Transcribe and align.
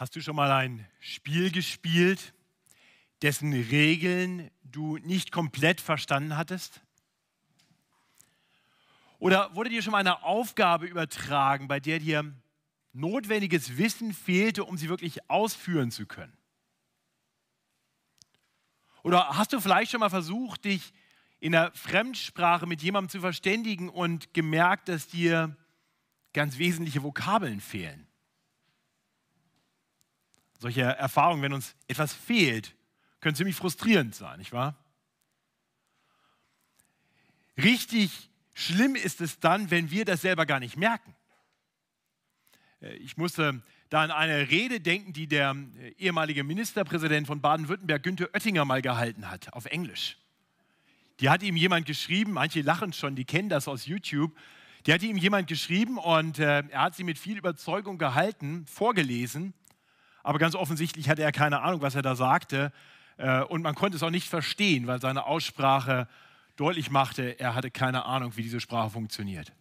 Hast 0.00 0.16
du 0.16 0.22
schon 0.22 0.34
mal 0.34 0.50
ein 0.50 0.86
Spiel 0.98 1.50
gespielt, 1.50 2.32
dessen 3.20 3.52
Regeln 3.52 4.50
du 4.62 4.96
nicht 4.96 5.30
komplett 5.30 5.78
verstanden 5.78 6.38
hattest? 6.38 6.80
Oder 9.18 9.54
wurde 9.54 9.68
dir 9.68 9.82
schon 9.82 9.92
mal 9.92 9.98
eine 9.98 10.22
Aufgabe 10.22 10.86
übertragen, 10.86 11.68
bei 11.68 11.80
der 11.80 11.98
dir 11.98 12.34
notwendiges 12.94 13.76
Wissen 13.76 14.14
fehlte, 14.14 14.64
um 14.64 14.78
sie 14.78 14.88
wirklich 14.88 15.28
ausführen 15.28 15.90
zu 15.90 16.06
können? 16.06 16.34
Oder 19.02 19.36
hast 19.36 19.52
du 19.52 19.60
vielleicht 19.60 19.90
schon 19.90 20.00
mal 20.00 20.08
versucht, 20.08 20.64
dich 20.64 20.94
in 21.40 21.52
der 21.52 21.72
Fremdsprache 21.72 22.64
mit 22.64 22.80
jemandem 22.80 23.10
zu 23.10 23.20
verständigen 23.20 23.90
und 23.90 24.32
gemerkt, 24.32 24.88
dass 24.88 25.08
dir 25.08 25.54
ganz 26.32 26.56
wesentliche 26.56 27.02
Vokabeln 27.02 27.60
fehlen? 27.60 28.09
Solche 30.60 30.82
Erfahrungen, 30.82 31.40
wenn 31.40 31.54
uns 31.54 31.74
etwas 31.88 32.12
fehlt, 32.12 32.76
können 33.20 33.34
ziemlich 33.34 33.56
frustrierend 33.56 34.14
sein, 34.14 34.38
nicht 34.38 34.52
wahr? 34.52 34.76
Richtig 37.56 38.30
schlimm 38.52 38.94
ist 38.94 39.22
es 39.22 39.40
dann, 39.40 39.70
wenn 39.70 39.90
wir 39.90 40.04
das 40.04 40.20
selber 40.20 40.44
gar 40.44 40.60
nicht 40.60 40.76
merken. 40.76 41.16
Äh, 42.82 42.92
ich 42.96 43.16
musste 43.16 43.62
da 43.88 44.02
an 44.02 44.10
eine 44.10 44.50
Rede 44.50 44.80
denken, 44.80 45.14
die 45.14 45.26
der 45.26 45.56
äh, 45.78 45.92
ehemalige 45.92 46.44
Ministerpräsident 46.44 47.26
von 47.26 47.40
Baden-Württemberg, 47.40 48.02
Günther 48.02 48.28
Oettinger, 48.34 48.66
mal 48.66 48.82
gehalten 48.82 49.30
hat, 49.30 49.50
auf 49.54 49.64
Englisch. 49.64 50.18
Die 51.20 51.30
hat 51.30 51.42
ihm 51.42 51.56
jemand 51.56 51.86
geschrieben, 51.86 52.32
manche 52.32 52.60
lachen 52.60 52.92
schon, 52.92 53.16
die 53.16 53.24
kennen 53.24 53.48
das 53.48 53.66
aus 53.66 53.86
YouTube. 53.86 54.36
Die 54.84 54.92
hat 54.92 55.02
ihm 55.02 55.16
jemand 55.16 55.48
geschrieben 55.48 55.96
und 55.96 56.38
äh, 56.38 56.64
er 56.68 56.82
hat 56.82 56.96
sie 56.96 57.04
mit 57.04 57.18
viel 57.18 57.38
Überzeugung 57.38 57.96
gehalten, 57.96 58.66
vorgelesen 58.66 59.54
aber 60.22 60.38
ganz 60.38 60.54
offensichtlich 60.54 61.08
hatte 61.08 61.22
er 61.22 61.32
keine 61.32 61.62
Ahnung, 61.62 61.82
was 61.82 61.94
er 61.94 62.02
da 62.02 62.14
sagte. 62.14 62.72
Äh, 63.16 63.42
und 63.42 63.62
man 63.62 63.74
konnte 63.74 63.96
es 63.96 64.02
auch 64.02 64.10
nicht 64.10 64.28
verstehen, 64.28 64.86
weil 64.86 65.00
seine 65.00 65.26
Aussprache 65.26 66.08
deutlich 66.56 66.90
machte, 66.90 67.38
er 67.38 67.54
hatte 67.54 67.70
keine 67.70 68.04
Ahnung, 68.04 68.36
wie 68.36 68.42
diese 68.42 68.60
Sprache 68.60 68.90
funktioniert. 68.90 69.52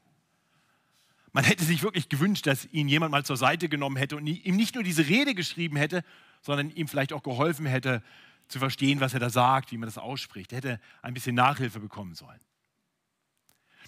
Man 1.31 1.43
hätte 1.43 1.63
sich 1.63 1.83
wirklich 1.83 2.09
gewünscht, 2.09 2.47
dass 2.47 2.65
ihn 2.65 2.87
jemand 2.87 3.11
mal 3.11 3.23
zur 3.23 3.37
Seite 3.37 3.69
genommen 3.69 3.97
hätte 3.97 4.17
und 4.17 4.25
ihm 4.25 4.55
nicht 4.55 4.75
nur 4.75 4.83
diese 4.83 5.07
Rede 5.07 5.35
geschrieben 5.35 5.77
hätte, 5.77 6.03
sondern 6.41 6.71
ihm 6.71 6.87
vielleicht 6.87 7.13
auch 7.13 7.23
geholfen 7.23 7.65
hätte, 7.65 8.01
zu 8.47 8.57
verstehen, 8.57 8.99
was 8.99 9.13
er 9.13 9.19
da 9.19 9.29
sagt, 9.29 9.71
wie 9.71 9.77
man 9.77 9.87
das 9.87 9.99
ausspricht. 9.99 10.51
Er 10.51 10.57
hätte 10.57 10.79
ein 11.03 11.13
bisschen 11.13 11.35
Nachhilfe 11.35 11.79
bekommen 11.79 12.15
sollen. 12.15 12.39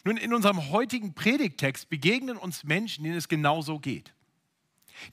Nun, 0.04 0.18
in 0.18 0.34
unserem 0.34 0.70
heutigen 0.70 1.16
Predigtext 1.16 1.90
begegnen 1.90 2.38
uns 2.38 2.64
Menschen, 2.64 3.04
denen 3.04 3.18
es 3.18 3.28
genauso 3.28 3.80
geht 3.80 4.14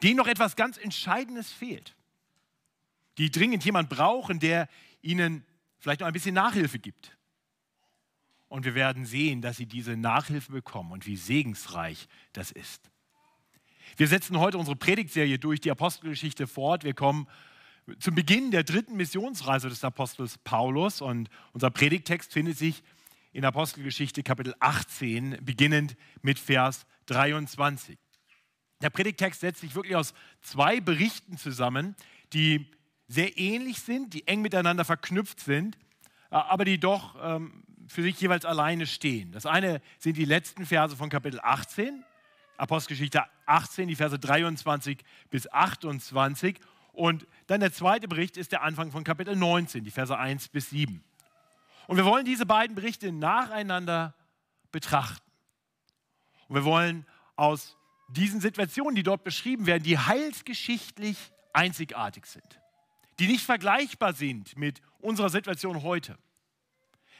denen 0.03 0.17
noch 0.17 0.27
etwas 0.27 0.57
ganz 0.57 0.77
Entscheidendes 0.79 1.53
fehlt, 1.53 1.95
die 3.19 3.31
dringend 3.31 3.65
jemand 3.65 3.89
brauchen, 3.89 4.39
der 4.39 4.69
ihnen 5.03 5.45
vielleicht 5.79 6.01
noch 6.01 6.07
ein 6.07 6.13
bisschen 6.13 6.35
Nachhilfe 6.35 6.79
gibt. 6.79 7.17
Und 8.49 8.65
wir 8.65 8.75
werden 8.75 9.05
sehen, 9.05 9.43
dass 9.43 9.59
sie 9.59 9.67
diese 9.67 9.97
Nachhilfe 9.97 10.53
bekommen 10.53 10.93
und 10.93 11.07
wie 11.07 11.17
segensreich 11.17 12.09
das 12.33 12.51
ist. 12.51 12.91
Wir 13.97 14.09
setzen 14.09 14.39
heute 14.39 14.59
unsere 14.59 14.77
Predigtserie 14.77 15.39
durch 15.39 15.61
die 15.61 15.71
Apostelgeschichte 15.71 16.47
fort. 16.47 16.85
Wir 16.85 16.95
kommen 16.95 17.27
zum 17.99 18.15
Beginn 18.15 18.51
der 18.51 18.65
dritten 18.65 18.97
Missionsreise 18.97 19.69
des 19.69 19.83
Apostels 19.85 20.39
Paulus 20.39 21.01
und 21.01 21.29
unser 21.53 21.71
Predigtext 21.71 22.33
findet 22.33 22.59
sich 22.59 22.83
in 23.33 23.45
Apostelgeschichte 23.45 24.23
Kapitel 24.23 24.55
18, 24.61 25.39
beginnend 25.43 25.97
mit 26.23 26.39
Vers 26.39 26.87
23. 27.07 27.99
Der 28.81 28.91
Predigtext 28.91 29.41
setzt 29.41 29.61
sich 29.61 29.75
wirklich 29.75 29.97
aus 29.97 30.15
zwei 30.41 30.81
Berichten 30.81 31.37
zusammen, 31.37 31.97
die 32.33 32.71
sehr 33.09 33.39
ähnlich 33.39 33.81
sind, 33.81 34.15
die 34.15 34.27
eng 34.27 34.43
miteinander 34.43 34.85
verknüpft 34.85 35.41
sind, 35.41 35.77
äh, 36.31 36.37
aber 36.37 36.65
die 36.65 36.79
doch 36.79 37.17
ähm, 37.21 37.65
für 37.89 38.03
sich 38.03 38.21
jeweils 38.21 38.45
alleine 38.45 38.87
stehen. 38.87 39.33
Das 39.33 39.47
eine 39.47 39.81
sind 39.99 40.17
die 40.17 40.27
letzten 40.27 40.67
Verse 40.67 40.95
von 40.95 41.09
Kapitel 41.09 41.41
18, 41.43 42.05
Apostelgeschichte 42.59 43.25
18, 43.47 43.89
die 43.89 43.97
Verse 43.97 44.19
23 44.19 44.99
bis 45.31 45.51
28. 45.51 46.59
Und 46.93 47.27
dann 47.47 47.61
der 47.61 47.73
zweite 47.73 48.09
Bericht 48.09 48.37
ist 48.37 48.53
der 48.53 48.63
Anfang 48.63 48.91
von 48.91 49.05
Kapitel 49.05 49.35
19, 49.35 49.85
die 49.85 49.91
Verse 49.91 50.17
1 50.17 50.49
bis 50.49 50.71
7. 50.71 51.03
Und 51.87 51.97
wir 51.97 52.05
wollen 52.05 52.27
diese 52.27 52.45
beiden 52.45 52.75
Berichte 52.75 53.11
nacheinander 53.13 54.15
betrachten. 54.71 55.31
Und 56.49 56.57
wir 56.57 56.65
wollen 56.65 57.07
aus 57.37 57.78
diesen 58.09 58.41
Situationen, 58.41 58.95
die 58.95 59.03
dort 59.03 59.25
beschrieben 59.25 59.67
werden, 59.67 59.83
die 59.83 59.99
heilsgeschichtlich 59.99 61.17
einzigartig 61.53 62.27
sind, 62.27 62.61
die 63.19 63.27
nicht 63.27 63.45
vergleichbar 63.45 64.15
sind 64.15 64.57
mit 64.57 64.81
unserer 64.99 65.29
Situation 65.29 65.83
heute. 65.83 66.19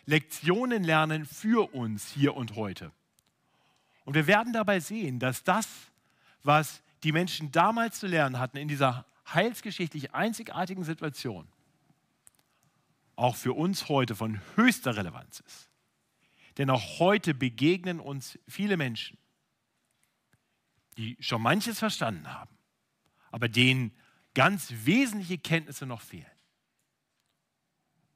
Lektionen 0.07 0.85
lernen 0.85 1.27
für 1.27 1.75
uns 1.75 2.11
hier 2.11 2.35
und 2.35 2.57
heute. 2.57 2.93
Und 4.05 4.15
wir 4.15 4.27
werden 4.27 4.55
dabei 4.55 4.81
sehen, 4.81 5.19
dass 5.19 5.45
das, 5.45 5.69
was 6.43 6.83
die 7.03 7.13
Menschen 7.13 7.53
damals 7.53 8.01
zu 8.01 8.07
lernen 8.07 8.39
hatten 8.39 8.57
in 8.57 8.69
dieser 8.69 9.05
heilsgeschichtlich 9.35 10.15
einzigartigen 10.15 10.85
Situation, 10.85 11.47
auch 13.17 13.37
für 13.37 13.53
uns 13.53 13.89
heute 13.89 14.15
von 14.15 14.41
höchster 14.57 14.97
Relevanz 14.97 15.41
ist. 15.41 15.69
Denn 16.57 16.71
auch 16.71 16.99
heute 16.99 17.35
begegnen 17.35 18.01
uns 18.01 18.39
viele 18.49 18.77
Menschen, 18.77 19.19
die 20.99 21.17
schon 21.21 21.41
manches 21.41 21.79
verstanden 21.79 22.33
haben, 22.33 22.59
aber 23.31 23.49
denen 23.49 23.93
ganz 24.35 24.73
wesentliche 24.85 25.39
Kenntnisse 25.39 25.87
noch 25.87 26.01
fehlen. 26.01 26.27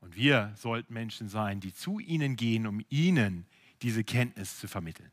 Und 0.00 0.16
wir 0.16 0.52
sollten 0.56 0.92
Menschen 0.92 1.28
sein, 1.28 1.60
die 1.60 1.72
zu 1.72 2.00
ihnen 2.00 2.34
gehen, 2.34 2.66
um 2.66 2.84
ihnen 2.88 3.46
diese 3.82 4.02
Kenntnis 4.02 4.58
zu 4.58 4.66
vermitteln. 4.66 5.12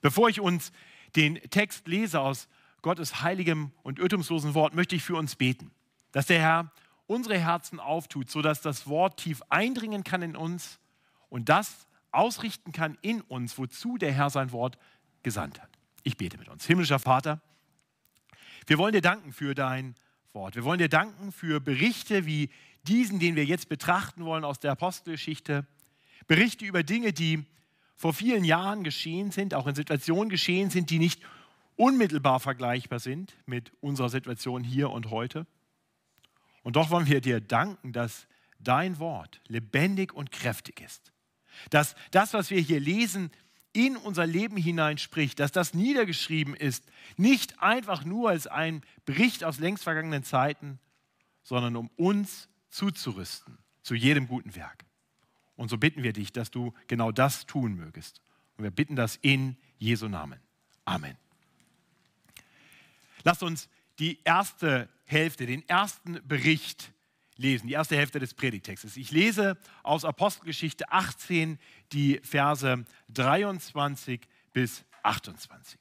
Bevor 0.00 0.28
ich 0.28 0.40
uns 0.40 0.72
den 1.16 1.34
Text 1.50 1.88
lese 1.88 2.20
aus 2.20 2.48
Gottes 2.82 3.22
heiligem 3.22 3.72
und 3.82 3.98
irrtumslosen 3.98 4.54
Wort, 4.54 4.74
möchte 4.74 4.94
ich 4.94 5.02
für 5.02 5.16
uns 5.16 5.34
beten, 5.34 5.72
dass 6.12 6.26
der 6.26 6.40
Herr 6.40 6.72
unsere 7.06 7.38
Herzen 7.38 7.80
auftut, 7.80 8.30
sodass 8.30 8.60
das 8.60 8.86
Wort 8.86 9.18
tief 9.18 9.42
eindringen 9.48 10.04
kann 10.04 10.22
in 10.22 10.36
uns 10.36 10.78
und 11.28 11.48
das 11.48 11.88
ausrichten 12.12 12.70
kann 12.70 12.96
in 13.02 13.22
uns, 13.22 13.58
wozu 13.58 13.98
der 13.98 14.12
Herr 14.12 14.30
sein 14.30 14.52
Wort 14.52 14.78
gesandt 15.22 15.60
hat. 15.60 15.77
Ich 16.08 16.16
bete 16.16 16.38
mit 16.38 16.48
uns. 16.48 16.64
Himmlischer 16.64 16.98
Vater, 16.98 17.42
wir 18.66 18.78
wollen 18.78 18.94
dir 18.94 19.02
danken 19.02 19.30
für 19.30 19.54
dein 19.54 19.94
Wort. 20.32 20.54
Wir 20.54 20.64
wollen 20.64 20.78
dir 20.78 20.88
danken 20.88 21.32
für 21.32 21.60
Berichte 21.60 22.24
wie 22.24 22.48
diesen, 22.84 23.18
den 23.18 23.36
wir 23.36 23.44
jetzt 23.44 23.68
betrachten 23.68 24.24
wollen 24.24 24.42
aus 24.42 24.58
der 24.58 24.72
Apostelgeschichte. 24.72 25.66
Berichte 26.26 26.64
über 26.64 26.82
Dinge, 26.82 27.12
die 27.12 27.44
vor 27.94 28.14
vielen 28.14 28.44
Jahren 28.44 28.84
geschehen 28.84 29.32
sind, 29.32 29.52
auch 29.52 29.66
in 29.66 29.74
Situationen 29.74 30.30
geschehen 30.30 30.70
sind, 30.70 30.88
die 30.88 30.98
nicht 30.98 31.20
unmittelbar 31.76 32.40
vergleichbar 32.40 33.00
sind 33.00 33.36
mit 33.44 33.70
unserer 33.82 34.08
Situation 34.08 34.64
hier 34.64 34.88
und 34.88 35.10
heute. 35.10 35.46
Und 36.62 36.76
doch 36.76 36.88
wollen 36.88 37.06
wir 37.06 37.20
dir 37.20 37.42
danken, 37.42 37.92
dass 37.92 38.28
dein 38.58 38.98
Wort 38.98 39.42
lebendig 39.46 40.14
und 40.14 40.32
kräftig 40.32 40.80
ist. 40.80 41.12
Dass 41.68 41.96
das, 42.12 42.32
was 42.32 42.48
wir 42.48 42.62
hier 42.62 42.80
lesen, 42.80 43.30
in 43.72 43.96
unser 43.96 44.26
Leben 44.26 44.56
hineinspricht, 44.56 45.38
dass 45.40 45.52
das 45.52 45.74
niedergeschrieben 45.74 46.54
ist, 46.54 46.84
nicht 47.16 47.60
einfach 47.62 48.04
nur 48.04 48.30
als 48.30 48.46
ein 48.46 48.82
Bericht 49.04 49.44
aus 49.44 49.58
längst 49.58 49.84
vergangenen 49.84 50.24
Zeiten, 50.24 50.78
sondern 51.42 51.76
um 51.76 51.90
uns 51.96 52.48
zuzurüsten 52.70 53.58
zu 53.82 53.94
jedem 53.94 54.28
guten 54.28 54.54
Werk. 54.54 54.84
Und 55.56 55.68
so 55.70 55.78
bitten 55.78 56.02
wir 56.02 56.12
dich, 56.12 56.32
dass 56.32 56.50
du 56.50 56.72
genau 56.86 57.10
das 57.10 57.46
tun 57.46 57.74
mögest. 57.74 58.20
Und 58.56 58.64
wir 58.64 58.70
bitten 58.70 58.96
das 58.96 59.16
in 59.16 59.56
Jesu 59.78 60.08
Namen. 60.08 60.40
Amen. 60.84 61.16
Lasst 63.24 63.42
uns 63.42 63.68
die 63.98 64.20
erste 64.24 64.88
Hälfte, 65.04 65.46
den 65.46 65.68
ersten 65.68 66.20
Bericht 66.26 66.92
lesen, 67.38 67.68
die 67.68 67.72
erste 67.72 67.96
Hälfte 67.96 68.18
des 68.18 68.34
Predigtextes. 68.34 68.96
Ich 68.96 69.10
lese 69.10 69.56
aus 69.82 70.04
Apostelgeschichte 70.04 70.90
18 70.92 71.58
die 71.92 72.20
Verse 72.22 72.84
23 73.08 74.20
bis 74.52 74.84
28. 75.02 75.78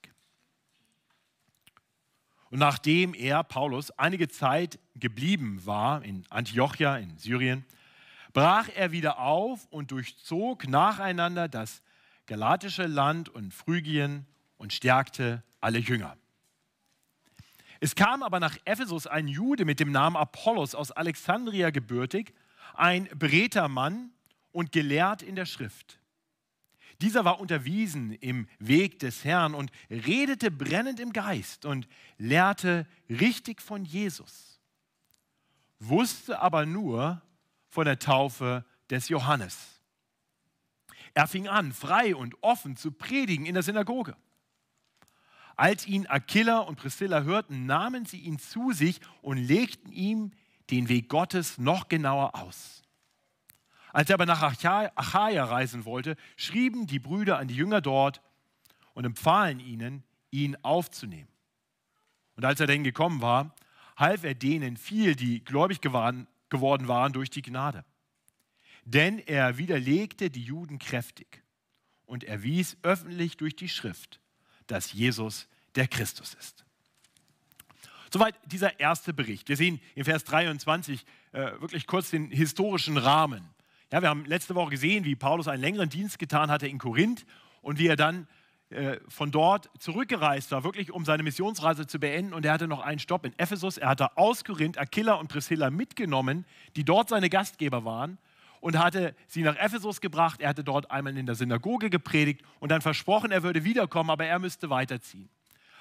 Und 2.50 2.60
nachdem 2.60 3.14
er, 3.14 3.44
Paulus, 3.44 3.92
einige 3.92 4.30
Zeit 4.30 4.80
geblieben 4.96 5.66
war 5.66 6.04
in 6.04 6.26
Antiochia 6.30 6.98
in 6.98 7.18
Syrien, 7.18 7.66
brach 8.32 8.70
er 8.74 8.92
wieder 8.92 9.20
auf 9.20 9.66
und 9.70 9.92
durchzog 9.92 10.68
nacheinander 10.68 11.50
das 11.50 11.82
galatische 12.28 12.86
Land 12.86 13.30
und 13.30 13.54
Phrygien 13.54 14.26
und 14.58 14.72
stärkte 14.74 15.44
alle 15.60 15.80
Jünger. 15.80 16.16
Es 17.80 17.96
kam 17.96 18.24
aber 18.24 18.40
nach 18.40 18.58
Ephesus 18.66 19.08
ein 19.08 19.28
Jude 19.28 19.66
mit 19.66 19.80
dem 19.80 19.92
Namen 19.92 20.16
Apollos 20.16 20.76
aus 20.76 20.92
Alexandria 20.92 21.70
gebürtig, 21.70 22.34
ein 22.74 23.08
beredter 23.16 23.68
Mann 23.68 24.12
und 24.52 24.72
gelehrt 24.72 25.22
in 25.22 25.36
der 25.36 25.46
Schrift. 25.46 26.00
Dieser 27.02 27.26
war 27.26 27.40
unterwiesen 27.40 28.12
im 28.14 28.48
Weg 28.58 29.00
des 29.00 29.24
Herrn 29.24 29.54
und 29.54 29.72
redete 29.90 30.50
brennend 30.50 31.00
im 31.00 31.14
Geist 31.14 31.66
und 31.66 31.88
lehrte 32.18 32.88
richtig 33.08 33.62
von 33.62 33.86
Jesus, 33.86 34.60
wusste 35.80 36.40
aber 36.40 36.66
nur 36.66 37.22
von 37.70 37.86
der 37.86 38.00
Taufe 38.00 38.66
des 38.90 39.10
Johannes. 39.10 39.80
Er 41.14 41.28
fing 41.28 41.48
an, 41.48 41.72
frei 41.72 42.16
und 42.16 42.36
offen 42.42 42.76
zu 42.76 42.92
predigen 42.92 43.46
in 43.46 43.54
der 43.54 43.64
Synagoge. 43.64 44.16
Als 45.58 45.88
ihn 45.88 46.06
Aquila 46.06 46.60
und 46.60 46.78
Priscilla 46.78 47.24
hörten, 47.24 47.66
nahmen 47.66 48.06
sie 48.06 48.20
ihn 48.20 48.38
zu 48.38 48.72
sich 48.72 49.02
und 49.22 49.38
legten 49.38 49.92
ihm 49.92 50.32
den 50.70 50.88
Weg 50.88 51.10
Gottes 51.10 51.58
noch 51.58 51.90
genauer 51.90 52.36
aus. 52.36 52.84
Als 53.92 54.10
er 54.10 54.14
aber 54.14 54.28
nach 54.28 54.44
Achaia 54.44 55.44
reisen 55.44 55.86
wollte, 55.86 56.16
schrieben 56.36 56.86
die 56.86 57.00
Brüder 57.00 57.40
an 57.40 57.48
die 57.48 57.56
Jünger 57.56 57.82
dort 57.82 58.22
und 58.94 59.06
empfahlen 59.06 59.60
ihnen, 59.60 60.04
ihn 60.30 60.56
aufzunehmen. 60.62 61.30
Und 62.36 62.46
als 62.46 62.60
er 62.60 62.68
denn 62.68 62.84
gekommen 62.84 63.22
war, 63.22 63.56
half 63.96 64.24
er 64.24 64.36
denen 64.36 64.78
viel, 64.78 65.16
die 65.16 65.44
gläubig 65.44 65.82
geworden 65.82 66.28
waren 66.50 67.14
durch 67.14 67.32
die 67.32 67.42
Gnade. 67.42 67.84
Denn 68.86 69.18
er 69.18 69.58
widerlegte 69.58 70.30
die 70.30 70.44
Juden 70.44 70.78
kräftig 70.78 71.44
und 72.06 72.24
erwies 72.24 72.78
öffentlich 72.84 73.38
durch 73.38 73.56
die 73.56 73.70
Schrift, 73.70 74.22
dass 74.68 74.94
Jesus 74.94 75.48
der 75.76 75.88
Christus 75.88 76.34
ist. 76.36 76.66
Soweit 78.12 78.36
dieser 78.46 78.80
erste 78.80 79.14
Bericht. 79.14 79.50
Wir 79.50 79.58
sehen 79.58 79.82
in 79.96 80.06
Vers 80.06 80.24
23 80.24 81.06
äh, 81.34 81.52
wirklich 81.60 81.88
kurz 81.88 82.10
den 82.10 82.32
historischen 82.32 82.98
Rahmen. 82.98 83.44
Ja, 83.92 84.02
wir 84.02 84.10
haben 84.10 84.26
letzte 84.26 84.56
Woche 84.56 84.72
gesehen, 84.72 85.06
wie 85.06 85.16
Paulus 85.16 85.48
einen 85.48 85.62
längeren 85.62 85.90
Dienst 85.90 86.20
getan 86.20 86.50
hatte 86.50 86.68
in 86.68 86.78
Korinth 86.78 87.26
und 87.62 87.80
wie 87.80 87.88
er 87.88 87.96
dann 87.96 88.28
äh, 88.70 88.98
von 89.08 89.32
dort 89.32 89.70
zurückgereist 89.80 90.52
war, 90.52 90.64
wirklich 90.64 90.92
um 90.92 91.06
seine 91.06 91.24
Missionsreise 91.24 91.88
zu 91.88 92.00
beenden. 92.00 92.34
Und 92.34 92.46
er 92.46 92.54
hatte 92.54 92.68
noch 92.68 92.82
einen 92.82 93.00
Stopp 93.00 93.26
in 93.26 93.38
Ephesus. 93.38 93.78
Er 93.78 93.90
hatte 93.90 94.18
aus 94.18 94.44
Korinth 94.44 94.78
Aquila 94.78 95.14
und 95.16 95.28
Priscilla 95.28 95.70
mitgenommen, 95.70 96.46
die 96.76 96.84
dort 96.84 97.10
seine 97.10 97.30
Gastgeber 97.30 97.86
waren 97.86 98.18
und 98.60 98.78
hatte 98.78 99.16
sie 99.28 99.42
nach 99.42 99.56
Ephesus 99.58 100.02
gebracht. 100.02 100.42
Er 100.42 100.50
hatte 100.50 100.64
dort 100.64 100.92
einmal 100.92 101.18
in 101.18 101.26
der 101.26 101.36
Synagoge 101.36 101.90
gepredigt 101.90 102.42
und 102.60 102.72
dann 102.72 102.82
versprochen, 102.82 103.32
er 103.32 103.44
würde 103.44 103.64
wiederkommen, 103.64 104.10
aber 104.10 104.26
er 104.26 104.40
müsste 104.40 104.70
weiterziehen. 104.70 105.30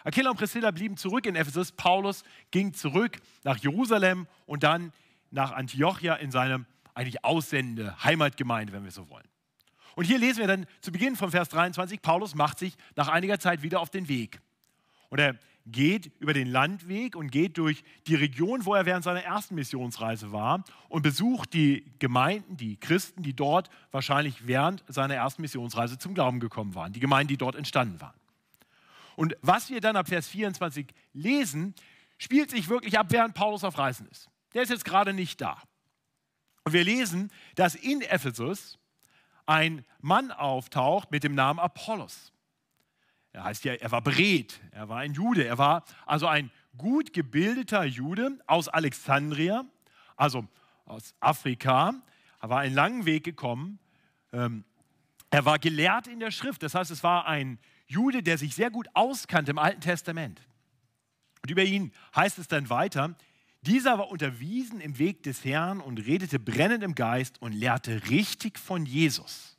Aquila 0.04 0.30
und 0.30 0.36
Priscilla 0.36 0.70
blieben 0.70 0.96
zurück 0.96 1.26
in 1.26 1.34
Ephesus. 1.34 1.72
Paulus 1.72 2.22
ging 2.50 2.72
zurück 2.74 3.18
nach 3.42 3.56
Jerusalem 3.58 4.28
und 4.46 4.62
dann 4.62 4.92
nach 5.30 5.52
Antiochia 5.52 6.14
in 6.14 6.30
seine 6.30 6.64
eigentlich 6.94 7.24
Aussende, 7.24 7.94
Heimatgemeinde, 8.04 8.72
wenn 8.72 8.84
wir 8.84 8.90
so 8.90 9.08
wollen. 9.10 9.26
Und 9.96 10.04
hier 10.04 10.18
lesen 10.18 10.40
wir 10.40 10.46
dann 10.46 10.66
zu 10.80 10.92
Beginn 10.92 11.16
von 11.16 11.30
Vers 11.30 11.48
23, 11.48 12.02
Paulus 12.02 12.34
macht 12.34 12.58
sich 12.58 12.76
nach 12.96 13.08
einiger 13.08 13.38
Zeit 13.38 13.62
wieder 13.62 13.80
auf 13.80 13.90
den 13.90 14.08
Weg. 14.08 14.40
Und 15.08 15.18
er 15.18 15.38
geht 15.66 16.12
über 16.20 16.32
den 16.32 16.46
Landweg 16.46 17.16
und 17.16 17.30
geht 17.30 17.58
durch 17.58 17.82
die 18.06 18.14
Region, 18.14 18.64
wo 18.64 18.74
er 18.74 18.86
während 18.86 19.04
seiner 19.04 19.22
ersten 19.22 19.56
Missionsreise 19.56 20.32
war 20.32 20.64
und 20.88 21.02
besucht 21.02 21.52
die 21.52 21.84
Gemeinden, 21.98 22.56
die 22.56 22.76
Christen, 22.76 23.22
die 23.22 23.34
dort 23.34 23.68
wahrscheinlich 23.90 24.46
während 24.46 24.84
seiner 24.88 25.14
ersten 25.14 25.42
Missionsreise 25.42 25.98
zum 25.98 26.14
Glauben 26.14 26.40
gekommen 26.40 26.74
waren, 26.74 26.92
die 26.92 27.00
Gemeinden, 27.00 27.28
die 27.28 27.36
dort 27.36 27.56
entstanden 27.56 28.00
waren. 28.00 28.14
Und 29.16 29.36
was 29.42 29.70
wir 29.70 29.80
dann 29.80 29.96
ab 29.96 30.08
Vers 30.08 30.28
24 30.28 30.86
lesen, 31.12 31.74
spielt 32.18 32.50
sich 32.50 32.68
wirklich 32.68 32.98
ab, 32.98 33.06
während 33.10 33.34
Paulus 33.34 33.64
auf 33.64 33.76
Reisen 33.76 34.06
ist. 34.08 34.28
Der 34.54 34.62
ist 34.62 34.70
jetzt 34.70 34.84
gerade 34.84 35.12
nicht 35.12 35.40
da. 35.40 35.60
Und 36.64 36.72
wir 36.72 36.84
lesen, 36.84 37.30
dass 37.54 37.74
in 37.74 38.02
Ephesus 38.02 38.78
ein 39.46 39.84
Mann 40.00 40.30
auftaucht 40.32 41.10
mit 41.10 41.24
dem 41.24 41.34
Namen 41.34 41.58
Apollos. 41.58 42.32
Er 43.36 43.44
heißt 43.44 43.64
ja, 43.64 43.74
er 43.74 43.90
war 43.90 44.00
beredt, 44.00 44.58
er 44.70 44.88
war 44.88 45.00
ein 45.00 45.12
Jude, 45.12 45.44
er 45.44 45.58
war 45.58 45.84
also 46.06 46.26
ein 46.26 46.50
gut 46.78 47.12
gebildeter 47.12 47.84
Jude 47.84 48.38
aus 48.46 48.66
Alexandria, 48.66 49.66
also 50.16 50.48
aus 50.86 51.14
Afrika. 51.20 51.92
Er 52.40 52.48
war 52.48 52.60
einen 52.60 52.74
langen 52.74 53.04
Weg 53.04 53.24
gekommen. 53.24 53.78
Ähm, 54.32 54.64
er 55.28 55.44
war 55.44 55.58
gelehrt 55.58 56.06
in 56.06 56.18
der 56.18 56.30
Schrift, 56.30 56.62
das 56.62 56.74
heißt, 56.74 56.90
es 56.90 57.02
war 57.02 57.26
ein 57.26 57.58
Jude, 57.86 58.22
der 58.22 58.38
sich 58.38 58.54
sehr 58.54 58.70
gut 58.70 58.88
auskannte 58.94 59.50
im 59.50 59.58
Alten 59.58 59.82
Testament. 59.82 60.40
Und 61.42 61.50
über 61.50 61.62
ihn 61.62 61.92
heißt 62.14 62.38
es 62.38 62.48
dann 62.48 62.70
weiter, 62.70 63.16
dieser 63.60 63.98
war 63.98 64.08
unterwiesen 64.08 64.80
im 64.80 64.98
Weg 64.98 65.24
des 65.24 65.44
Herrn 65.44 65.82
und 65.82 65.98
redete 65.98 66.38
brennend 66.38 66.82
im 66.82 66.94
Geist 66.94 67.42
und 67.42 67.52
lehrte 67.52 68.08
richtig 68.08 68.58
von 68.58 68.86
Jesus, 68.86 69.58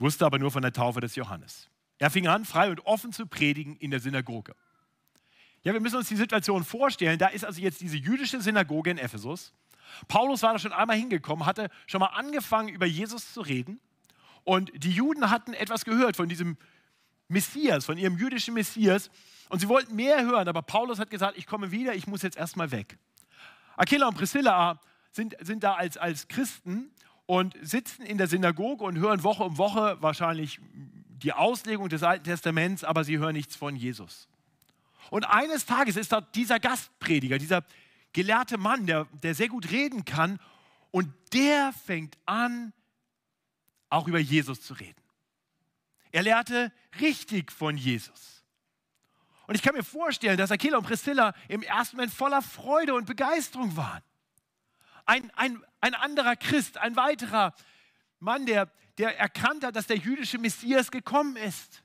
wusste 0.00 0.26
aber 0.26 0.40
nur 0.40 0.50
von 0.50 0.62
der 0.62 0.72
Taufe 0.72 0.98
des 0.98 1.14
Johannes. 1.14 1.70
Er 1.98 2.10
fing 2.10 2.26
an, 2.26 2.44
frei 2.44 2.70
und 2.70 2.84
offen 2.86 3.12
zu 3.12 3.26
predigen 3.26 3.76
in 3.76 3.90
der 3.90 4.00
Synagoge. 4.00 4.54
Ja, 5.62 5.72
wir 5.72 5.80
müssen 5.80 5.96
uns 5.96 6.08
die 6.08 6.16
Situation 6.16 6.64
vorstellen. 6.64 7.18
Da 7.18 7.28
ist 7.28 7.44
also 7.44 7.60
jetzt 7.60 7.80
diese 7.80 7.96
jüdische 7.96 8.40
Synagoge 8.40 8.90
in 8.90 8.98
Ephesus. 8.98 9.52
Paulus 10.08 10.42
war 10.42 10.52
da 10.52 10.58
schon 10.58 10.72
einmal 10.72 10.96
hingekommen, 10.96 11.46
hatte 11.46 11.70
schon 11.86 12.00
mal 12.00 12.08
angefangen, 12.08 12.68
über 12.68 12.86
Jesus 12.86 13.32
zu 13.32 13.40
reden. 13.40 13.80
Und 14.44 14.70
die 14.74 14.90
Juden 14.90 15.30
hatten 15.30 15.54
etwas 15.54 15.84
gehört 15.84 16.16
von 16.16 16.28
diesem 16.28 16.58
Messias, 17.28 17.86
von 17.86 17.96
ihrem 17.96 18.18
jüdischen 18.18 18.54
Messias. 18.54 19.10
Und 19.48 19.60
sie 19.60 19.68
wollten 19.68 19.94
mehr 19.94 20.22
hören, 20.22 20.48
aber 20.48 20.62
Paulus 20.62 20.98
hat 20.98 21.10
gesagt, 21.10 21.38
ich 21.38 21.46
komme 21.46 21.70
wieder, 21.70 21.94
ich 21.94 22.06
muss 22.06 22.22
jetzt 22.22 22.36
erstmal 22.36 22.70
weg. 22.70 22.98
Aquila 23.76 24.08
und 24.08 24.16
Priscilla 24.16 24.80
sind, 25.10 25.36
sind 25.40 25.64
da 25.64 25.74
als, 25.74 25.96
als 25.96 26.28
Christen 26.28 26.90
und 27.26 27.56
sitzen 27.62 28.02
in 28.02 28.18
der 28.18 28.26
Synagoge 28.26 28.84
und 28.84 28.98
hören 28.98 29.22
Woche 29.22 29.44
um 29.44 29.56
Woche 29.56 29.96
wahrscheinlich 30.00 30.60
die 31.22 31.32
Auslegung 31.32 31.88
des 31.88 32.02
Alten 32.02 32.24
Testaments, 32.24 32.84
aber 32.84 33.04
sie 33.04 33.18
hören 33.18 33.34
nichts 33.34 33.56
von 33.56 33.76
Jesus. 33.76 34.28
Und 35.10 35.24
eines 35.24 35.66
Tages 35.66 35.96
ist 35.96 36.12
dort 36.12 36.34
dieser 36.34 36.58
Gastprediger, 36.58 37.38
dieser 37.38 37.64
gelehrte 38.12 38.58
Mann, 38.58 38.86
der, 38.86 39.06
der 39.22 39.34
sehr 39.34 39.48
gut 39.48 39.70
reden 39.70 40.04
kann, 40.04 40.40
und 40.90 41.12
der 41.32 41.72
fängt 41.72 42.16
an, 42.24 42.72
auch 43.90 44.08
über 44.08 44.18
Jesus 44.18 44.60
zu 44.60 44.74
reden. 44.74 45.00
Er 46.12 46.22
lehrte 46.22 46.72
richtig 47.00 47.50
von 47.50 47.76
Jesus. 47.76 48.44
Und 49.46 49.56
ich 49.56 49.62
kann 49.62 49.74
mir 49.74 49.82
vorstellen, 49.82 50.38
dass 50.38 50.50
Aquila 50.50 50.78
und 50.78 50.86
Priscilla 50.86 51.34
im 51.48 51.62
ersten 51.62 51.96
Moment 51.96 52.14
voller 52.14 52.40
Freude 52.40 52.94
und 52.94 53.06
Begeisterung 53.06 53.76
waren. 53.76 54.02
Ein, 55.04 55.30
ein, 55.34 55.62
ein 55.80 55.94
anderer 55.94 56.36
Christ, 56.36 56.78
ein 56.78 56.96
weiterer 56.96 57.54
Mann, 58.20 58.46
der, 58.46 58.70
der 58.98 59.18
erkannt 59.18 59.64
hat, 59.64 59.76
dass 59.76 59.86
der 59.86 59.96
jüdische 59.96 60.38
Messias 60.38 60.90
gekommen 60.90 61.36
ist. 61.36 61.82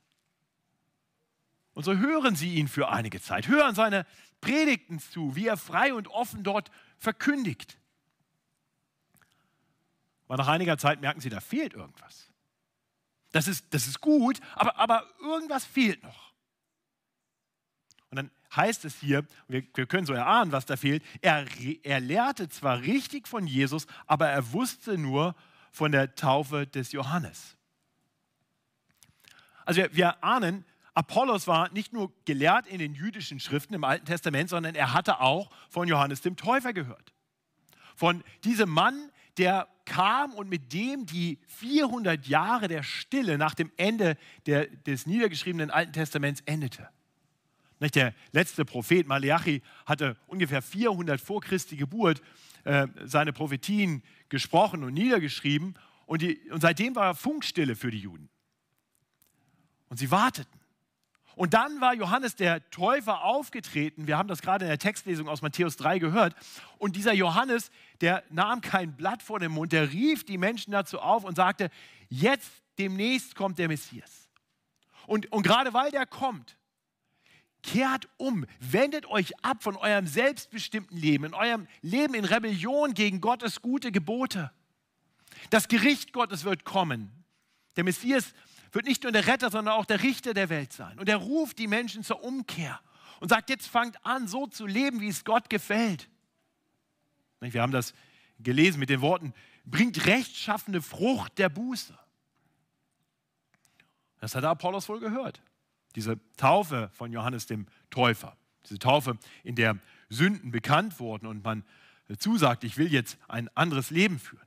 Und 1.73 1.83
so 1.83 1.95
hören 1.95 2.35
sie 2.35 2.55
ihn 2.55 2.67
für 2.67 2.89
einige 2.89 3.21
Zeit, 3.21 3.47
hören 3.47 3.75
seine 3.75 4.05
Predigten 4.41 4.99
zu, 4.99 5.35
wie 5.35 5.47
er 5.47 5.57
frei 5.57 5.93
und 5.93 6.07
offen 6.07 6.43
dort 6.43 6.71
verkündigt. 6.97 7.77
Aber 10.27 10.37
nach 10.37 10.47
einiger 10.47 10.77
Zeit 10.77 11.01
merken 11.01 11.21
sie, 11.21 11.29
da 11.29 11.39
fehlt 11.39 11.73
irgendwas. 11.73 12.29
Das 13.31 13.47
ist, 13.47 13.73
das 13.73 13.87
ist 13.87 14.01
gut, 14.01 14.39
aber, 14.55 14.77
aber 14.77 15.05
irgendwas 15.21 15.65
fehlt 15.65 16.03
noch. 16.03 16.33
Und 18.09 18.17
dann 18.17 18.31
heißt 18.55 18.85
es 18.85 18.99
hier, 18.99 19.25
wir, 19.47 19.63
wir 19.73 19.85
können 19.85 20.05
so 20.05 20.13
erahnen, 20.13 20.51
was 20.51 20.65
da 20.65 20.77
fehlt, 20.77 21.03
er, 21.21 21.45
er 21.83 21.99
lehrte 21.99 22.49
zwar 22.49 22.81
richtig 22.81 23.27
von 23.27 23.45
Jesus, 23.45 23.85
aber 24.07 24.27
er 24.29 24.51
wusste 24.51 24.97
nur 24.97 25.35
von 25.71 25.91
der 25.91 26.15
Taufe 26.15 26.67
des 26.67 26.91
Johannes. 26.91 27.55
Also 29.65 29.81
wir, 29.81 29.95
wir 29.95 30.23
ahnen, 30.23 30.65
Apollos 30.93 31.47
war 31.47 31.71
nicht 31.71 31.93
nur 31.93 32.11
gelehrt 32.25 32.67
in 32.67 32.79
den 32.79 32.93
jüdischen 32.93 33.39
Schriften 33.39 33.73
im 33.73 33.83
Alten 33.83 34.05
Testament, 34.05 34.49
sondern 34.49 34.75
er 34.75 34.93
hatte 34.93 35.21
auch 35.21 35.49
von 35.69 35.87
Johannes 35.87 36.21
dem 36.21 36.35
Täufer 36.35 36.73
gehört. 36.73 37.13
Von 37.95 38.23
diesem 38.43 38.69
Mann, 38.69 39.11
der 39.37 39.67
kam 39.85 40.33
und 40.33 40.49
mit 40.49 40.73
dem 40.73 41.05
die 41.05 41.39
400 41.47 42.27
Jahre 42.27 42.67
der 42.67 42.83
Stille 42.83 43.37
nach 43.37 43.55
dem 43.55 43.71
Ende 43.77 44.17
der, 44.45 44.67
des 44.67 45.05
niedergeschriebenen 45.05 45.71
Alten 45.71 45.93
Testaments 45.93 46.41
endete. 46.45 46.89
Der 47.79 48.13
letzte 48.31 48.65
Prophet 48.65 49.07
Maleachi 49.07 49.61
hatte 49.85 50.17
ungefähr 50.27 50.61
400 50.61 51.21
vor 51.21 51.41
Christi 51.41 51.77
Geburt 51.77 52.21
äh, 52.65 52.87
seine 53.05 53.31
Prophetien 53.31 54.03
gesprochen 54.27 54.83
und 54.83 54.93
niedergeschrieben 54.93 55.75
und, 56.05 56.21
die, 56.21 56.39
und 56.51 56.61
seitdem 56.61 56.95
war 56.95 57.15
Funkstille 57.15 57.75
für 57.75 57.91
die 57.91 57.99
Juden. 57.99 58.29
Und 59.87 59.97
sie 59.97 60.11
warteten. 60.11 60.59
Und 61.35 61.53
dann 61.53 61.79
war 61.79 61.93
Johannes 61.93 62.35
der 62.35 62.69
Täufer 62.69 63.23
aufgetreten. 63.23 64.07
Wir 64.07 64.17
haben 64.17 64.27
das 64.27 64.41
gerade 64.41 64.65
in 64.65 64.69
der 64.69 64.77
Textlesung 64.77 65.29
aus 65.29 65.41
Matthäus 65.41 65.77
3 65.77 65.99
gehört. 65.99 66.35
Und 66.77 66.97
dieser 66.97 67.13
Johannes, 67.13 67.71
der 68.01 68.23
nahm 68.29 68.59
kein 68.59 68.97
Blatt 68.97 69.23
vor 69.23 69.39
den 69.39 69.53
Mund, 69.53 69.71
der 69.71 69.93
rief 69.93 70.25
die 70.25 70.37
Menschen 70.37 70.71
dazu 70.71 70.99
auf 70.99 71.23
und 71.23 71.35
sagte, 71.35 71.69
jetzt 72.09 72.51
demnächst 72.77 73.35
kommt 73.35 73.57
der 73.57 73.69
Messias. 73.69 74.27
Und, 75.07 75.31
und 75.31 75.43
gerade 75.43 75.73
weil 75.73 75.91
der 75.91 76.05
kommt, 76.05 76.57
kehrt 77.63 78.07
um, 78.17 78.45
wendet 78.59 79.05
euch 79.05 79.33
ab 79.43 79.63
von 79.63 79.75
eurem 79.75 80.07
selbstbestimmten 80.07 80.97
Leben, 80.97 81.25
in 81.25 81.33
eurem 81.33 81.67
Leben 81.81 82.13
in 82.13 82.25
Rebellion 82.25 82.93
gegen 82.93 83.21
Gottes 83.21 83.61
gute 83.61 83.91
Gebote. 83.91 84.51
Das 85.49 85.67
Gericht 85.67 86.13
Gottes 86.13 86.43
wird 86.43 86.63
kommen. 86.63 87.11
Der 87.75 87.83
Messias 87.83 88.33
wird 88.71 88.85
nicht 88.85 89.03
nur 89.03 89.11
der 89.11 89.27
Retter, 89.27 89.49
sondern 89.49 89.73
auch 89.75 89.85
der 89.85 90.03
Richter 90.03 90.33
der 90.33 90.49
Welt 90.49 90.73
sein. 90.73 90.99
Und 90.99 91.09
er 91.09 91.17
ruft 91.17 91.59
die 91.59 91.67
Menschen 91.67 92.03
zur 92.03 92.23
Umkehr 92.23 92.79
und 93.19 93.29
sagt, 93.29 93.49
jetzt 93.49 93.67
fangt 93.67 94.03
an, 94.05 94.27
so 94.27 94.47
zu 94.47 94.65
leben, 94.65 95.01
wie 95.01 95.07
es 95.07 95.25
Gott 95.25 95.49
gefällt. 95.49 96.09
Wir 97.39 97.61
haben 97.61 97.71
das 97.71 97.93
gelesen 98.39 98.79
mit 98.79 98.89
den 98.89 99.01
Worten, 99.01 99.33
bringt 99.65 100.05
rechtschaffende 100.05 100.81
Frucht 100.81 101.37
der 101.37 101.49
Buße. 101.49 101.97
Das 104.19 104.35
hat 104.35 104.43
Apollos 104.43 104.89
wohl 104.89 104.99
gehört. 104.99 105.41
Diese 105.95 106.19
Taufe 106.37 106.89
von 106.93 107.11
Johannes 107.11 107.45
dem 107.45 107.67
Täufer. 107.89 108.35
Diese 108.65 108.79
Taufe, 108.79 109.17
in 109.43 109.55
der 109.55 109.77
Sünden 110.09 110.51
bekannt 110.51 110.99
wurden 110.99 111.25
und 111.25 111.43
man 111.43 111.63
zusagt, 112.17 112.63
ich 112.63 112.77
will 112.77 112.91
jetzt 112.91 113.17
ein 113.27 113.49
anderes 113.55 113.89
Leben 113.91 114.19
führen. 114.19 114.45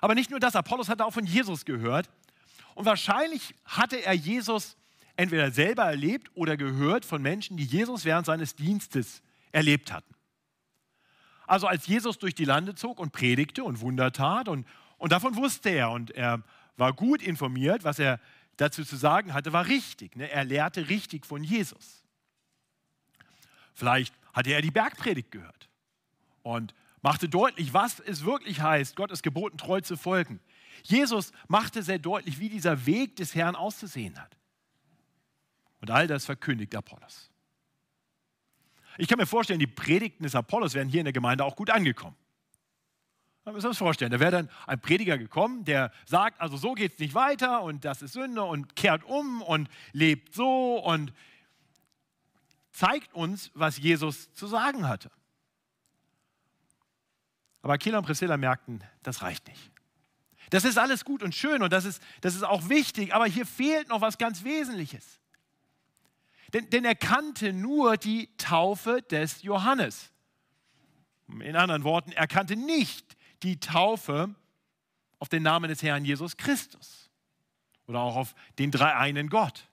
Aber 0.00 0.14
nicht 0.14 0.30
nur 0.30 0.40
das, 0.40 0.56
Apollos 0.56 0.88
hatte 0.88 1.04
auch 1.04 1.12
von 1.12 1.26
Jesus 1.26 1.64
gehört. 1.64 2.10
Und 2.74 2.86
wahrscheinlich 2.86 3.54
hatte 3.64 4.04
er 4.04 4.14
Jesus 4.14 4.76
entweder 5.16 5.50
selber 5.50 5.84
erlebt 5.84 6.30
oder 6.34 6.56
gehört 6.56 7.04
von 7.04 7.22
Menschen, 7.22 7.56
die 7.56 7.64
Jesus 7.64 8.04
während 8.04 8.26
seines 8.26 8.56
Dienstes 8.56 9.22
erlebt 9.52 9.92
hatten. 9.92 10.14
Also 11.46 11.66
als 11.66 11.86
Jesus 11.86 12.18
durch 12.18 12.34
die 12.34 12.44
Lande 12.44 12.74
zog 12.74 12.98
und 12.98 13.12
predigte 13.12 13.64
und 13.64 13.80
Wunder 13.80 14.12
tat 14.12 14.48
und, 14.48 14.66
und 14.98 15.12
davon 15.12 15.36
wusste 15.36 15.68
er 15.70 15.90
und 15.90 16.10
er 16.10 16.42
war 16.76 16.92
gut 16.92 17.22
informiert, 17.22 17.84
was 17.84 17.98
er 17.98 18.18
dazu 18.56 18.84
zu 18.84 18.96
sagen 18.96 19.34
hatte, 19.34 19.52
war 19.52 19.66
richtig. 19.66 20.16
Ne? 20.16 20.30
Er 20.30 20.44
lehrte 20.44 20.88
richtig 20.88 21.26
von 21.26 21.42
Jesus. 21.42 22.02
Vielleicht 23.72 24.14
hatte 24.32 24.52
er 24.52 24.62
die 24.62 24.70
Bergpredigt 24.70 25.30
gehört 25.30 25.68
und 26.42 26.74
machte 27.02 27.28
deutlich, 27.28 27.74
was 27.74 28.00
es 28.00 28.24
wirklich 28.24 28.60
heißt, 28.60 28.96
Gottes 28.96 29.22
Geboten 29.22 29.58
treu 29.58 29.80
zu 29.80 29.96
folgen. 29.96 30.40
Jesus 30.82 31.32
machte 31.48 31.82
sehr 31.82 31.98
deutlich, 31.98 32.38
wie 32.38 32.48
dieser 32.48 32.86
Weg 32.86 33.16
des 33.16 33.34
Herrn 33.34 33.56
auszusehen 33.56 34.18
hat. 34.18 34.36
Und 35.80 35.90
all 35.90 36.06
das 36.06 36.24
verkündigt 36.24 36.74
Apollos. 36.74 37.30
Ich 38.96 39.08
kann 39.08 39.18
mir 39.18 39.26
vorstellen, 39.26 39.58
die 39.58 39.66
Predigten 39.66 40.22
des 40.22 40.34
Apollos 40.34 40.74
wären 40.74 40.88
hier 40.88 41.00
in 41.00 41.04
der 41.04 41.12
Gemeinde 41.12 41.44
auch 41.44 41.56
gut 41.56 41.70
angekommen. 41.70 42.16
Da 43.44 43.52
müssen 43.52 43.66
uns 43.66 43.78
vorstellen. 43.78 44.10
Da 44.10 44.20
wäre 44.20 44.30
dann 44.30 44.50
ein 44.66 44.80
Prediger 44.80 45.18
gekommen, 45.18 45.64
der 45.64 45.92
sagt, 46.06 46.40
also 46.40 46.56
so 46.56 46.72
geht 46.72 46.94
es 46.94 46.98
nicht 46.98 47.14
weiter 47.14 47.62
und 47.62 47.84
das 47.84 48.00
ist 48.00 48.14
Sünde 48.14 48.42
und 48.42 48.74
kehrt 48.74 49.04
um 49.04 49.42
und 49.42 49.68
lebt 49.92 50.34
so 50.34 50.78
und 50.78 51.12
zeigt 52.72 53.12
uns, 53.14 53.50
was 53.54 53.76
Jesus 53.76 54.32
zu 54.32 54.46
sagen 54.46 54.88
hatte. 54.88 55.10
Aber 57.60 57.74
Aquila 57.74 57.98
und 57.98 58.06
Priscilla 58.06 58.36
merkten, 58.36 58.82
das 59.02 59.22
reicht 59.22 59.46
nicht. 59.48 59.70
Das 60.50 60.64
ist 60.64 60.78
alles 60.78 61.04
gut 61.04 61.22
und 61.22 61.34
schön 61.34 61.62
und 61.62 61.72
das 61.72 61.84
ist, 61.84 62.02
das 62.20 62.34
ist 62.34 62.42
auch 62.42 62.68
wichtig, 62.68 63.14
aber 63.14 63.26
hier 63.26 63.46
fehlt 63.46 63.88
noch 63.88 64.00
was 64.00 64.18
ganz 64.18 64.44
Wesentliches. 64.44 65.20
Denn, 66.52 66.70
denn 66.70 66.84
er 66.84 66.94
kannte 66.94 67.52
nur 67.52 67.96
die 67.96 68.34
Taufe 68.36 69.02
des 69.02 69.42
Johannes. 69.42 70.12
In 71.28 71.56
anderen 71.56 71.84
Worten, 71.84 72.12
er 72.12 72.26
kannte 72.26 72.56
nicht 72.56 73.16
die 73.44 73.60
Taufe 73.60 74.34
auf 75.18 75.28
den 75.28 75.42
Namen 75.42 75.68
des 75.68 75.82
Herrn 75.82 76.04
Jesus 76.04 76.36
Christus 76.36 77.10
oder 77.86 78.00
auch 78.00 78.16
auf 78.16 78.34
den 78.58 78.70
dreieinen 78.70 79.28
Gott. 79.28 79.68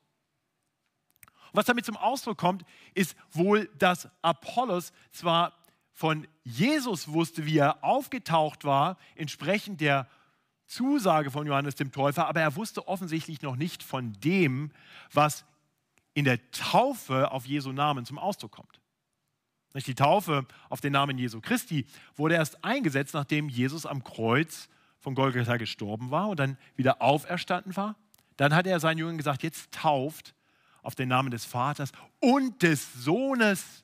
Und 1.51 1.57
was 1.57 1.65
damit 1.65 1.85
zum 1.85 1.97
Ausdruck 1.97 2.37
kommt, 2.37 2.63
ist 2.93 3.15
wohl, 3.31 3.69
dass 3.77 4.09
Apollos 4.21 4.93
zwar 5.11 5.53
von 5.93 6.27
Jesus 6.43 7.09
wusste, 7.09 7.45
wie 7.45 7.57
er 7.57 7.83
aufgetaucht 7.83 8.63
war, 8.63 8.97
entsprechend 9.15 9.81
der 9.81 10.07
Zusage 10.65 11.31
von 11.31 11.45
Johannes 11.45 11.75
dem 11.75 11.91
Täufer, 11.91 12.27
aber 12.27 12.41
er 12.41 12.55
wusste 12.55 12.87
offensichtlich 12.87 13.41
noch 13.41 13.57
nicht 13.57 13.83
von 13.83 14.13
dem, 14.21 14.71
was 15.11 15.45
in 16.13 16.25
der 16.25 16.51
Taufe 16.51 17.31
auf 17.31 17.45
Jesu 17.45 17.71
Namen 17.71 18.05
zum 18.05 18.17
Ausdruck 18.17 18.51
kommt. 18.51 18.80
Die 19.73 19.95
Taufe 19.95 20.45
auf 20.69 20.81
den 20.81 20.93
Namen 20.93 21.17
Jesu 21.17 21.39
Christi 21.41 21.85
wurde 22.15 22.35
erst 22.35 22.63
eingesetzt, 22.63 23.13
nachdem 23.13 23.49
Jesus 23.49 23.85
am 23.85 24.03
Kreuz 24.03 24.67
von 24.99 25.15
Golgatha 25.15 25.57
gestorben 25.57 26.11
war 26.11 26.29
und 26.29 26.39
dann 26.39 26.57
wieder 26.75 27.01
auferstanden 27.01 27.75
war. 27.75 27.95
Dann 28.37 28.53
hat 28.53 28.67
er 28.67 28.79
seinen 28.79 28.97
Jüngern 28.97 29.17
gesagt, 29.17 29.43
jetzt 29.43 29.71
tauft 29.71 30.35
auf 30.81 30.95
den 30.95 31.09
Namen 31.09 31.31
des 31.31 31.45
Vaters 31.45 31.91
und 32.19 32.61
des 32.63 32.93
Sohnes 32.93 33.83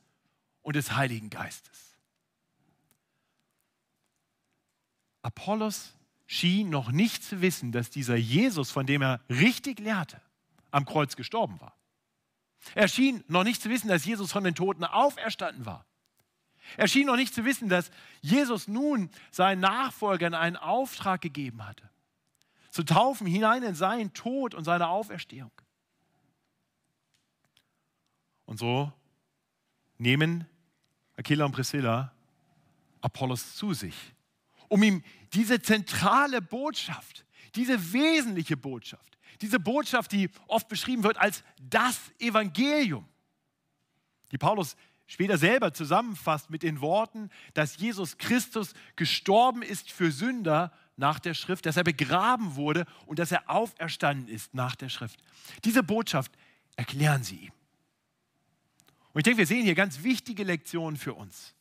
und 0.61 0.75
des 0.75 0.95
Heiligen 0.95 1.29
Geistes. 1.29 1.95
Apollos 5.21 5.93
schien 6.25 6.69
noch 6.69 6.91
nicht 6.91 7.23
zu 7.23 7.41
wissen, 7.41 7.71
dass 7.71 7.89
dieser 7.89 8.15
Jesus, 8.15 8.71
von 8.71 8.85
dem 8.85 9.01
er 9.01 9.21
richtig 9.29 9.79
lehrte, 9.79 10.21
am 10.71 10.85
Kreuz 10.85 11.15
gestorben 11.15 11.59
war. 11.61 11.76
Er 12.75 12.87
schien 12.87 13.23
noch 13.27 13.43
nicht 13.43 13.61
zu 13.61 13.69
wissen, 13.69 13.87
dass 13.87 14.05
Jesus 14.05 14.31
von 14.31 14.43
den 14.43 14.55
Toten 14.55 14.83
auferstanden 14.83 15.65
war. 15.65 15.85
Er 16.75 16.87
schien 16.87 17.07
noch 17.07 17.15
nicht 17.15 17.33
zu 17.33 17.45
wissen, 17.45 17.69
dass 17.69 17.91
Jesus 18.21 18.67
nun 18.67 19.09
seinen 19.31 19.61
Nachfolgern 19.61 20.33
einen 20.33 20.57
Auftrag 20.57 21.21
gegeben 21.21 21.65
hatte. 21.65 21.89
Zu 22.71 22.83
taufen 22.83 23.25
hinein 23.25 23.63
in 23.63 23.75
seinen 23.75 24.13
Tod 24.13 24.53
und 24.53 24.65
seine 24.65 24.87
Auferstehung. 24.89 25.51
Und 28.45 28.59
so 28.59 28.91
nehmen 29.97 30.45
Aquila 31.15 31.45
und 31.45 31.53
Priscilla 31.53 32.13
Apollos 33.01 33.55
zu 33.55 33.73
sich, 33.73 33.95
um 34.67 34.83
ihm 34.83 35.03
diese 35.33 35.61
zentrale 35.61 36.41
Botschaft, 36.41 37.25
diese 37.55 37.93
wesentliche 37.93 38.57
Botschaft, 38.57 39.16
diese 39.41 39.59
Botschaft, 39.59 40.11
die 40.11 40.29
oft 40.47 40.67
beschrieben 40.67 41.03
wird 41.03 41.17
als 41.17 41.43
das 41.61 41.99
Evangelium, 42.19 43.07
die 44.31 44.37
Paulus 44.37 44.75
später 45.07 45.37
selber 45.37 45.73
zusammenfasst 45.73 46.49
mit 46.49 46.63
den 46.63 46.81
Worten, 46.81 47.29
dass 47.53 47.77
Jesus 47.77 48.17
Christus 48.17 48.73
gestorben 48.95 49.61
ist 49.61 49.91
für 49.91 50.11
Sünder 50.11 50.71
nach 50.97 51.19
der 51.19 51.33
Schrift, 51.33 51.65
dass 51.65 51.77
er 51.77 51.83
begraben 51.83 52.55
wurde 52.55 52.85
und 53.05 53.19
dass 53.19 53.31
er 53.31 53.49
auferstanden 53.49 54.27
ist 54.27 54.53
nach 54.53 54.75
der 54.75 54.89
Schrift. 54.89 55.19
Diese 55.63 55.83
Botschaft 55.83 56.31
erklären 56.75 57.23
sie 57.23 57.37
ihm. 57.37 57.51
Und 59.13 59.21
ich 59.21 59.23
denke, 59.23 59.39
wir 59.39 59.47
sehen 59.47 59.63
hier 59.63 59.75
ganz 59.75 60.03
wichtige 60.03 60.43
Lektionen 60.43 60.97
für 60.97 61.13
uns. 61.13 61.55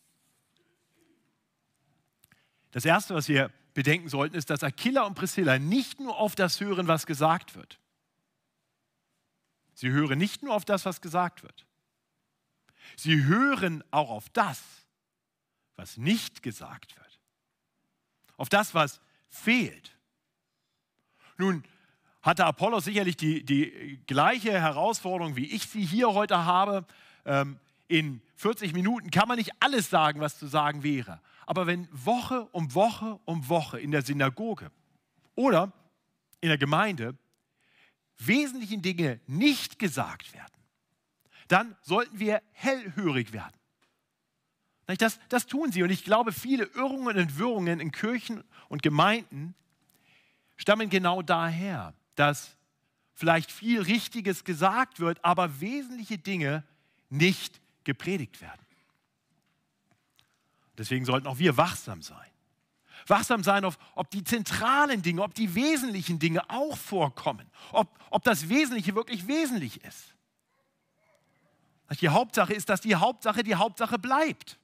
Das 2.72 2.84
Erste, 2.84 3.14
was 3.14 3.28
wir 3.28 3.50
bedenken 3.76 4.08
sollten, 4.08 4.34
ist, 4.36 4.48
dass 4.48 4.62
Aquila 4.62 5.02
und 5.02 5.14
Priscilla 5.14 5.58
nicht 5.58 6.00
nur 6.00 6.16
auf 6.16 6.34
das 6.34 6.60
hören, 6.60 6.88
was 6.88 7.04
gesagt 7.04 7.54
wird. 7.54 7.78
Sie 9.74 9.90
hören 9.90 10.18
nicht 10.18 10.42
nur 10.42 10.54
auf 10.54 10.64
das, 10.64 10.86
was 10.86 11.02
gesagt 11.02 11.42
wird. 11.42 11.66
Sie 12.96 13.24
hören 13.24 13.84
auch 13.90 14.08
auf 14.08 14.30
das, 14.30 14.62
was 15.76 15.98
nicht 15.98 16.42
gesagt 16.42 16.96
wird. 16.96 17.20
Auf 18.38 18.48
das, 18.48 18.74
was 18.74 19.02
fehlt. 19.28 19.94
Nun 21.36 21.62
hatte 22.22 22.46
Apollos 22.46 22.86
sicherlich 22.86 23.18
die, 23.18 23.44
die 23.44 24.00
gleiche 24.06 24.52
Herausforderung, 24.52 25.36
wie 25.36 25.52
ich 25.52 25.68
sie 25.68 25.84
hier 25.84 26.14
heute 26.14 26.46
habe. 26.46 26.86
Ähm, 27.26 27.60
in 27.88 28.22
40 28.36 28.72
Minuten 28.72 29.10
kann 29.10 29.28
man 29.28 29.36
nicht 29.36 29.52
alles 29.60 29.90
sagen, 29.90 30.20
was 30.20 30.38
zu 30.38 30.46
sagen 30.46 30.82
wäre. 30.82 31.20
Aber 31.46 31.66
wenn 31.66 31.88
Woche 31.92 32.46
um 32.52 32.74
Woche 32.74 33.18
um 33.24 33.48
Woche 33.48 33.80
in 33.80 33.92
der 33.92 34.02
Synagoge 34.02 34.70
oder 35.36 35.72
in 36.40 36.48
der 36.48 36.58
Gemeinde 36.58 37.16
wesentliche 38.18 38.78
Dinge 38.78 39.20
nicht 39.26 39.78
gesagt 39.78 40.32
werden, 40.34 40.52
dann 41.48 41.76
sollten 41.82 42.18
wir 42.18 42.42
hellhörig 42.52 43.32
werden. 43.32 43.54
Das, 44.98 45.18
das 45.28 45.46
tun 45.46 45.72
sie. 45.72 45.82
Und 45.82 45.90
ich 45.90 46.04
glaube, 46.04 46.32
viele 46.32 46.64
Irrungen 46.64 47.16
und 47.16 47.38
Wirrungen 47.38 47.80
in 47.80 47.92
Kirchen 47.92 48.44
und 48.68 48.82
Gemeinden 48.82 49.54
stammen 50.56 50.90
genau 50.90 51.22
daher, 51.22 51.94
dass 52.14 52.56
vielleicht 53.14 53.50
viel 53.50 53.82
Richtiges 53.82 54.44
gesagt 54.44 55.00
wird, 55.00 55.24
aber 55.24 55.60
wesentliche 55.60 56.18
Dinge 56.18 56.64
nicht 57.08 57.60
gepredigt 57.84 58.40
werden. 58.40 58.65
Deswegen 60.78 61.04
sollten 61.04 61.26
auch 61.26 61.38
wir 61.38 61.56
wachsam 61.56 62.02
sein. 62.02 62.30
Wachsam 63.06 63.44
sein 63.44 63.64
auf, 63.64 63.78
ob 63.94 64.10
die 64.10 64.24
zentralen 64.24 65.02
Dinge, 65.02 65.22
ob 65.22 65.34
die 65.34 65.54
wesentlichen 65.54 66.18
Dinge 66.18 66.48
auch 66.50 66.76
vorkommen, 66.76 67.48
ob, 67.72 67.88
ob 68.10 68.24
das 68.24 68.48
Wesentliche 68.48 68.94
wirklich 68.94 69.28
wesentlich 69.28 69.82
ist. 69.84 70.14
Die 72.00 72.08
Hauptsache 72.08 72.52
ist, 72.52 72.68
dass 72.68 72.80
die 72.80 72.96
Hauptsache 72.96 73.44
die 73.44 73.54
Hauptsache 73.54 73.98
bleibt. 73.98 74.58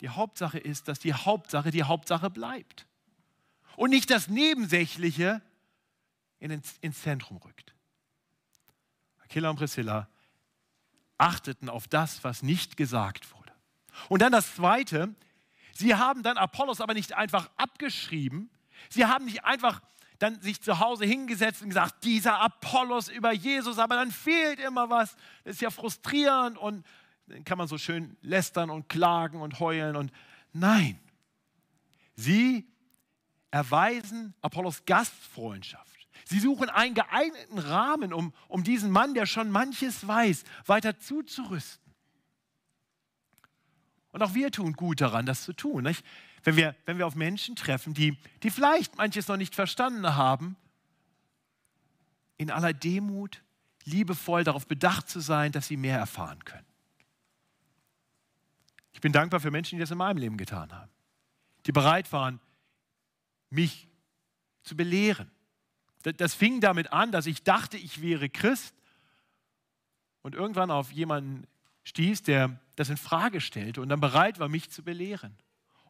Die 0.00 0.08
Hauptsache 0.08 0.58
ist, 0.58 0.88
dass 0.88 0.98
die 0.98 1.12
Hauptsache 1.12 1.70
die 1.70 1.82
Hauptsache 1.82 2.30
bleibt. 2.30 2.86
Und 3.76 3.90
nicht 3.90 4.10
das 4.10 4.28
Nebensächliche 4.28 5.42
ins, 6.38 6.78
ins 6.80 7.02
Zentrum 7.02 7.36
rückt. 7.36 7.74
Aquila 9.18 9.50
und 9.50 9.56
Priscilla 9.56 10.08
achteten 11.20 11.68
auf 11.68 11.86
das, 11.88 12.24
was 12.24 12.42
nicht 12.42 12.76
gesagt 12.76 13.32
wurde. 13.32 13.52
Und 14.08 14.22
dann 14.22 14.32
das 14.32 14.54
Zweite, 14.54 15.14
Sie 15.72 15.94
haben 15.94 16.22
dann 16.22 16.36
Apollos 16.36 16.80
aber 16.80 16.94
nicht 16.94 17.14
einfach 17.14 17.50
abgeschrieben. 17.56 18.50
Sie 18.88 19.06
haben 19.06 19.24
nicht 19.24 19.44
einfach 19.44 19.80
dann 20.18 20.40
sich 20.42 20.60
zu 20.60 20.78
Hause 20.78 21.06
hingesetzt 21.06 21.62
und 21.62 21.68
gesagt, 21.68 22.04
dieser 22.04 22.40
Apollos 22.40 23.08
über 23.08 23.32
Jesus, 23.32 23.78
aber 23.78 23.94
dann 23.94 24.10
fehlt 24.10 24.60
immer 24.60 24.90
was. 24.90 25.16
Das 25.44 25.54
ist 25.54 25.62
ja 25.62 25.70
frustrierend 25.70 26.58
und 26.58 26.84
dann 27.26 27.44
kann 27.44 27.56
man 27.56 27.68
so 27.68 27.78
schön 27.78 28.16
lästern 28.20 28.68
und 28.68 28.88
klagen 28.88 29.40
und 29.40 29.60
heulen 29.60 29.96
und 29.96 30.12
nein. 30.52 30.98
Sie 32.16 32.66
erweisen 33.50 34.34
Apollos 34.42 34.84
Gastfreundschaft. 34.84 35.89
Sie 36.30 36.38
suchen 36.38 36.70
einen 36.70 36.94
geeigneten 36.94 37.58
Rahmen, 37.58 38.12
um, 38.12 38.32
um 38.46 38.62
diesen 38.62 38.92
Mann, 38.92 39.14
der 39.14 39.26
schon 39.26 39.50
manches 39.50 40.06
weiß, 40.06 40.44
weiter 40.64 40.96
zuzurüsten. 40.96 41.92
Und 44.12 44.22
auch 44.22 44.32
wir 44.32 44.52
tun 44.52 44.74
gut 44.74 45.00
daran, 45.00 45.26
das 45.26 45.42
zu 45.42 45.52
tun. 45.52 45.82
Nicht? 45.82 46.04
Wenn, 46.44 46.54
wir, 46.54 46.76
wenn 46.86 46.98
wir 46.98 47.08
auf 47.08 47.16
Menschen 47.16 47.56
treffen, 47.56 47.94
die, 47.94 48.16
die 48.44 48.50
vielleicht 48.50 48.96
manches 48.96 49.26
noch 49.26 49.38
nicht 49.38 49.56
verstanden 49.56 50.14
haben, 50.14 50.56
in 52.36 52.52
aller 52.52 52.74
Demut, 52.74 53.42
liebevoll 53.84 54.44
darauf 54.44 54.68
bedacht 54.68 55.08
zu 55.08 55.18
sein, 55.18 55.50
dass 55.50 55.66
sie 55.66 55.76
mehr 55.76 55.98
erfahren 55.98 56.44
können. 56.44 56.66
Ich 58.92 59.00
bin 59.00 59.10
dankbar 59.10 59.40
für 59.40 59.50
Menschen, 59.50 59.78
die 59.78 59.80
das 59.80 59.90
in 59.90 59.98
meinem 59.98 60.18
Leben 60.18 60.36
getan 60.36 60.70
haben, 60.70 60.92
die 61.66 61.72
bereit 61.72 62.12
waren, 62.12 62.38
mich 63.48 63.88
zu 64.62 64.76
belehren. 64.76 65.28
Das 66.02 66.34
fing 66.34 66.60
damit 66.60 66.92
an, 66.92 67.12
dass 67.12 67.26
ich 67.26 67.42
dachte, 67.42 67.76
ich 67.76 68.00
wäre 68.00 68.28
Christ 68.28 68.74
und 70.22 70.34
irgendwann 70.34 70.70
auf 70.70 70.92
jemanden 70.92 71.46
stieß, 71.84 72.22
der 72.22 72.58
das 72.76 72.88
in 72.88 72.96
Frage 72.96 73.40
stellte 73.40 73.80
und 73.80 73.88
dann 73.88 74.00
bereit 74.00 74.38
war, 74.38 74.48
mich 74.48 74.70
zu 74.70 74.82
belehren 74.82 75.36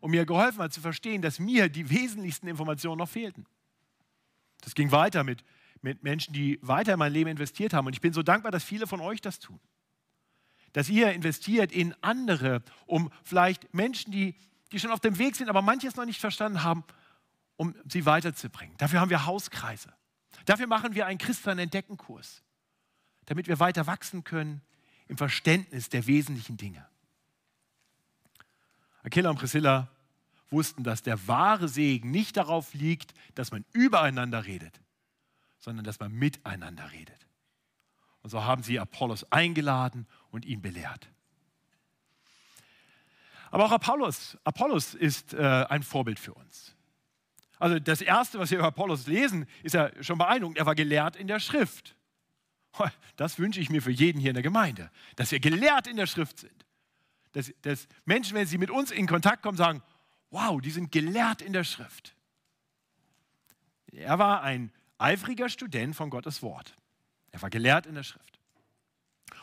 und 0.00 0.10
mir 0.10 0.26
geholfen 0.26 0.60
hat 0.60 0.72
zu 0.72 0.80
verstehen, 0.80 1.22
dass 1.22 1.38
mir 1.38 1.68
die 1.68 1.90
wesentlichsten 1.90 2.48
Informationen 2.48 2.98
noch 2.98 3.08
fehlten. 3.08 3.46
Das 4.62 4.74
ging 4.74 4.90
weiter 4.90 5.22
mit, 5.22 5.44
mit 5.82 6.02
Menschen, 6.02 6.32
die 6.32 6.58
weiter 6.62 6.94
in 6.94 6.98
mein 6.98 7.12
Leben 7.12 7.30
investiert 7.30 7.72
haben 7.72 7.86
und 7.86 7.92
ich 7.92 8.00
bin 8.00 8.12
so 8.12 8.22
dankbar, 8.22 8.50
dass 8.50 8.64
viele 8.64 8.86
von 8.86 9.00
euch 9.00 9.20
das 9.20 9.38
tun. 9.38 9.60
Dass 10.72 10.88
ihr 10.88 11.12
investiert 11.12 11.72
in 11.72 11.94
andere, 12.00 12.62
um 12.86 13.10
vielleicht 13.22 13.72
Menschen, 13.74 14.12
die, 14.12 14.36
die 14.72 14.80
schon 14.80 14.92
auf 14.92 15.00
dem 15.00 15.18
Weg 15.18 15.36
sind, 15.36 15.48
aber 15.48 15.62
manches 15.62 15.96
noch 15.96 16.04
nicht 16.04 16.20
verstanden 16.20 16.62
haben, 16.62 16.84
um 17.56 17.74
sie 17.86 18.06
weiterzubringen. 18.06 18.76
Dafür 18.78 19.00
haben 19.00 19.10
wir 19.10 19.26
Hauskreise. 19.26 19.92
Dafür 20.44 20.66
machen 20.66 20.94
wir 20.94 21.06
einen 21.06 21.18
Christian-Entdecken-Kurs, 21.18 22.42
damit 23.26 23.48
wir 23.48 23.60
weiter 23.60 23.86
wachsen 23.86 24.24
können 24.24 24.62
im 25.08 25.16
Verständnis 25.16 25.88
der 25.88 26.06
wesentlichen 26.06 26.56
Dinge. 26.56 26.86
Aquila 29.02 29.30
und 29.30 29.38
Priscilla 29.38 29.88
wussten, 30.50 30.84
dass 30.84 31.02
der 31.02 31.26
wahre 31.28 31.68
Segen 31.68 32.10
nicht 32.10 32.36
darauf 32.36 32.74
liegt, 32.74 33.14
dass 33.34 33.50
man 33.50 33.64
übereinander 33.72 34.46
redet, 34.46 34.80
sondern 35.58 35.84
dass 35.84 36.00
man 36.00 36.12
miteinander 36.12 36.90
redet. 36.92 37.26
Und 38.22 38.30
so 38.30 38.44
haben 38.44 38.62
sie 38.62 38.78
Apollos 38.78 39.30
eingeladen 39.32 40.06
und 40.30 40.44
ihn 40.44 40.60
belehrt. 40.60 41.08
Aber 43.50 43.64
auch 43.64 43.72
Apollos, 43.72 44.38
Apollos 44.44 44.94
ist 44.94 45.34
äh, 45.34 45.66
ein 45.68 45.82
Vorbild 45.82 46.18
für 46.18 46.34
uns. 46.34 46.74
Also 47.60 47.78
das 47.78 48.00
Erste, 48.00 48.38
was 48.38 48.50
wir 48.50 48.58
über 48.58 48.68
Apollos 48.68 49.06
lesen, 49.06 49.46
ist 49.62 49.74
ja 49.74 49.90
schon 50.02 50.18
beeindruckend. 50.18 50.58
Er 50.58 50.66
war 50.66 50.74
gelehrt 50.74 51.14
in 51.14 51.28
der 51.28 51.38
Schrift. 51.38 51.94
Das 53.16 53.38
wünsche 53.38 53.60
ich 53.60 53.68
mir 53.68 53.82
für 53.82 53.90
jeden 53.90 54.18
hier 54.18 54.30
in 54.30 54.34
der 54.34 54.42
Gemeinde, 54.42 54.90
dass 55.16 55.30
wir 55.30 55.40
gelehrt 55.40 55.86
in 55.86 55.96
der 55.96 56.06
Schrift 56.06 56.38
sind. 56.38 56.64
Dass, 57.32 57.52
dass 57.62 57.86
Menschen, 58.06 58.34
wenn 58.34 58.46
sie 58.46 58.58
mit 58.58 58.70
uns 58.70 58.90
in 58.90 59.06
Kontakt 59.06 59.42
kommen, 59.42 59.58
sagen, 59.58 59.82
wow, 60.30 60.60
die 60.60 60.70
sind 60.70 60.90
gelehrt 60.90 61.42
in 61.42 61.52
der 61.52 61.64
Schrift. 61.64 62.16
Er 63.92 64.18
war 64.18 64.42
ein 64.42 64.72
eifriger 64.98 65.48
Student 65.48 65.94
von 65.94 66.08
Gottes 66.08 66.42
Wort. 66.42 66.74
Er 67.30 67.42
war 67.42 67.50
gelehrt 67.50 67.86
in 67.86 67.94
der 67.94 68.04
Schrift. 68.04 68.40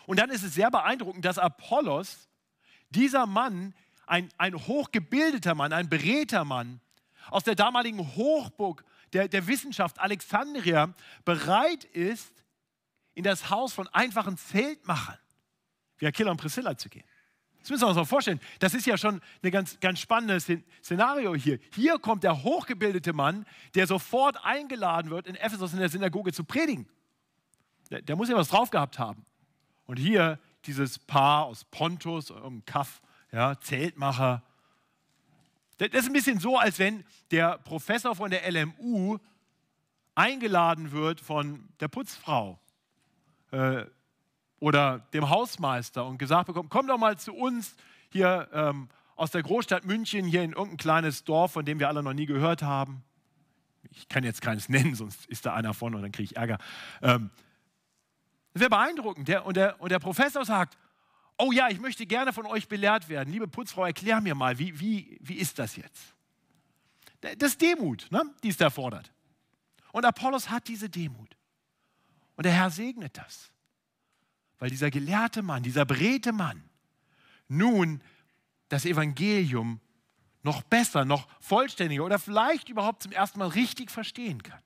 Und 0.08 0.20
dann 0.20 0.32
ist 0.32 0.44
es 0.44 0.56
sehr 0.56 0.72
beeindruckend, 0.72 1.24
dass 1.24 1.38
Apollos, 1.38 2.28
dieser 2.90 3.28
Mann, 3.28 3.76
ein, 4.08 4.30
ein 4.38 4.56
hochgebildeter 4.56 5.54
Mann, 5.54 5.72
ein 5.72 5.88
beredter 5.88 6.46
Mann, 6.46 6.82
aus 7.30 7.44
der 7.44 7.56
damaligen 7.56 8.16
Hochburg 8.16 8.84
der, 9.14 9.28
der 9.28 9.48
Wissenschaft 9.48 10.00
Alexandria 10.00 10.94
bereit 11.26 11.84
ist, 11.86 12.34
in 13.14 13.24
das 13.24 13.50
Haus 13.50 13.74
von 13.74 13.88
einfachen 13.90 14.38
Zeltmachern 14.38 15.18
wie 15.98 16.08
Aquila 16.08 16.32
und 16.32 16.38
Priscilla 16.38 16.78
zu 16.78 16.90
gehen. 16.90 17.04
Das 17.60 17.72
müssen 17.72 17.84
wir 17.84 17.88
uns 17.88 17.98
mal 17.98 18.06
vorstellen. 18.06 18.40
Das 18.60 18.74
ist 18.74 18.86
ja 18.86 18.98
schon 18.98 19.20
ein 19.44 19.52
ganz, 19.52 19.80
ganz 19.80 20.00
spannendes 20.00 20.50
Szenario 20.82 21.36
hier. 21.36 21.60
Hier 21.74 22.00
kommt 22.00 22.24
der 22.24 22.44
hochgebildete 22.44 23.12
Mann, 23.12 23.46
der 23.76 23.88
sofort 23.88 24.38
eingeladen 24.46 25.12
wird, 25.12 25.28
in 25.28 25.36
Ephesus 25.36 25.74
in 25.74 25.80
der 25.80 25.90
Synagoge 25.90 26.32
zu 26.32 26.46
predigen. 26.46 26.88
Der, 27.90 28.02
der 28.02 28.16
muss 28.16 28.30
ja 28.30 28.36
was 28.36 28.50
drauf 28.50 28.70
gehabt 28.70 29.00
haben. 29.00 29.26
Und 29.86 29.98
hier 29.98 30.40
dieses 30.66 31.00
Paar 31.00 31.46
aus 31.46 31.66
Pontus, 31.66 32.32
um 32.32 32.64
Kaff, 32.66 33.02
ja, 33.32 33.60
Zeltmacher. 33.60 34.44
Das 35.78 35.90
ist 35.90 36.08
ein 36.08 36.14
bisschen 36.14 36.40
so, 36.40 36.58
als 36.58 36.80
wenn 36.80 37.04
der 37.32 37.60
Professor 37.60 38.16
von 38.16 38.32
der 38.32 38.50
LMU 38.52 39.20
eingeladen 40.16 40.92
wird 40.92 41.22
von 41.22 41.70
der 41.80 41.88
Putzfrau 41.88 42.60
äh, 43.52 43.86
oder 44.60 45.00
dem 45.14 45.30
Hausmeister 45.30 46.06
und 46.06 46.18
gesagt 46.18 46.48
bekommt, 46.48 46.72
komm 46.72 46.88
doch 46.88 46.98
mal 46.98 47.18
zu 47.18 47.34
uns 47.34 47.76
hier 48.10 48.50
ähm, 48.52 48.90
aus 49.16 49.30
der 49.30 49.44
Großstadt 49.44 49.86
München, 49.86 50.26
hier 50.26 50.44
in 50.44 50.54
irgendein 50.54 50.78
kleines 50.78 51.24
Dorf, 51.24 51.54
von 51.54 51.66
dem 51.66 51.80
wir 51.80 51.88
alle 51.88 52.02
noch 52.02 52.14
nie 52.14 52.26
gehört 52.26 52.64
haben. 52.64 53.04
Ich 53.92 54.10
kann 54.10 54.24
jetzt 54.24 54.42
keines 54.42 54.70
nennen, 54.70 54.96
sonst 54.96 55.28
ist 55.28 55.46
da 55.46 55.54
einer 55.54 55.76
von 55.76 55.94
und 55.94 56.02
dann 56.02 56.12
kriege 56.12 56.32
ich 56.32 56.38
Ärger. 56.38 56.58
Ähm, 57.04 57.30
das 58.54 58.62
wäre 58.62 58.70
beeindruckend. 58.72 59.28
Der, 59.28 59.46
und, 59.46 59.56
der, 59.56 59.80
und 59.80 59.92
der 59.92 60.00
Professor 60.00 60.44
sagt, 60.44 60.78
oh 61.38 61.52
ja, 61.52 61.70
ich 61.70 61.80
möchte 61.80 62.06
gerne 62.06 62.34
von 62.34 62.46
euch 62.46 62.68
belehrt 62.68 63.10
werden. 63.10 63.32
Liebe 63.32 63.48
Putzfrau, 63.48 63.86
erklär 63.86 64.22
mir 64.22 64.36
mal, 64.36 64.58
wie, 64.60 64.80
wie, 64.80 65.18
wie 65.22 65.36
ist 65.36 65.60
das 65.60 65.76
jetzt? 65.76 66.16
Das 67.22 67.52
ist 67.52 67.62
Demut, 67.62 68.08
ne, 68.12 68.24
die 68.44 68.50
es 68.50 68.58
da 68.58 68.70
fordert. 68.70 69.12
Und 69.92 70.06
Apollos 70.06 70.50
hat 70.50 70.68
diese 70.68 70.90
Demut. 70.90 71.36
Und 72.36 72.46
der 72.46 72.54
Herr 72.54 72.70
segnet 72.70 73.18
das. 73.18 73.52
Weil 74.60 74.70
dieser 74.70 74.92
gelehrte 74.92 75.42
Mann, 75.42 75.64
dieser 75.64 75.86
beredte 75.86 76.32
Mann, 76.32 76.64
nun 77.48 78.02
das 78.70 78.86
Evangelium 78.86 79.80
noch 80.44 80.62
besser, 80.64 81.06
noch 81.06 81.28
vollständiger 81.40 82.04
oder 82.04 82.20
vielleicht 82.20 82.70
überhaupt 82.70 83.04
zum 83.04 83.12
ersten 83.12 83.40
Mal 83.40 83.50
richtig 83.50 83.92
verstehen 83.92 84.44
kann. 84.44 84.62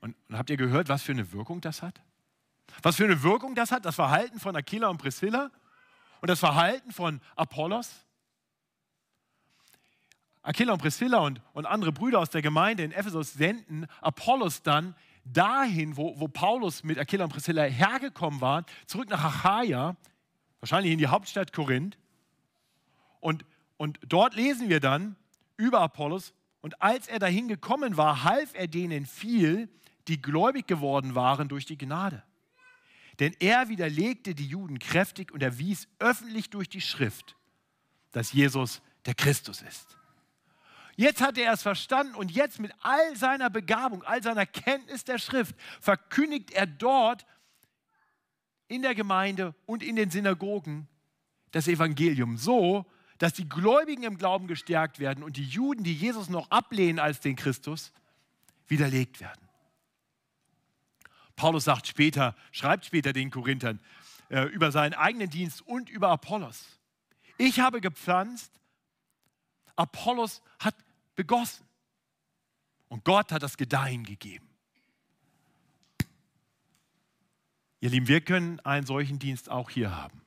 Und, 0.00 0.16
und 0.28 0.36
habt 0.36 0.50
ihr 0.50 0.56
gehört, 0.56 0.88
was 0.88 1.02
für 1.02 1.12
eine 1.12 1.32
Wirkung 1.32 1.60
das 1.60 1.82
hat? 1.82 2.00
Was 2.82 2.96
für 2.96 3.04
eine 3.04 3.22
Wirkung 3.22 3.54
das 3.54 3.70
hat, 3.70 3.84
das 3.84 3.94
Verhalten 3.94 4.38
von 4.40 4.54
Aquila 4.56 4.88
und 4.88 4.98
Priscilla 4.98 5.50
und 6.20 6.28
das 6.28 6.40
Verhalten 6.40 6.92
von 6.92 7.20
Apollos? 7.36 8.04
Aquila 10.42 10.74
und 10.74 10.80
Priscilla 10.80 11.18
und, 11.18 11.40
und 11.54 11.64
andere 11.66 11.92
Brüder 11.92 12.20
aus 12.20 12.30
der 12.30 12.42
Gemeinde 12.42 12.82
in 12.82 12.92
Ephesus 12.92 13.32
senden 13.32 13.86
Apollos 14.02 14.62
dann 14.62 14.94
dahin, 15.24 15.96
wo, 15.96 16.18
wo 16.20 16.28
Paulus 16.28 16.84
mit 16.84 16.98
Aquila 16.98 17.24
und 17.24 17.30
Priscilla 17.30 17.62
hergekommen 17.62 18.40
war, 18.42 18.64
zurück 18.86 19.08
nach 19.08 19.24
Achaia, 19.24 19.96
wahrscheinlich 20.60 20.92
in 20.92 20.98
die 20.98 21.06
Hauptstadt 21.06 21.52
Korinth. 21.54 21.96
Und, 23.20 23.46
und 23.78 23.98
dort 24.06 24.34
lesen 24.34 24.68
wir 24.68 24.80
dann 24.80 25.16
über 25.56 25.80
Apollos, 25.80 26.34
und 26.60 26.80
als 26.80 27.08
er 27.08 27.18
dahin 27.18 27.46
gekommen 27.46 27.98
war, 27.98 28.24
half 28.24 28.54
er 28.54 28.66
denen 28.68 29.04
viel, 29.04 29.68
die 30.08 30.22
gläubig 30.22 30.66
geworden 30.66 31.14
waren 31.14 31.48
durch 31.48 31.66
die 31.66 31.76
Gnade. 31.76 32.22
Denn 33.20 33.34
er 33.38 33.68
widerlegte 33.68 34.34
die 34.34 34.46
Juden 34.46 34.78
kräftig 34.78 35.32
und 35.32 35.42
erwies 35.42 35.88
öffentlich 35.98 36.50
durch 36.50 36.68
die 36.68 36.80
Schrift, 36.80 37.36
dass 38.12 38.32
Jesus 38.32 38.82
der 39.06 39.14
Christus 39.14 39.62
ist. 39.62 39.96
Jetzt 40.96 41.20
hat 41.20 41.38
er 41.38 41.52
es 41.52 41.62
verstanden 41.62 42.14
und 42.14 42.30
jetzt 42.30 42.60
mit 42.60 42.72
all 42.80 43.16
seiner 43.16 43.50
Begabung, 43.50 44.02
all 44.04 44.22
seiner 44.22 44.46
Kenntnis 44.46 45.04
der 45.04 45.18
Schrift 45.18 45.56
verkündigt 45.80 46.52
er 46.52 46.66
dort 46.66 47.26
in 48.68 48.82
der 48.82 48.94
Gemeinde 48.94 49.54
und 49.66 49.82
in 49.82 49.96
den 49.96 50.10
Synagogen 50.10 50.88
das 51.50 51.68
Evangelium 51.68 52.36
so, 52.36 52.86
dass 53.18 53.32
die 53.32 53.48
Gläubigen 53.48 54.02
im 54.02 54.18
Glauben 54.18 54.46
gestärkt 54.46 54.98
werden 54.98 55.22
und 55.22 55.36
die 55.36 55.44
Juden, 55.44 55.84
die 55.84 55.94
Jesus 55.94 56.28
noch 56.28 56.50
ablehnen 56.50 56.98
als 56.98 57.20
den 57.20 57.36
Christus, 57.36 57.92
widerlegt 58.66 59.20
werden. 59.20 59.43
Paulus 61.36 61.64
sagt 61.64 61.86
später, 61.86 62.36
schreibt 62.52 62.84
später 62.84 63.12
den 63.12 63.30
Korinthern 63.30 63.80
äh, 64.28 64.42
über 64.44 64.72
seinen 64.72 64.94
eigenen 64.94 65.30
Dienst 65.30 65.62
und 65.62 65.90
über 65.90 66.08
Apollos. 66.10 66.64
Ich 67.38 67.60
habe 67.60 67.80
gepflanzt, 67.80 68.52
Apollos 69.76 70.42
hat 70.58 70.74
begossen. 71.16 71.66
Und 72.88 73.04
Gott 73.04 73.32
hat 73.32 73.42
das 73.42 73.56
Gedeihen 73.56 74.04
gegeben. 74.04 74.48
Ihr 77.80 77.90
Lieben, 77.90 78.08
wir 78.08 78.20
können 78.20 78.60
einen 78.60 78.86
solchen 78.86 79.18
Dienst 79.18 79.50
auch 79.50 79.70
hier 79.70 79.94
haben. 79.94 80.22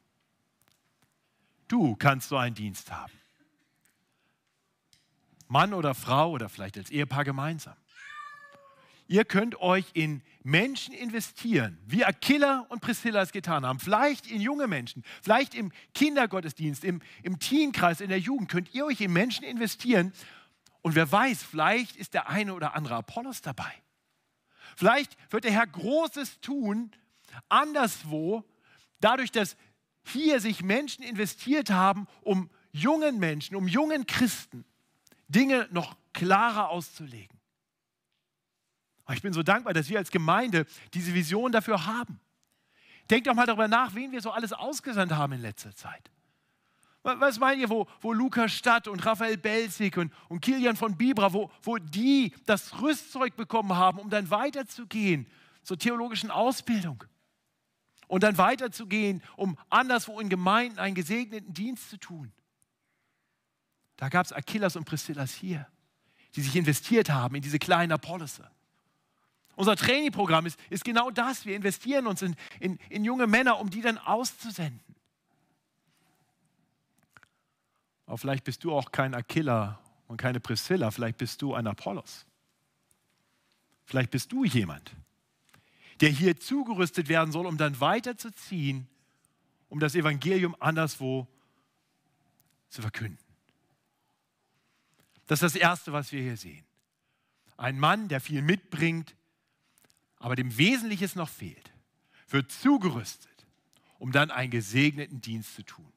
du 1.70 1.96
kannst 1.96 2.30
so 2.30 2.38
einen 2.38 2.56
Dienst 2.56 2.92
haben. 2.92 3.14
Mann 5.48 5.74
oder 5.74 5.96
Frau 5.96 6.32
oder 6.32 6.50
vielleicht 6.50 6.78
als 6.78 6.90
Ehepaar 6.90 7.24
gemeinsam. 7.24 7.76
Ihr 9.08 9.24
könnt 9.24 9.60
euch 9.62 9.86
in 9.94 10.22
Menschen 10.44 10.94
investieren, 10.94 11.78
wie 11.86 12.04
Aquila 12.04 12.66
und 12.70 12.82
Priscilla 12.82 13.22
es 13.22 13.32
getan 13.32 13.66
haben. 13.66 13.80
Vielleicht 13.80 14.30
in 14.30 14.42
junge 14.42 14.68
Menschen, 14.68 15.04
vielleicht 15.22 15.56
im 15.56 15.72
Kindergottesdienst, 15.94 16.84
im, 16.84 17.02
im 17.24 17.40
Teenkreis, 17.40 18.02
in 18.02 18.10
der 18.10 18.20
Jugend 18.20 18.50
könnt 18.50 18.74
ihr 18.74 18.86
euch 18.86 19.02
in 19.02 19.14
Menschen 19.14 19.44
investieren. 19.44 20.14
Und 20.82 20.96
wer 20.96 21.10
weiß, 21.12 21.44
vielleicht 21.44 21.96
ist 21.96 22.14
der 22.14 22.30
eine 22.30 22.54
oder 22.54 22.76
andere 22.76 22.96
Apollos 22.96 23.42
dabei. 23.42 23.72
Vielleicht 24.76 25.18
wird 25.32 25.44
der 25.44 25.52
Herr 25.52 25.68
Großes 25.68 26.40
tun, 26.40 26.92
anderswo, 27.50 28.44
dadurch, 29.00 29.32
dass 29.32 29.58
hier 30.06 30.40
sich 30.40 30.64
Menschen 30.64 31.04
investiert 31.04 31.70
haben, 31.70 32.08
um 32.22 32.50
jungen 32.72 33.20
Menschen, 33.20 33.56
um 33.56 33.68
jungen 33.68 34.06
Christen 34.06 34.66
Dinge 35.28 35.68
noch 35.72 35.98
klarer 36.14 36.70
auszulegen. 36.70 37.37
Ich 39.14 39.22
bin 39.22 39.34
so 39.34 39.44
dankbar, 39.44 39.74
dass 39.74 39.90
wir 39.90 39.98
als 39.98 40.12
Gemeinde 40.12 40.66
diese 40.94 41.14
Vision 41.14 41.52
dafür 41.52 41.86
haben. 41.86 42.20
Denkt 43.10 43.28
doch 43.28 43.34
mal 43.34 43.46
darüber 43.46 43.68
nach, 43.68 43.96
wen 43.96 44.12
wir 44.12 44.22
so 44.22 44.32
alles 44.32 44.52
ausgesandt 44.52 45.14
haben 45.14 45.34
in 45.34 45.42
letzter 45.42 45.74
Zeit. 45.74 46.12
Was 47.04 47.40
meint 47.40 47.62
ihr, 47.62 47.70
wo, 47.70 47.88
wo 48.02 48.12
Lukas 48.12 48.52
Stadt 48.52 48.90
und 48.90 49.06
Raphael 49.06 49.38
Belzig 49.38 49.96
und, 49.96 50.12
und 50.28 50.42
Kilian 50.42 50.76
von 50.76 50.98
Bibra, 50.98 51.32
wo, 51.32 51.50
wo 51.62 51.78
die 51.78 52.34
das 52.46 52.82
Rüstzeug 52.82 53.38
bekommen 53.38 53.74
haben, 53.78 54.00
um 54.00 54.10
dann 54.10 54.30
weiterzugehen 54.30 55.26
zur 55.64 55.80
theologischen 55.80 56.32
Ausbildung 56.32 57.06
und 58.08 58.24
dann 58.24 58.38
weiterzugehen, 58.38 59.24
um 59.38 59.58
anderswo 59.70 60.20
in 60.20 60.28
Gemeinden 60.28 60.80
einen 60.80 60.96
gesegneten 60.96 61.54
Dienst 61.54 61.90
zu 61.90 61.98
tun? 61.98 62.34
Da 63.96 64.10
gab 64.10 64.26
es 64.26 64.34
Achillas 64.34 64.76
und 64.76 64.84
Priscillas 64.84 65.34
hier, 65.34 65.66
die 66.36 66.42
sich 66.42 66.58
investiert 66.58 67.10
haben 67.10 67.36
in 67.36 67.42
diese 67.42 67.58
kleinen 67.58 67.94
Apollose. 67.94 68.52
Unser 69.58 69.76
Trainingprogramm 69.76 70.46
ist, 70.46 70.60
ist 70.70 70.86
genau 70.86 71.10
das. 71.10 71.46
Wir 71.46 71.56
investieren 71.56 72.06
uns 72.06 72.22
in, 72.22 72.36
in, 72.60 72.78
in 72.90 73.04
junge 73.04 73.26
Männer, 73.26 73.60
um 73.60 73.72
die 73.72 73.82
dann 73.82 73.98
auszusenden. 73.98 74.80
Aber 78.06 78.20
vielleicht 78.20 78.44
bist 78.44 78.64
du 78.64 78.72
auch 78.72 78.92
kein 78.92 79.16
Aquila 79.16 79.80
und 80.08 80.18
keine 80.18 80.40
Priscilla, 80.40 80.92
vielleicht 80.92 81.18
bist 81.18 81.42
du 81.42 81.56
ein 81.56 81.66
Apollos. 81.66 82.28
Vielleicht 83.84 84.12
bist 84.12 84.32
du 84.32 84.44
jemand, 84.46 84.92
der 86.02 86.10
hier 86.10 86.40
zugerüstet 86.40 87.10
werden 87.10 87.32
soll, 87.32 87.48
um 87.48 87.58
dann 87.58 87.80
weiterzuziehen, 87.82 88.88
um 89.70 89.80
das 89.80 89.96
Evangelium 89.96 90.56
anderswo 90.60 91.28
zu 92.70 92.84
verkünden. 92.84 93.18
Das 95.26 95.42
ist 95.42 95.56
das 95.56 95.60
Erste, 95.60 95.94
was 95.94 96.12
wir 96.12 96.22
hier 96.22 96.38
sehen. 96.38 96.64
Ein 97.58 97.80
Mann, 97.80 98.08
der 98.08 98.22
viel 98.22 98.44
mitbringt, 98.44 99.16
aber 100.20 100.36
dem 100.36 100.58
Wesentliches 100.58 101.16
noch 101.16 101.30
fehlt, 101.30 101.72
wird 102.30 102.52
zugerüstet, 102.52 103.46
um 104.00 104.12
dann 104.12 104.32
einen 104.32 104.52
gesegneten 104.52 105.22
Dienst 105.22 105.56
zu 105.56 105.64
tun. 105.64 105.92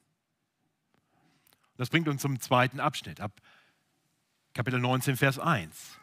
Das 1.77 1.89
bringt 1.89 2.09
uns 2.09 2.23
zum 2.23 2.41
zweiten 2.41 2.79
Abschnitt, 2.79 3.21
ab 3.21 3.41
Kapitel 4.53 4.81
19, 4.81 5.17
Vers 5.17 5.39
1. 5.39 5.99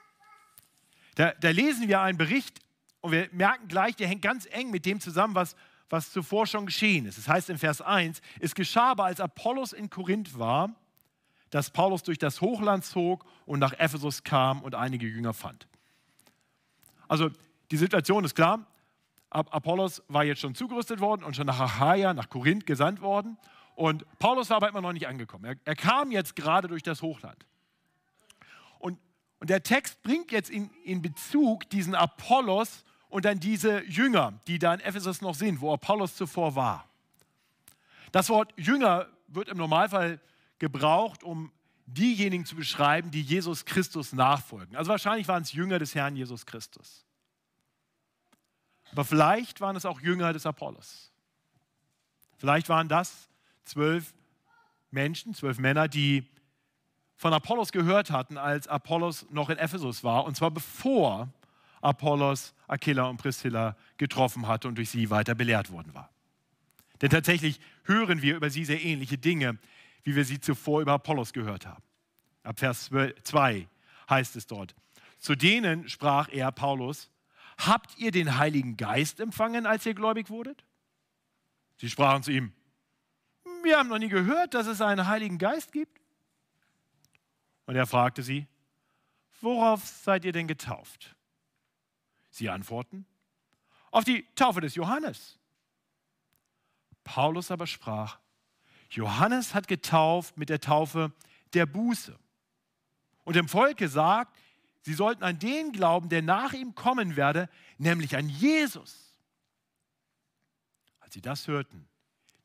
Da, 1.15 1.33
da 1.33 1.49
lesen 1.49 1.87
wir 1.87 2.01
einen 2.01 2.17
Bericht 2.17 2.59
und 3.01 3.11
wir 3.11 3.29
merken 3.31 3.67
gleich, 3.67 3.95
der 3.95 4.07
hängt 4.07 4.21
ganz 4.21 4.47
eng 4.51 4.71
mit 4.71 4.85
dem 4.85 4.99
zusammen, 4.99 5.35
was, 5.35 5.55
was 5.89 6.11
zuvor 6.11 6.47
schon 6.47 6.65
geschehen 6.65 7.05
ist. 7.05 7.17
Es 7.17 7.25
das 7.25 7.33
heißt 7.33 7.49
in 7.49 7.57
Vers 7.57 7.81
1, 7.81 8.21
es 8.39 8.55
geschah 8.55 8.91
aber, 8.91 9.05
als 9.05 9.19
Apollos 9.19 9.73
in 9.73 9.89
Korinth 9.89 10.37
war, 10.37 10.73
dass 11.49 11.71
Paulus 11.71 12.03
durch 12.03 12.17
das 12.17 12.41
Hochland 12.41 12.83
zog 12.83 13.25
und 13.45 13.59
nach 13.59 13.73
Ephesus 13.73 14.23
kam 14.23 14.61
und 14.61 14.75
einige 14.75 15.07
Jünger 15.07 15.33
fand. 15.33 15.67
Also 17.07 17.31
die 17.71 17.77
Situation 17.77 18.23
ist 18.23 18.35
klar. 18.35 18.65
Apollos 19.29 20.01
war 20.07 20.23
jetzt 20.23 20.39
schon 20.39 20.55
zugerüstet 20.55 20.99
worden 20.99 21.23
und 21.23 21.35
schon 21.35 21.47
nach 21.47 21.59
Achaia, 21.59 22.13
nach 22.13 22.29
Korinth 22.29 22.65
gesandt 22.65 23.01
worden. 23.01 23.37
Und 23.75 24.05
Paulus 24.19 24.49
war 24.49 24.57
aber 24.57 24.69
immer 24.69 24.81
noch 24.81 24.93
nicht 24.93 25.07
angekommen. 25.07 25.45
Er, 25.45 25.55
er 25.65 25.75
kam 25.75 26.11
jetzt 26.11 26.35
gerade 26.35 26.67
durch 26.67 26.81
das 26.81 27.01
Hochland. 27.01 27.45
Und, 28.79 28.97
und 29.39 29.49
der 29.49 29.63
Text 29.63 30.01
bringt 30.01 30.31
jetzt 30.31 30.49
in, 30.49 30.69
in 30.83 31.01
Bezug 31.01 31.69
diesen 31.69 31.93
Apollos 31.93 32.85
und 33.09 33.25
dann 33.25 33.39
diese 33.39 33.83
Jünger, 33.83 34.39
die 34.47 34.59
da 34.59 34.73
in 34.73 34.79
Ephesus 34.79 35.21
noch 35.21 35.35
sind, 35.35 35.61
wo 35.61 35.73
Apollos 35.73 36.15
zuvor 36.15 36.55
war. 36.55 36.89
Das 38.11 38.29
Wort 38.29 38.53
Jünger 38.57 39.07
wird 39.27 39.49
im 39.49 39.57
Normalfall 39.57 40.19
gebraucht, 40.59 41.23
um 41.23 41.51
diejenigen 41.85 42.45
zu 42.45 42.55
beschreiben, 42.55 43.11
die 43.11 43.21
Jesus 43.21 43.65
Christus 43.65 44.13
nachfolgen. 44.13 44.75
Also 44.75 44.91
wahrscheinlich 44.91 45.27
waren 45.27 45.43
es 45.43 45.53
Jünger 45.53 45.79
des 45.79 45.95
Herrn 45.95 46.15
Jesus 46.15 46.45
Christus. 46.45 47.06
Aber 48.91 49.05
vielleicht 49.05 49.61
waren 49.61 49.75
es 49.75 49.85
auch 49.85 50.01
Jünger 50.01 50.33
des 50.33 50.45
Apollos. 50.45 51.11
Vielleicht 52.37 52.69
waren 52.69 52.87
das 52.87 53.29
zwölf 53.65 54.13
Menschen, 54.91 55.33
zwölf 55.33 55.57
Männer, 55.59 55.87
die 55.87 56.25
von 57.15 57.33
Apollos 57.33 57.71
gehört 57.71 58.11
hatten, 58.11 58.37
als 58.37 58.67
Apollos 58.67 59.25
noch 59.31 59.49
in 59.49 59.57
Ephesus 59.57 60.03
war, 60.03 60.25
und 60.25 60.37
zwar 60.37 60.51
bevor 60.51 61.29
Apollos 61.81 62.53
Aquila 62.67 63.05
und 63.05 63.17
Priscilla 63.17 63.75
getroffen 63.97 64.47
hatte 64.47 64.67
und 64.67 64.75
durch 64.75 64.89
sie 64.89 65.09
weiter 65.09 65.35
belehrt 65.35 65.71
worden 65.71 65.93
war. 65.93 66.09
Denn 67.01 67.09
tatsächlich 67.09 67.59
hören 67.83 68.21
wir 68.21 68.35
über 68.35 68.49
sie 68.49 68.65
sehr 68.65 68.83
ähnliche 68.83 69.17
Dinge, 69.17 69.57
wie 70.03 70.15
wir 70.15 70.25
sie 70.25 70.39
zuvor 70.39 70.81
über 70.81 70.93
Apollos 70.93 71.33
gehört 71.33 71.65
haben. 71.65 71.83
Ab 72.43 72.59
Vers 72.59 72.89
2 73.23 73.67
heißt 74.09 74.35
es 74.35 74.47
dort, 74.47 74.73
zu 75.19 75.35
denen 75.35 75.89
sprach 75.89 76.29
er, 76.31 76.51
Paulus, 76.51 77.09
habt 77.57 77.97
ihr 77.97 78.11
den 78.11 78.37
Heiligen 78.37 78.77
Geist 78.77 79.19
empfangen, 79.19 79.65
als 79.65 79.85
ihr 79.85 79.93
gläubig 79.93 80.29
wurdet? 80.29 80.63
Sie 81.77 81.89
sprachen 81.89 82.23
zu 82.23 82.31
ihm, 82.31 82.53
wir 83.63 83.77
haben 83.77 83.89
noch 83.89 83.99
nie 83.99 84.09
gehört, 84.09 84.53
dass 84.53 84.67
es 84.67 84.81
einen 84.81 85.07
Heiligen 85.07 85.37
Geist 85.37 85.71
gibt. 85.71 85.99
Und 87.65 87.75
er 87.75 87.85
fragte 87.85 88.23
sie, 88.23 88.47
worauf 89.41 89.85
seid 89.85 90.25
ihr 90.25 90.31
denn 90.31 90.47
getauft? 90.47 91.15
Sie 92.29 92.49
antworten, 92.49 93.05
auf 93.91 94.03
die 94.03 94.25
Taufe 94.35 94.61
des 94.61 94.75
Johannes. 94.75 95.37
Paulus 97.03 97.51
aber 97.51 97.67
sprach, 97.67 98.19
Johannes 98.89 99.53
hat 99.53 99.67
getauft 99.67 100.37
mit 100.37 100.49
der 100.49 100.61
Taufe 100.61 101.11
der 101.53 101.65
Buße. 101.65 102.17
Und 103.23 103.35
dem 103.35 103.47
Volk 103.47 103.77
gesagt, 103.77 104.35
Sie 104.87 104.93
sollten 104.93 105.21
an 105.25 105.37
den 105.37 105.73
glauben, 105.73 106.07
der 106.07 106.21
nach 106.21 106.53
ihm 106.53 106.73
kommen 106.73 107.17
werde, 107.17 107.49
nämlich 107.77 108.15
an 108.15 108.29
Jesus. 108.29 109.17
Als 111.01 111.13
sie 111.13 111.19
das 111.19 111.49
hörten, 111.49 111.89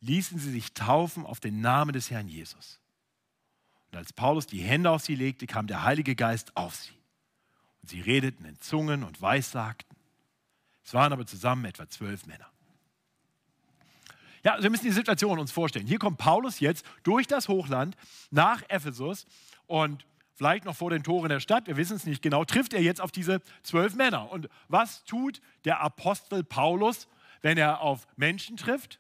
ließen 0.01 0.41
sie 0.41 0.51
sich 0.51 0.75
taufen 0.75 1.25
auf 1.25 1.39
den 1.39 1.61
Namen 1.61 1.93
des 1.93 2.11
Herrn 2.11 2.27
Jesus. 2.27 2.81
Und 3.93 3.99
als 3.99 4.13
Paulus 4.13 4.49
die 4.49 4.61
Hände 4.61 4.91
auf 4.91 5.05
sie 5.05 5.15
legte, 5.15 5.47
kam 5.47 5.69
der 5.69 5.85
Heilige 5.85 6.17
Geist 6.17 6.57
auf 6.57 6.75
sie. 6.75 6.99
Und 7.81 7.91
sie 7.91 8.01
redeten 8.01 8.45
in 8.45 8.59
Zungen 8.59 9.05
und 9.05 9.23
Weissagten. 9.23 9.95
Es 10.85 10.95
waren 10.95 11.13
aber 11.13 11.25
zusammen 11.25 11.65
etwa 11.67 11.89
zwölf 11.89 12.27
Männer. 12.27 12.51
Ja, 14.43 14.61
wir 14.61 14.69
müssen 14.69 14.87
die 14.87 14.91
Situation 14.91 15.39
uns 15.39 15.53
vorstellen. 15.53 15.87
Hier 15.87 16.01
kommt 16.01 16.19
Paulus 16.19 16.59
jetzt 16.59 16.85
durch 17.05 17.29
das 17.29 17.47
Hochland 17.47 17.97
nach 18.33 18.65
Ephesus 18.69 19.27
und 19.69 20.05
vielleicht 20.43 20.65
noch 20.65 20.75
vor 20.75 20.91
den 20.91 21.05
Toren 21.05 21.29
der 21.29 21.39
Stadt, 21.39 21.69
wir 21.69 21.77
wissen 21.77 21.95
es 21.95 22.05
nicht 22.05 22.21
genau, 22.21 22.45
trifft 22.45 22.75
er 22.75 22.83
jetzt 22.83 23.01
auf 23.01 23.13
diese 23.13 23.41
zwölf 23.63 23.95
Männer. 23.95 24.33
Und 24.33 24.49
was 24.67 25.05
tut 25.05 25.41
der 25.65 25.81
Apostel 25.81 26.43
Paulus, 26.43 27.07
wenn 27.43 27.59
er 27.59 27.81
auf 27.81 28.09
Menschen 28.17 28.57
trifft? 28.57 28.99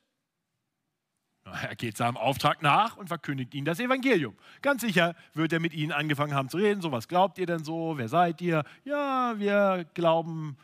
Er 1.44 1.74
geht 1.74 1.96
seinem 1.96 2.16
Auftrag 2.16 2.62
nach 2.62 2.96
und 2.96 3.08
verkündigt 3.08 3.52
ihnen 3.54 3.64
das 3.64 3.80
Evangelium. 3.80 4.36
Ganz 4.60 4.82
sicher 4.82 5.16
wird 5.34 5.52
er 5.52 5.58
mit 5.58 5.74
ihnen 5.74 5.90
angefangen 5.90 6.32
haben 6.32 6.48
zu 6.48 6.58
reden. 6.58 6.80
So, 6.80 6.92
was 6.92 7.08
glaubt 7.08 7.38
ihr 7.38 7.46
denn 7.46 7.64
so? 7.64 7.94
Wer 7.98 8.06
seid 8.06 8.40
ihr? 8.40 8.62
Ja, 8.84 9.34
wir 9.36 9.84
glauben, 9.94 10.56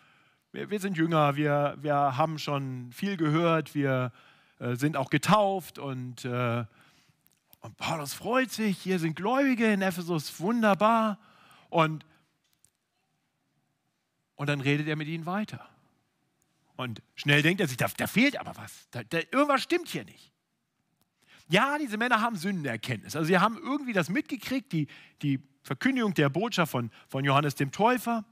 wir, 0.52 0.70
wir 0.70 0.78
sind 0.78 0.96
Jünger, 0.96 1.34
wir, 1.34 1.76
wir 1.80 2.16
haben 2.16 2.38
schon 2.38 2.92
viel 2.92 3.16
gehört, 3.16 3.74
wir 3.74 4.12
äh, 4.60 4.76
sind 4.76 4.96
auch 4.96 5.10
getauft 5.10 5.80
und 5.80 6.24
äh, 6.24 6.64
und 7.60 7.76
Paulus 7.76 8.14
freut 8.14 8.50
sich, 8.50 8.78
hier 8.78 8.98
sind 8.98 9.16
Gläubige 9.16 9.72
in 9.72 9.82
Ephesus, 9.82 10.38
wunderbar. 10.40 11.18
Und, 11.70 12.04
und 14.36 14.48
dann 14.48 14.60
redet 14.60 14.86
er 14.86 14.96
mit 14.96 15.08
ihnen 15.08 15.26
weiter. 15.26 15.68
Und 16.76 17.02
schnell 17.16 17.42
denkt 17.42 17.60
er 17.60 17.66
sich, 17.66 17.76
da, 17.76 17.88
da 17.96 18.06
fehlt 18.06 18.38
aber 18.38 18.56
was. 18.56 18.88
Da, 18.92 19.02
da, 19.02 19.18
irgendwas 19.32 19.62
stimmt 19.62 19.88
hier 19.88 20.04
nicht. 20.04 20.32
Ja, 21.48 21.78
diese 21.78 21.96
Männer 21.96 22.20
haben 22.20 22.36
Sündenerkenntnis. 22.36 23.16
Also 23.16 23.26
sie 23.26 23.38
haben 23.38 23.58
irgendwie 23.58 23.92
das 23.92 24.08
mitgekriegt, 24.08 24.72
die, 24.72 24.86
die 25.22 25.42
Verkündigung 25.62 26.14
der 26.14 26.28
Botschaft 26.28 26.70
von, 26.70 26.90
von 27.08 27.24
Johannes 27.24 27.56
dem 27.56 27.72
Täufer. 27.72 28.24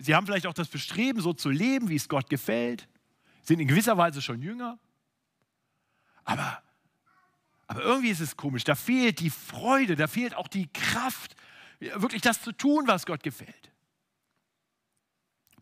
Sie 0.00 0.14
haben 0.14 0.26
vielleicht 0.26 0.46
auch 0.46 0.54
das 0.54 0.68
Bestreben, 0.68 1.20
so 1.20 1.32
zu 1.32 1.50
leben, 1.50 1.88
wie 1.88 1.96
es 1.96 2.08
Gott 2.08 2.28
gefällt. 2.28 2.88
Sind 3.42 3.60
in 3.60 3.68
gewisser 3.68 3.96
Weise 3.96 4.20
schon 4.20 4.42
jünger. 4.42 4.78
Aber 6.24 6.62
Aber 7.66 7.82
irgendwie 7.82 8.10
ist 8.10 8.20
es 8.20 8.36
komisch. 8.36 8.64
Da 8.64 8.74
fehlt 8.74 9.20
die 9.20 9.30
Freude, 9.30 9.96
da 9.96 10.06
fehlt 10.06 10.34
auch 10.34 10.48
die 10.48 10.68
Kraft, 10.72 11.34
wirklich 11.80 12.22
das 12.22 12.42
zu 12.42 12.52
tun, 12.52 12.86
was 12.86 13.06
Gott 13.06 13.22
gefällt. 13.22 13.70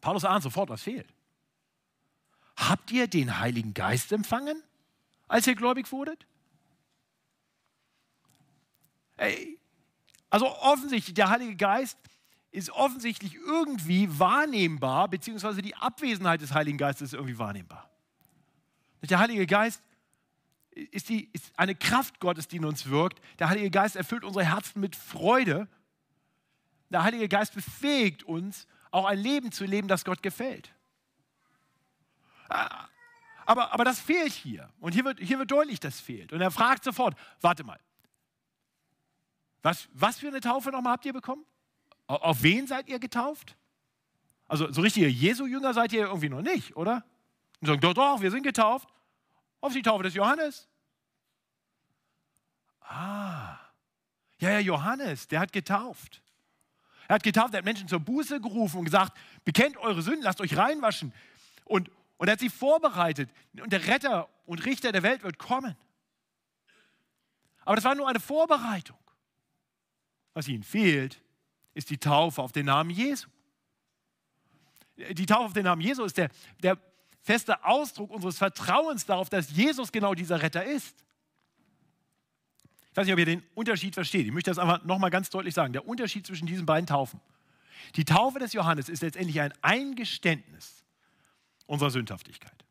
Paulus 0.00 0.24
ahnt 0.24 0.42
sofort, 0.42 0.68
was 0.68 0.82
fehlt. 0.82 1.08
Habt 2.56 2.90
ihr 2.90 3.06
den 3.06 3.38
Heiligen 3.38 3.72
Geist 3.72 4.12
empfangen, 4.12 4.62
als 5.28 5.46
ihr 5.46 5.54
gläubig 5.54 5.90
wurdet? 5.92 6.26
Ey, 9.16 9.58
also 10.28 10.48
offensichtlich, 10.58 11.14
der 11.14 11.30
Heilige 11.30 11.56
Geist 11.56 11.98
ist 12.50 12.70
offensichtlich 12.70 13.34
irgendwie 13.34 14.18
wahrnehmbar, 14.18 15.08
beziehungsweise 15.08 15.62
die 15.62 15.74
Abwesenheit 15.76 16.40
des 16.40 16.52
Heiligen 16.52 16.78
Geistes 16.78 17.08
ist 17.08 17.14
irgendwie 17.14 17.38
wahrnehmbar. 17.38 17.88
Der 19.02 19.18
Heilige 19.18 19.46
Geist 19.46 19.82
ist, 20.74 21.08
die, 21.08 21.28
ist 21.32 21.52
eine 21.56 21.74
Kraft 21.74 22.20
Gottes, 22.20 22.48
die 22.48 22.56
in 22.56 22.64
uns 22.64 22.88
wirkt. 22.88 23.20
Der 23.38 23.48
Heilige 23.48 23.70
Geist 23.70 23.96
erfüllt 23.96 24.24
unsere 24.24 24.44
Herzen 24.44 24.80
mit 24.80 24.96
Freude. 24.96 25.68
Der 26.90 27.02
Heilige 27.02 27.28
Geist 27.28 27.54
befähigt 27.54 28.22
uns, 28.24 28.66
auch 28.90 29.06
ein 29.06 29.18
Leben 29.18 29.52
zu 29.52 29.64
leben, 29.64 29.88
das 29.88 30.04
Gott 30.04 30.22
gefällt. 30.22 30.70
Aber, 33.46 33.72
aber 33.72 33.84
das 33.84 33.98
fehlt 34.00 34.32
hier. 34.32 34.68
Und 34.80 34.92
hier 34.92 35.04
wird, 35.04 35.18
hier 35.20 35.38
wird 35.38 35.50
deutlich, 35.50 35.80
das 35.80 36.00
fehlt. 36.00 36.32
Und 36.32 36.40
er 36.40 36.50
fragt 36.50 36.84
sofort, 36.84 37.16
warte 37.40 37.64
mal, 37.64 37.78
was, 39.62 39.88
was 39.92 40.18
für 40.18 40.28
eine 40.28 40.40
Taufe 40.40 40.70
nochmal 40.70 40.94
habt 40.94 41.06
ihr 41.06 41.12
bekommen? 41.12 41.44
Auf 42.06 42.42
wen 42.42 42.66
seid 42.66 42.88
ihr 42.88 42.98
getauft? 42.98 43.56
Also 44.48 44.70
so 44.70 44.82
richtige 44.82 45.08
Jesu-Jünger 45.08 45.72
seid 45.72 45.92
ihr 45.92 46.06
irgendwie 46.06 46.28
noch 46.28 46.42
nicht, 46.42 46.76
oder? 46.76 47.04
Und 47.60 47.68
sagen, 47.68 47.80
doch, 47.80 47.94
doch, 47.94 48.20
wir 48.20 48.30
sind 48.30 48.42
getauft. 48.42 48.88
Auf 49.62 49.72
die 49.72 49.80
Taufe 49.80 50.02
des 50.02 50.14
Johannes. 50.14 50.68
Ah, 52.80 53.58
ja, 54.38 54.50
ja, 54.50 54.58
Johannes, 54.58 55.28
der 55.28 55.38
hat 55.38 55.52
getauft. 55.52 56.20
Er 57.06 57.14
hat 57.14 57.22
getauft, 57.22 57.54
er 57.54 57.58
hat 57.58 57.64
Menschen 57.64 57.86
zur 57.86 58.00
Buße 58.00 58.40
gerufen 58.40 58.78
und 58.78 58.84
gesagt, 58.86 59.16
bekennt 59.44 59.76
eure 59.76 60.02
Sünden, 60.02 60.24
lasst 60.24 60.40
euch 60.40 60.56
reinwaschen. 60.56 61.14
Und, 61.64 61.90
und 62.16 62.26
er 62.26 62.32
hat 62.32 62.40
sie 62.40 62.50
vorbereitet. 62.50 63.30
Und 63.58 63.72
der 63.72 63.86
Retter 63.86 64.28
und 64.46 64.64
Richter 64.66 64.90
der 64.90 65.04
Welt 65.04 65.22
wird 65.22 65.38
kommen. 65.38 65.76
Aber 67.64 67.76
das 67.76 67.84
war 67.84 67.94
nur 67.94 68.08
eine 68.08 68.20
Vorbereitung. 68.20 68.98
Was 70.34 70.48
ihnen 70.48 70.64
fehlt, 70.64 71.22
ist 71.74 71.88
die 71.88 71.98
Taufe 71.98 72.42
auf 72.42 72.50
den 72.50 72.66
Namen 72.66 72.90
Jesu. 72.90 73.28
Die 74.96 75.26
Taufe 75.26 75.44
auf 75.44 75.52
den 75.52 75.64
Namen 75.64 75.82
Jesu 75.82 76.02
ist 76.02 76.16
der, 76.16 76.30
der 76.64 76.78
feste 77.22 77.64
Ausdruck 77.64 78.10
unseres 78.10 78.38
Vertrauens 78.38 79.06
darauf, 79.06 79.28
dass 79.28 79.50
Jesus 79.50 79.92
genau 79.92 80.14
dieser 80.14 80.42
Retter 80.42 80.64
ist. 80.64 81.04
Ich 82.90 82.96
weiß 82.96 83.06
nicht, 83.06 83.14
ob 83.14 83.18
ihr 83.18 83.26
den 83.26 83.42
Unterschied 83.54 83.94
versteht. 83.94 84.26
Ich 84.26 84.32
möchte 84.32 84.50
das 84.50 84.58
einfach 84.58 84.84
nochmal 84.84 85.10
ganz 85.10 85.30
deutlich 85.30 85.54
sagen. 85.54 85.72
Der 85.72 85.86
Unterschied 85.88 86.26
zwischen 86.26 86.46
diesen 86.46 86.66
beiden 86.66 86.86
Taufen. 86.86 87.20
Die 87.96 88.04
Taufe 88.04 88.38
des 88.38 88.52
Johannes 88.52 88.88
ist 88.88 89.02
letztendlich 89.02 89.40
ein 89.40 89.52
Eingeständnis 89.62 90.84
unserer 91.66 91.90
Sündhaftigkeit. 91.90 92.64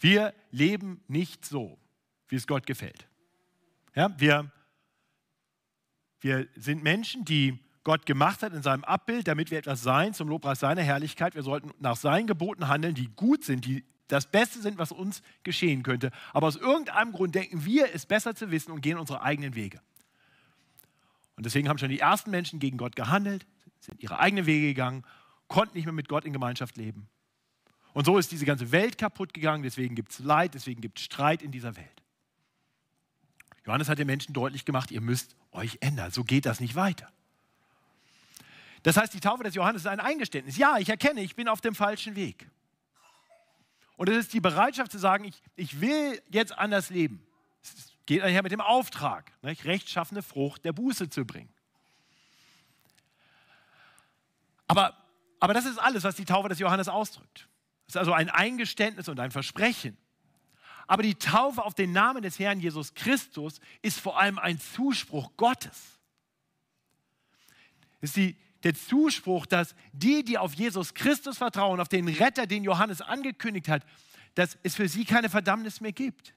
Wir 0.00 0.34
leben 0.50 1.02
nicht 1.08 1.46
so, 1.46 1.78
wie 2.28 2.36
es 2.36 2.46
Gott 2.46 2.66
gefällt. 2.66 3.06
Ja, 3.94 4.14
wir 4.18 4.52
wir 6.24 6.48
sind 6.56 6.82
Menschen, 6.82 7.26
die 7.26 7.58
Gott 7.84 8.06
gemacht 8.06 8.42
hat 8.42 8.54
in 8.54 8.62
seinem 8.62 8.82
Abbild, 8.84 9.28
damit 9.28 9.50
wir 9.50 9.58
etwas 9.58 9.82
sein 9.82 10.14
zum 10.14 10.28
Lobpreis 10.28 10.60
seiner 10.60 10.82
Herrlichkeit. 10.82 11.34
Wir 11.34 11.42
sollten 11.42 11.70
nach 11.78 11.96
seinen 11.96 12.26
Geboten 12.26 12.68
handeln, 12.68 12.94
die 12.94 13.08
gut 13.14 13.44
sind, 13.44 13.66
die 13.66 13.84
das 14.08 14.30
Beste 14.30 14.60
sind, 14.60 14.78
was 14.78 14.90
uns 14.90 15.22
geschehen 15.42 15.82
könnte. 15.82 16.10
Aber 16.32 16.46
aus 16.46 16.56
irgendeinem 16.56 17.12
Grund 17.12 17.34
denken 17.34 17.64
wir, 17.64 17.94
es 17.94 18.06
besser 18.06 18.34
zu 18.34 18.50
wissen 18.50 18.72
und 18.72 18.80
gehen 18.80 18.98
unsere 18.98 19.22
eigenen 19.22 19.54
Wege. 19.54 19.80
Und 21.36 21.46
deswegen 21.46 21.68
haben 21.68 21.78
schon 21.78 21.88
die 21.90 22.00
ersten 22.00 22.30
Menschen 22.30 22.58
gegen 22.58 22.78
Gott 22.78 22.96
gehandelt, 22.96 23.46
sind 23.80 24.02
ihre 24.02 24.18
eigenen 24.18 24.46
Wege 24.46 24.68
gegangen, 24.68 25.04
konnten 25.48 25.76
nicht 25.76 25.84
mehr 25.84 25.92
mit 25.92 26.08
Gott 26.08 26.24
in 26.24 26.32
Gemeinschaft 26.32 26.76
leben. 26.76 27.08
Und 27.92 28.06
so 28.06 28.18
ist 28.18 28.32
diese 28.32 28.44
ganze 28.44 28.72
Welt 28.72 28.98
kaputt 28.98 29.34
gegangen, 29.34 29.62
deswegen 29.62 29.94
gibt 29.94 30.12
es 30.12 30.18
Leid, 30.20 30.54
deswegen 30.54 30.80
gibt 30.80 30.98
es 30.98 31.04
Streit 31.04 31.42
in 31.42 31.50
dieser 31.50 31.76
Welt. 31.76 32.02
Johannes 33.66 33.88
hat 33.88 33.98
den 33.98 34.06
Menschen 34.06 34.32
deutlich 34.32 34.64
gemacht, 34.64 34.90
ihr 34.90 35.00
müsst 35.00 35.36
euch 35.52 35.78
ändern. 35.80 36.10
So 36.10 36.24
geht 36.24 36.46
das 36.46 36.60
nicht 36.60 36.74
weiter. 36.74 37.10
Das 38.84 38.98
heißt, 38.98 39.14
die 39.14 39.20
Taufe 39.20 39.42
des 39.42 39.54
Johannes 39.54 39.82
ist 39.82 39.86
ein 39.86 39.98
Eingeständnis. 39.98 40.58
Ja, 40.58 40.76
ich 40.76 40.90
erkenne, 40.90 41.22
ich 41.22 41.34
bin 41.34 41.48
auf 41.48 41.62
dem 41.62 41.74
falschen 41.74 42.16
Weg. 42.16 42.46
Und 43.96 44.10
es 44.10 44.16
ist 44.16 44.34
die 44.34 44.40
Bereitschaft 44.40 44.92
zu 44.92 44.98
sagen, 44.98 45.24
ich, 45.24 45.42
ich 45.56 45.80
will 45.80 46.20
jetzt 46.28 46.56
anders 46.56 46.90
leben. 46.90 47.26
Es 47.62 47.92
geht 48.04 48.20
einher 48.20 48.42
mit 48.42 48.52
dem 48.52 48.60
Auftrag, 48.60 49.32
nicht? 49.40 49.64
rechtschaffene 49.64 50.22
Frucht 50.22 50.66
der 50.66 50.74
Buße 50.74 51.08
zu 51.08 51.24
bringen. 51.24 51.48
Aber, 54.66 54.94
aber 55.40 55.54
das 55.54 55.64
ist 55.64 55.78
alles, 55.78 56.04
was 56.04 56.16
die 56.16 56.26
Taufe 56.26 56.50
des 56.50 56.58
Johannes 56.58 56.88
ausdrückt. 56.88 57.48
Es 57.86 57.94
ist 57.94 57.98
also 57.98 58.12
ein 58.12 58.28
Eingeständnis 58.28 59.08
und 59.08 59.18
ein 59.18 59.30
Versprechen. 59.30 59.96
Aber 60.86 61.02
die 61.02 61.14
Taufe 61.14 61.64
auf 61.64 61.72
den 61.72 61.92
Namen 61.92 62.22
des 62.22 62.38
Herrn 62.38 62.60
Jesus 62.60 62.92
Christus 62.92 63.60
ist 63.80 63.98
vor 63.98 64.20
allem 64.20 64.38
ein 64.38 64.60
Zuspruch 64.60 65.30
Gottes. 65.38 65.98
Es 68.02 68.10
ist 68.10 68.16
die, 68.16 68.36
der 68.64 68.74
Zuspruch, 68.74 69.46
dass 69.46 69.74
die, 69.92 70.24
die 70.24 70.38
auf 70.38 70.54
Jesus 70.54 70.94
Christus 70.94 71.38
vertrauen, 71.38 71.80
auf 71.80 71.88
den 71.88 72.08
Retter, 72.08 72.46
den 72.46 72.64
Johannes 72.64 73.02
angekündigt 73.02 73.68
hat, 73.68 73.84
dass 74.34 74.58
es 74.62 74.74
für 74.74 74.88
sie 74.88 75.04
keine 75.04 75.28
Verdammnis 75.28 75.80
mehr 75.80 75.92
gibt. 75.92 76.34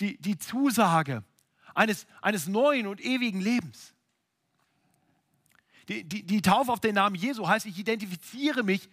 Die, 0.00 0.16
die 0.18 0.38
Zusage 0.38 1.24
eines, 1.74 2.06
eines 2.20 2.46
neuen 2.46 2.86
und 2.86 3.00
ewigen 3.00 3.40
Lebens. 3.40 3.94
Die, 5.88 6.04
die, 6.04 6.24
die 6.24 6.42
Taufe 6.42 6.70
auf 6.70 6.80
den 6.80 6.96
Namen 6.96 7.16
Jesu 7.16 7.48
heißt, 7.48 7.66
ich 7.66 7.78
identifiziere 7.78 8.62
mich 8.62 8.88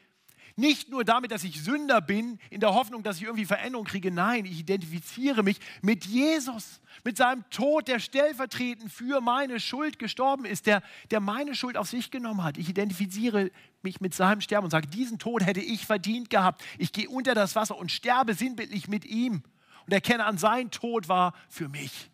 nicht 0.57 0.89
nur 0.89 1.03
damit, 1.03 1.31
dass 1.31 1.43
ich 1.43 1.61
Sünder 1.61 1.99
bin, 1.99 2.39
in 2.49 2.61
der 2.61 2.73
Hoffnung, 2.73 3.03
dass 3.03 3.17
ich 3.17 3.23
irgendwie 3.23 3.45
Veränderung 3.45 3.85
kriege. 3.85 4.09
Nein, 4.09 4.45
ich 4.45 4.59
identifiziere 4.59 5.43
mich 5.43 5.59
mit 5.81 6.05
Jesus, 6.05 6.79
mit 7.03 7.17
seinem 7.17 7.49
Tod, 7.49 7.87
der 7.89 7.99
stellvertretend 7.99 8.91
für 8.91 9.19
meine 9.19 9.59
Schuld 9.59 9.99
gestorben 9.99 10.45
ist, 10.45 10.65
der, 10.65 10.81
der 11.11 11.19
meine 11.19 11.55
Schuld 11.55 11.75
auf 11.75 11.89
sich 11.89 12.09
genommen 12.09 12.43
hat. 12.43 12.57
Ich 12.57 12.69
identifiziere 12.69 13.51
mich 13.81 13.99
mit 13.99 14.13
seinem 14.13 14.39
Sterben 14.39 14.65
und 14.65 14.71
sage, 14.71 14.87
diesen 14.87 15.19
Tod 15.19 15.45
hätte 15.45 15.59
ich 15.59 15.85
verdient 15.85 16.29
gehabt. 16.29 16.63
Ich 16.77 16.93
gehe 16.93 17.09
unter 17.09 17.35
das 17.35 17.55
Wasser 17.55 17.77
und 17.77 17.91
sterbe 17.91 18.33
sinnbildlich 18.33 18.87
mit 18.87 19.03
ihm 19.05 19.43
und 19.85 19.93
erkenne 19.93 20.25
an, 20.25 20.37
sein 20.37 20.71
Tod 20.71 21.09
war 21.09 21.33
für 21.49 21.67
mich. 21.67 22.09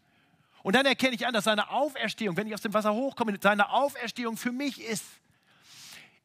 Und 0.64 0.76
dann 0.76 0.86
erkenne 0.86 1.16
ich 1.16 1.26
an, 1.26 1.34
dass 1.34 1.46
seine 1.46 1.70
Auferstehung, 1.70 2.38
wenn 2.38 2.48
ich 2.48 2.54
aus 2.54 2.62
dem 2.62 2.74
Wasser 2.74 2.94
hochkomme, 2.94 3.38
seine 3.42 3.72
Auferstehung 3.72 4.38
für 4.38 4.52
mich 4.52 4.82
ist. 4.82 5.06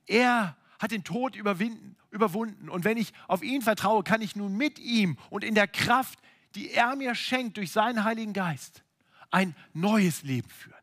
Er 0.07 0.57
hat 0.79 0.91
den 0.91 1.05
Tod 1.05 1.37
überwunden. 1.37 2.69
Und 2.69 2.85
wenn 2.85 2.97
ich 2.97 3.13
auf 3.29 3.43
ihn 3.43 3.63
vertraue, 3.63 4.03
kann 4.03 4.21
ich 4.23 4.37
nun 4.37 4.57
mit 4.57 4.79
ihm 4.79 5.17
und 5.31 5.45
in 5.45 5.55
der 5.55 5.69
Kraft, 5.69 6.19
die 6.55 6.71
er 6.71 6.97
mir 6.97 7.15
schenkt 7.15 7.57
durch 7.57 7.73
seinen 7.73 8.05
Heiligen 8.05 8.33
Geist, 8.33 8.83
ein 9.31 9.55
neues 9.75 10.23
Leben 10.23 10.49
führen. 10.49 10.75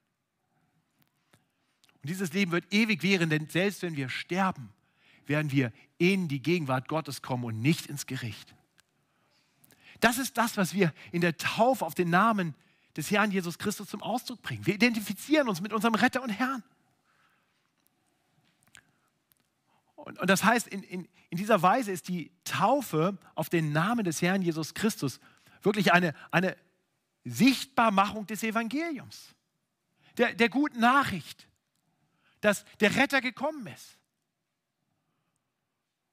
Und 2.02 2.10
dieses 2.10 2.34
Leben 2.34 2.52
wird 2.52 2.74
ewig 2.74 3.02
währen, 3.02 3.30
denn 3.30 3.48
selbst 3.48 3.82
wenn 3.82 3.96
wir 3.96 4.10
sterben, 4.10 4.70
werden 5.26 5.52
wir 5.52 5.72
in 5.98 6.28
die 6.28 6.42
Gegenwart 6.42 6.88
Gottes 6.90 7.22
kommen 7.22 7.46
und 7.46 7.62
nicht 7.62 7.86
ins 7.86 8.06
Gericht. 8.06 8.54
Das 10.02 10.18
ist 10.18 10.38
das, 10.38 10.58
was 10.58 10.74
wir 10.74 10.94
in 11.14 11.22
der 11.22 11.38
Taufe 11.38 11.86
auf 11.86 11.96
den 11.96 12.10
Namen 12.10 12.56
des 12.98 13.10
Herrn 13.10 13.32
Jesus 13.32 13.58
Christus 13.58 13.88
zum 13.88 14.04
Ausdruck 14.04 14.42
bringen. 14.42 14.66
Wir 14.66 14.76
identifizieren 14.76 15.48
uns 15.48 15.62
mit 15.62 15.72
unserem 15.72 15.96
Retter 15.96 16.22
und 16.22 16.30
Herrn. 16.30 16.62
Und, 20.04 20.20
und 20.20 20.30
das 20.30 20.44
heißt, 20.44 20.68
in, 20.68 20.84
in, 20.84 21.08
in 21.30 21.38
dieser 21.38 21.62
Weise 21.62 21.90
ist 21.90 22.10
die 22.10 22.30
Taufe 22.44 23.18
auf 23.36 23.48
den 23.48 23.72
Namen 23.72 24.04
des 24.04 24.22
Herrn 24.22 24.42
Jesus 24.42 24.74
Christus 24.74 25.22
wirklich 25.62 25.94
eine, 25.94 26.14
eine 26.30 26.58
Sichtbarmachung 27.24 28.28
des 28.28 28.44
Evangeliums, 28.44 29.34
der, 30.18 30.34
der 30.34 30.50
guten 30.50 30.82
Nachricht, 30.82 31.48
dass 32.42 32.66
der 32.82 32.98
Retter 32.98 33.22
gekommen 33.22 33.66
ist. 33.68 33.98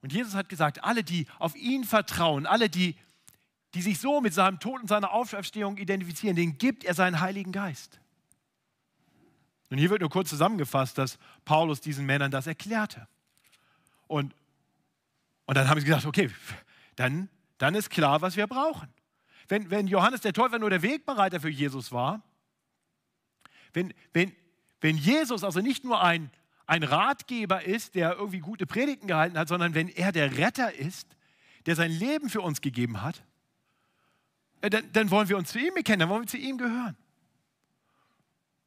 Und 0.01 0.13
Jesus 0.13 0.35
hat 0.35 0.47
gesagt, 0.47 0.85
alle, 0.85 1.03
die 1.03 1.27
auf 1.37 1.53
ihn 1.57 1.83
vertrauen, 1.83 2.45
alle, 2.45 2.69
die, 2.69 2.95
die 3.73 3.81
sich 3.81 3.99
so 3.99 4.21
mit 4.21 4.33
seinem 4.33 4.61
Tod 4.61 4.79
und 4.79 4.87
seiner 4.87 5.11
Auferstehung 5.11 5.75
identifizieren, 5.75 6.37
denen 6.37 6.57
gibt 6.57 6.85
er 6.85 6.93
seinen 6.93 7.19
Heiligen 7.19 7.51
Geist. 7.51 7.99
Und 9.69 9.79
hier 9.79 9.89
wird 9.89 9.99
nur 9.99 10.09
kurz 10.09 10.29
zusammengefasst, 10.29 10.97
dass 10.97 11.19
Paulus 11.43 11.81
diesen 11.81 12.05
Männern 12.05 12.31
das 12.31 12.47
erklärte. 12.47 13.09
Und, 14.11 14.35
und 15.45 15.55
dann 15.55 15.69
haben 15.69 15.79
sie 15.79 15.85
gesagt, 15.85 16.05
okay, 16.05 16.29
dann, 16.97 17.29
dann 17.57 17.75
ist 17.75 17.89
klar, 17.89 18.21
was 18.21 18.35
wir 18.35 18.45
brauchen. 18.45 18.89
Wenn, 19.47 19.71
wenn 19.71 19.87
Johannes 19.87 20.19
der 20.19 20.33
Täufer 20.33 20.59
nur 20.59 20.69
der 20.69 20.81
Wegbereiter 20.81 21.39
für 21.39 21.49
Jesus 21.49 21.93
war, 21.93 22.21
wenn, 23.71 23.93
wenn, 24.11 24.33
wenn 24.81 24.97
Jesus 24.97 25.45
also 25.45 25.61
nicht 25.61 25.85
nur 25.85 26.03
ein, 26.03 26.29
ein 26.65 26.83
Ratgeber 26.83 27.63
ist, 27.63 27.95
der 27.95 28.17
irgendwie 28.17 28.39
gute 28.39 28.65
Predigten 28.65 29.07
gehalten 29.07 29.37
hat, 29.37 29.47
sondern 29.47 29.75
wenn 29.75 29.87
er 29.87 30.11
der 30.11 30.37
Retter 30.37 30.73
ist, 30.75 31.07
der 31.65 31.77
sein 31.77 31.91
Leben 31.91 32.29
für 32.29 32.41
uns 32.41 32.59
gegeben 32.59 33.01
hat, 33.01 33.23
dann, 34.59 34.91
dann 34.91 35.09
wollen 35.09 35.29
wir 35.29 35.37
uns 35.37 35.51
zu 35.51 35.59
ihm 35.59 35.73
bekennen, 35.73 36.01
dann 36.01 36.09
wollen 36.09 36.23
wir 36.23 36.27
zu 36.27 36.37
ihm 36.37 36.57
gehören. 36.57 36.97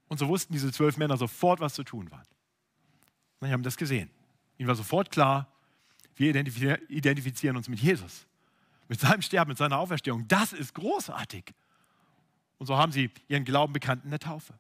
Und 0.09 0.17
so 0.17 0.27
wussten 0.27 0.55
diese 0.55 0.73
zwölf 0.73 0.97
Männer 0.97 1.19
sofort, 1.19 1.61
was 1.61 1.75
zu 1.75 1.85
tun 1.85 2.11
war. 2.11 2.23
Sie 3.43 3.53
haben 3.53 3.63
das 3.63 3.77
gesehen. 3.77 4.11
Ihnen 4.59 4.69
war 4.69 4.75
sofort 4.75 5.11
klar, 5.11 5.49
wir 6.17 6.35
identifizieren 6.35 7.57
uns 7.57 7.69
mit 7.69 7.81
Jesus, 7.81 8.27
mit 8.89 9.01
seinem 9.01 9.23
Sterben, 9.23 9.49
mit 9.49 9.59
seiner 9.59 9.79
Auferstehung. 9.79 10.29
Das 10.29 10.53
ist 10.53 10.75
großartig. 10.75 11.53
Und 12.59 12.67
so 12.67 12.77
haben 12.77 12.93
sie 12.93 13.11
ihren 13.29 13.45
Glauben 13.45 13.73
bekannt 13.73 14.05
in 14.05 14.11
der 14.11 14.21
Taufe. 14.21 14.55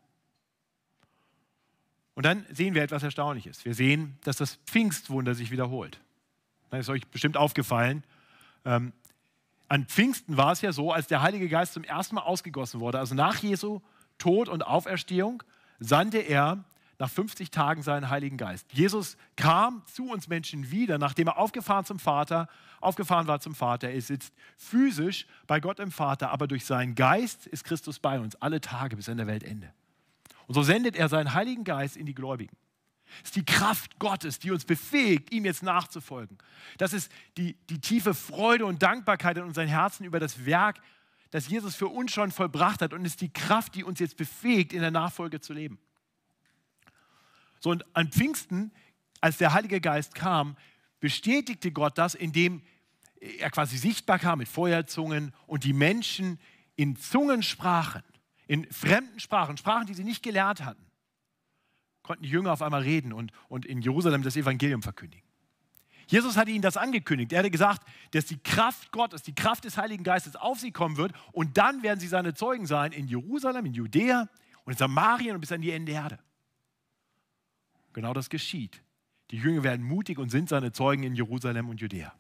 Und 2.14 2.24
dann 2.26 2.46
sehen 2.50 2.74
wir 2.74 2.83
etwas 2.83 3.02
Erstaunliches. 3.02 3.64
Wir 3.64 3.74
sehen, 3.74 4.18
dass 4.24 4.37
das 4.37 4.57
Pfingstwunder 4.66 5.35
sich 5.35 5.50
wiederholt. 5.50 6.00
Das 6.70 6.80
ist 6.80 6.88
euch 6.88 7.07
bestimmt 7.09 7.37
aufgefallen. 7.37 8.04
Ähm, 8.64 8.92
an 9.68 9.87
Pfingsten 9.87 10.37
war 10.37 10.52
es 10.52 10.61
ja 10.61 10.72
so, 10.72 10.92
als 10.92 11.07
der 11.07 11.22
Heilige 11.22 11.48
Geist 11.48 11.72
zum 11.72 11.85
ersten 11.85 12.16
Mal 12.16 12.22
ausgegossen 12.22 12.80
wurde, 12.80 12.98
also 12.98 13.14
nach 13.14 13.38
Jesu 13.38 13.80
Tod 14.18 14.48
und 14.48 14.64
Auferstehung, 14.64 15.42
sandte 15.80 16.18
er 16.18 16.64
nach 17.05 17.11
50 17.11 17.51
Tagen 17.51 17.83
seinen 17.83 18.09
Heiligen 18.09 18.38
Geist. 18.38 18.67
Jesus 18.73 19.19
kam 19.37 19.83
zu 19.93 20.09
uns 20.09 20.27
Menschen 20.27 20.71
wieder, 20.71 20.97
nachdem 20.97 21.27
er 21.27 21.37
aufgefahren 21.37 21.85
zum 21.85 21.99
Vater, 21.99 22.49
aufgefahren 22.81 23.27
war 23.27 23.40
zum 23.40 23.55
Vater. 23.55 23.90
Er 23.90 24.01
sitzt 24.01 24.33
physisch 24.57 25.27
bei 25.47 25.61
Gott 25.61 25.81
im 25.81 25.90
Vater, 25.90 26.31
aber 26.31 26.47
durch 26.47 26.64
seinen 26.64 26.95
Geist 26.95 27.47
ist 27.47 27.64
Christus 27.64 27.99
bei 27.99 28.19
uns 28.19 28.37
alle 28.37 28.62
Tage 28.62 28.97
bis 28.97 29.11
an 29.11 29.19
der 29.19 29.27
Weltende. 29.27 29.71
Und 30.47 30.55
so 30.55 30.62
sendet 30.62 30.97
er 30.97 31.11
seinen 31.11 31.35
Heiligen 31.35 31.64
Geist 31.64 31.99
in 31.99 32.07
die 32.07 32.14
Gläubigen. 32.14 32.57
Das 33.21 33.25
ist 33.25 33.37
die 33.37 33.45
Kraft 33.45 33.99
Gottes, 33.99 34.38
die 34.38 34.51
uns 34.51 34.64
befähigt, 34.64 35.31
ihm 35.31 35.45
jetzt 35.45 35.62
nachzufolgen. 35.62 36.38
Das 36.79 36.95
ist 36.95 37.12
die, 37.37 37.55
die 37.69 37.83
tiefe 37.83 38.14
Freude 38.14 38.64
und 38.64 38.83
Dankbarkeit 38.83 39.37
in 39.37 39.45
unseren 39.45 39.69
Herzen 39.69 40.05
über 40.05 40.21
das 40.21 40.47
Werk, 40.47 40.81
das 41.33 41.49
Jesus 41.49 41.75
für 41.75 41.88
uns 41.88 42.12
schon 42.12 42.31
vollbracht 42.31 42.81
hat 42.81 42.95
und 42.95 43.05
ist 43.05 43.21
die 43.21 43.31
Kraft, 43.31 43.75
die 43.75 43.85
uns 43.85 44.01
jetzt 44.01 44.17
befähigt, 44.17 44.73
in 44.73 44.81
der 44.81 44.90
Nachfolge 44.90 45.43
zu 45.43 45.53
leben. 45.53 45.79
So, 47.64 47.70
und 47.70 47.96
an 47.96 48.09
Pfingsten, 48.09 48.72
als 49.22 49.38
der 49.38 49.55
Heilige 49.55 49.81
Geist 49.81 50.14
kam, 50.14 50.55
bestätigte 51.00 51.72
Gott 51.72 51.96
das, 51.96 52.14
indem 52.14 52.61
er 53.18 53.50
quasi 53.50 53.79
sichtbar 53.79 54.18
kam 54.18 54.40
mit 54.40 54.48
Feuerzungen 54.48 55.33
und 55.46 55.64
die 55.64 55.72
Menschen 55.72 56.38
in 56.77 56.94
Zungen 56.96 57.42
sprachen, 57.42 58.03
in 58.46 58.70
fremden 58.70 59.18
Sprachen, 59.18 59.57
Sprachen, 59.57 59.87
die 59.87 59.94
sie 59.94 60.05
nicht 60.05 60.22
gelernt 60.22 60.62
hatten, 60.62 60.85
konnten 62.03 62.24
die 62.24 62.29
Jünger 62.29 62.53
auf 62.53 62.61
einmal 62.61 62.83
reden 62.83 63.14
und, 63.14 63.33
und 63.48 63.64
in 63.64 63.81
Jerusalem 63.81 64.22
das 64.22 64.37
Evangelium 64.37 64.83
verkündigen. 64.83 65.27
Jesus 66.07 66.37
hatte 66.37 66.50
ihnen 66.50 66.61
das 66.61 66.77
angekündigt. 66.77 67.33
Er 67.33 67.38
hatte 67.38 67.50
gesagt, 67.50 67.88
dass 68.11 68.27
die 68.27 68.42
Kraft 68.42 68.92
Gottes, 68.92 69.22
die 69.22 69.35
Kraft 69.35 69.64
des 69.64 69.79
Heiligen 69.79 70.05
Geistes 70.05 70.37
auf 70.37 70.61
sie 70.61 70.70
kommen 70.70 70.98
wird 70.98 71.14
und 71.33 71.57
dann 71.57 71.83
werden 71.83 71.98
sie 71.98 72.09
seine 72.09 72.35
Zeugen 72.35 72.66
sein 72.66 72.92
in 72.92 73.09
Jerusalem, 73.09 73.64
in 73.64 73.72
Judäa 73.72 74.29
und 74.64 74.72
in 74.74 74.77
Samarien 74.77 75.35
und 75.35 75.40
bis 75.40 75.50
an 75.50 75.62
die 75.62 75.70
Ende 75.70 75.92
der 75.92 76.03
Erde. 76.03 76.23
Genau 77.94 78.12
das 78.12 78.28
geschieht. 78.28 78.83
Die 79.30 79.38
Jünger 79.38 79.62
werden 79.62 79.85
mutig 79.85 80.18
und 80.18 80.28
sind 80.28 80.50
seine 80.50 80.72
Zeugen 80.72 81.02
in 81.02 81.14
Jerusalem 81.14 81.70
und 81.70 81.80
Judäa. 81.80 82.12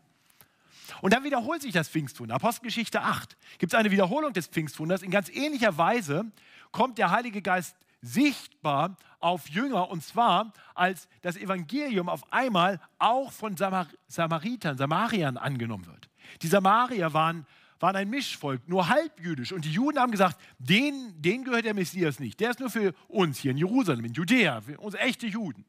Und 1.00 1.12
dann 1.12 1.24
wiederholt 1.24 1.62
sich 1.62 1.72
das 1.72 1.88
Pfingstwunder. 1.88 2.34
Apostelgeschichte 2.34 3.02
8 3.02 3.36
gibt 3.58 3.72
es 3.72 3.78
eine 3.78 3.90
Wiederholung 3.90 4.32
des 4.32 4.46
Pfingstwunders. 4.46 5.02
In 5.02 5.10
ganz 5.10 5.28
ähnlicher 5.28 5.76
Weise 5.76 6.30
kommt 6.72 6.98
der 6.98 7.10
Heilige 7.10 7.42
Geist 7.42 7.76
sichtbar 8.00 8.96
auf 9.18 9.48
Jünger 9.48 9.88
und 9.90 10.02
zwar 10.02 10.52
als 10.74 11.08
das 11.22 11.36
Evangelium 11.36 12.08
auf 12.08 12.30
einmal 12.32 12.80
auch 12.98 13.32
von 13.32 13.56
Samar 13.56 13.88
Samaritern, 14.08 14.76
Samariern 14.76 15.38
angenommen 15.38 15.86
wird. 15.86 16.10
Die 16.42 16.48
Samarier 16.48 17.14
waren, 17.14 17.46
waren 17.84 17.96
ein 17.96 18.08
Mischvolk, 18.08 18.66
nur 18.66 18.88
halbjüdisch 18.88 19.52
und 19.52 19.66
die 19.66 19.70
Juden 19.70 19.98
haben 19.98 20.10
gesagt, 20.10 20.40
den, 20.58 21.20
den 21.20 21.44
gehört 21.44 21.66
der 21.66 21.74
Messias 21.74 22.18
nicht, 22.18 22.40
der 22.40 22.48
ist 22.48 22.58
nur 22.58 22.70
für 22.70 22.94
uns 23.08 23.38
hier 23.38 23.50
in 23.50 23.58
Jerusalem, 23.58 24.06
in 24.06 24.14
Judäa, 24.14 24.62
für 24.62 24.78
uns 24.80 24.94
echte 24.94 25.26
Juden. 25.26 25.66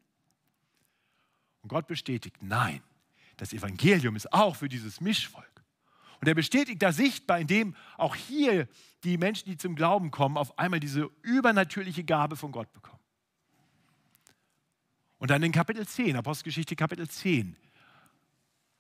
Und 1.62 1.68
Gott 1.68 1.88
bestätigt, 1.88 2.38
nein, 2.40 2.82
das 3.36 3.52
Evangelium 3.52 4.16
ist 4.16 4.32
auch 4.32 4.56
für 4.56 4.70
dieses 4.70 5.02
Mischvolk. 5.02 5.62
Und 6.22 6.30
er 6.30 6.36
bestätigt 6.36 6.82
da 6.82 6.94
sichtbar, 6.94 7.38
indem 7.38 7.76
auch 7.98 8.16
hier 8.16 8.70
die 9.04 9.18
Menschen, 9.18 9.50
die 9.50 9.58
zum 9.58 9.76
Glauben 9.76 10.10
kommen, 10.10 10.38
auf 10.38 10.58
einmal 10.58 10.80
diese 10.80 11.10
übernatürliche 11.22 12.06
Gabe 12.06 12.38
von 12.38 12.54
Gott 12.54 12.72
bekommen. 12.72 13.02
Und 15.18 15.32
dann 15.32 15.44
in 15.44 15.52
Kapitel 15.52 15.86
10, 15.86 16.16
Apostelgeschichte 16.16 16.78
Kapitel 16.78 17.10
10, 17.10 17.58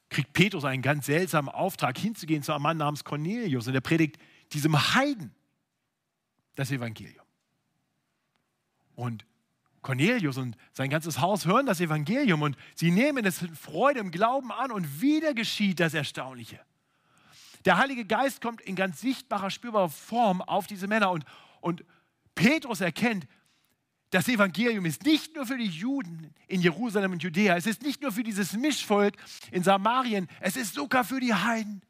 kriegt 0.09 0.33
Petrus 0.33 0.65
einen 0.65 0.81
ganz 0.81 1.07
seltsamen 1.07 1.49
Auftrag, 1.49 1.97
hinzugehen 1.97 2.43
zu 2.43 2.53
einem 2.53 2.63
Mann 2.63 2.77
namens 2.77 3.03
Cornelius. 3.03 3.67
Und 3.67 3.75
er 3.75 3.81
predigt 3.81 4.17
diesem 4.53 4.93
Heiden 4.93 5.33
das 6.55 6.71
Evangelium. 6.71 7.25
Und 8.95 9.25
Cornelius 9.81 10.37
und 10.37 10.57
sein 10.71 10.89
ganzes 10.89 11.19
Haus 11.19 11.45
hören 11.45 11.67
das 11.67 11.79
Evangelium 11.79 12.41
und 12.41 12.57
sie 12.73 12.89
nehmen 12.89 13.23
es 13.25 13.43
in 13.43 13.55
Freude 13.55 13.99
im 13.99 14.09
Glauben 14.09 14.51
an 14.51 14.71
und 14.71 15.01
wieder 15.01 15.33
geschieht 15.33 15.79
das 15.79 15.93
Erstaunliche. 15.93 16.59
Der 17.65 17.77
Heilige 17.77 18.05
Geist 18.05 18.41
kommt 18.41 18.61
in 18.61 18.75
ganz 18.75 19.01
sichtbarer, 19.01 19.51
spürbarer 19.51 19.89
Form 19.89 20.41
auf 20.41 20.65
diese 20.65 20.87
Männer 20.87 21.11
und, 21.11 21.25
und 21.61 21.85
Petrus 22.33 22.81
erkennt, 22.81 23.27
das 24.11 24.27
Evangelium 24.27 24.85
ist 24.85 25.03
nicht 25.03 25.35
nur 25.35 25.45
für 25.45 25.57
die 25.57 25.65
Juden 25.67 26.33
in 26.47 26.61
Jerusalem 26.61 27.13
und 27.13 27.23
Judäa, 27.23 27.57
es 27.57 27.65
ist 27.65 27.81
nicht 27.81 28.01
nur 28.01 28.11
für 28.11 28.23
dieses 28.23 28.53
Mischvolk 28.53 29.15
in 29.51 29.63
Samarien, 29.63 30.29
es 30.39 30.55
ist 30.55 30.75
sogar 30.75 31.03
für 31.03 31.19
die 31.19 31.33
Heiden. 31.33 31.81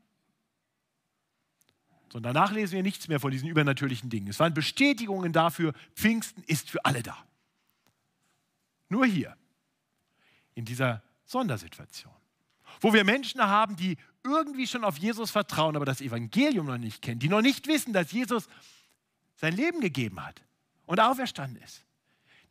Und 2.14 2.24
danach 2.24 2.54
lesen 2.54 2.76
wir 2.76 2.84
nichts 2.84 3.10
mehr 3.10 3.20
von 3.20 3.32
diesen 3.32 3.50
übernatürlichen 3.50 4.10
Dingen. 4.10 4.30
Es 4.30 4.40
waren 4.40 4.54
Bestätigungen 4.54 5.34
dafür, 5.34 5.74
Pfingsten 5.96 6.44
ist 6.48 6.70
für 6.70 6.84
alle 6.86 7.04
da. 7.04 7.18
Nur 8.88 9.06
hier, 9.06 9.36
in 10.54 10.64
dieser 10.64 11.04
Sondersituation, 11.26 12.14
wo 12.80 12.94
wir 12.94 13.04
Menschen 13.04 13.42
haben, 13.42 13.76
die 13.76 13.98
irgendwie 14.24 14.68
schon 14.68 14.84
auf 14.84 14.98
Jesus 14.98 15.32
vertrauen, 15.32 15.76
aber 15.76 15.86
das 15.86 16.02
Evangelium 16.02 16.66
noch 16.66 16.78
nicht 16.78 17.02
kennen, 17.02 17.20
die 17.20 17.30
noch 17.30 17.42
nicht 17.42 17.68
wissen, 17.68 17.94
dass 17.94 18.12
Jesus 18.12 18.48
sein 19.36 19.56
Leben 19.56 19.82
gegeben 19.82 20.26
hat 20.26 20.42
und 20.86 21.00
auferstanden 21.00 21.62
ist. 21.62 21.85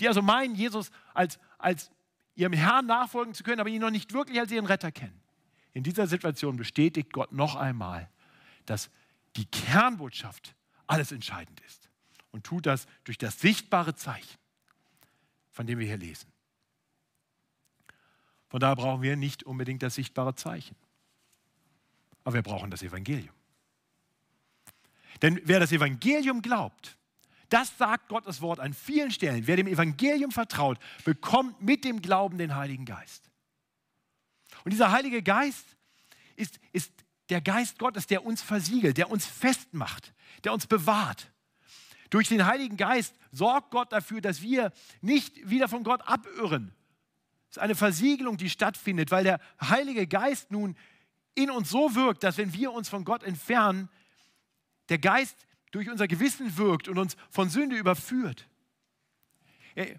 Die 0.04 0.08
also 0.08 0.22
meinen, 0.22 0.54
Jesus 0.54 0.90
als, 1.14 1.38
als 1.58 1.90
ihrem 2.34 2.52
Herrn 2.52 2.86
nachfolgen 2.86 3.34
zu 3.34 3.42
können, 3.42 3.60
aber 3.60 3.70
ihn 3.70 3.80
noch 3.80 3.90
nicht 3.90 4.12
wirklich 4.12 4.38
als 4.38 4.52
ihren 4.52 4.66
Retter 4.66 4.92
kennen. 4.92 5.20
In 5.72 5.82
dieser 5.82 6.06
Situation 6.06 6.56
bestätigt 6.56 7.12
Gott 7.12 7.32
noch 7.32 7.56
einmal, 7.56 8.08
dass 8.66 8.90
die 9.36 9.46
Kernbotschaft 9.46 10.54
alles 10.86 11.10
entscheidend 11.10 11.60
ist 11.60 11.88
und 12.30 12.44
tut 12.44 12.66
das 12.66 12.86
durch 13.04 13.18
das 13.18 13.40
sichtbare 13.40 13.94
Zeichen 13.94 14.38
von 15.54 15.66
dem 15.68 15.78
wir 15.78 15.86
hier 15.86 15.96
lesen. 15.96 16.30
Von 18.48 18.58
daher 18.58 18.74
brauchen 18.74 19.02
wir 19.02 19.16
nicht 19.16 19.44
unbedingt 19.44 19.82
das 19.82 19.94
sichtbare 19.94 20.34
Zeichen. 20.34 20.76
Aber 22.24 22.34
wir 22.34 22.42
brauchen 22.42 22.70
das 22.70 22.82
Evangelium. 22.82 23.34
Denn 25.22 25.40
wer 25.44 25.60
das 25.60 25.70
Evangelium 25.70 26.42
glaubt, 26.42 26.98
das 27.48 27.76
sagt 27.78 28.08
Gottes 28.08 28.40
Wort 28.40 28.60
an 28.60 28.72
vielen 28.72 29.10
Stellen. 29.10 29.46
Wer 29.46 29.56
dem 29.56 29.66
Evangelium 29.66 30.30
vertraut, 30.30 30.78
bekommt 31.04 31.60
mit 31.62 31.84
dem 31.84 32.00
Glauben 32.02 32.38
den 32.38 32.56
Heiligen 32.56 32.84
Geist. 32.84 33.30
Und 34.64 34.72
dieser 34.72 34.92
Heilige 34.92 35.22
Geist 35.22 35.64
ist, 36.36 36.58
ist 36.72 36.92
der 37.28 37.40
Geist 37.40 37.78
Gottes, 37.78 38.06
der 38.06 38.24
uns 38.24 38.42
versiegelt, 38.42 38.96
der 38.96 39.10
uns 39.10 39.26
festmacht, 39.26 40.12
der 40.44 40.52
uns 40.52 40.66
bewahrt. 40.66 41.30
Durch 42.10 42.28
den 42.28 42.46
Heiligen 42.46 42.76
Geist 42.76 43.14
sorgt 43.32 43.70
Gott 43.70 43.92
dafür, 43.92 44.20
dass 44.20 44.42
wir 44.42 44.72
nicht 45.00 45.48
wieder 45.48 45.68
von 45.68 45.84
Gott 45.84 46.02
abirren. 46.06 46.74
Es 47.50 47.56
ist 47.56 47.62
eine 47.62 47.74
Versiegelung, 47.74 48.36
die 48.36 48.50
stattfindet, 48.50 49.10
weil 49.10 49.24
der 49.24 49.40
Heilige 49.60 50.06
Geist 50.06 50.50
nun 50.50 50.76
in 51.34 51.50
uns 51.50 51.70
so 51.70 51.94
wirkt, 51.94 52.22
dass 52.22 52.38
wenn 52.38 52.52
wir 52.52 52.72
uns 52.72 52.88
von 52.88 53.04
Gott 53.04 53.22
entfernen, 53.22 53.88
der 54.88 54.98
Geist 54.98 55.46
durch 55.74 55.90
unser 55.90 56.08
Gewissen 56.08 56.56
wirkt 56.56 56.88
und 56.88 56.98
uns 56.98 57.16
von 57.30 57.48
Sünde 57.48 57.76
überführt. 57.76 58.48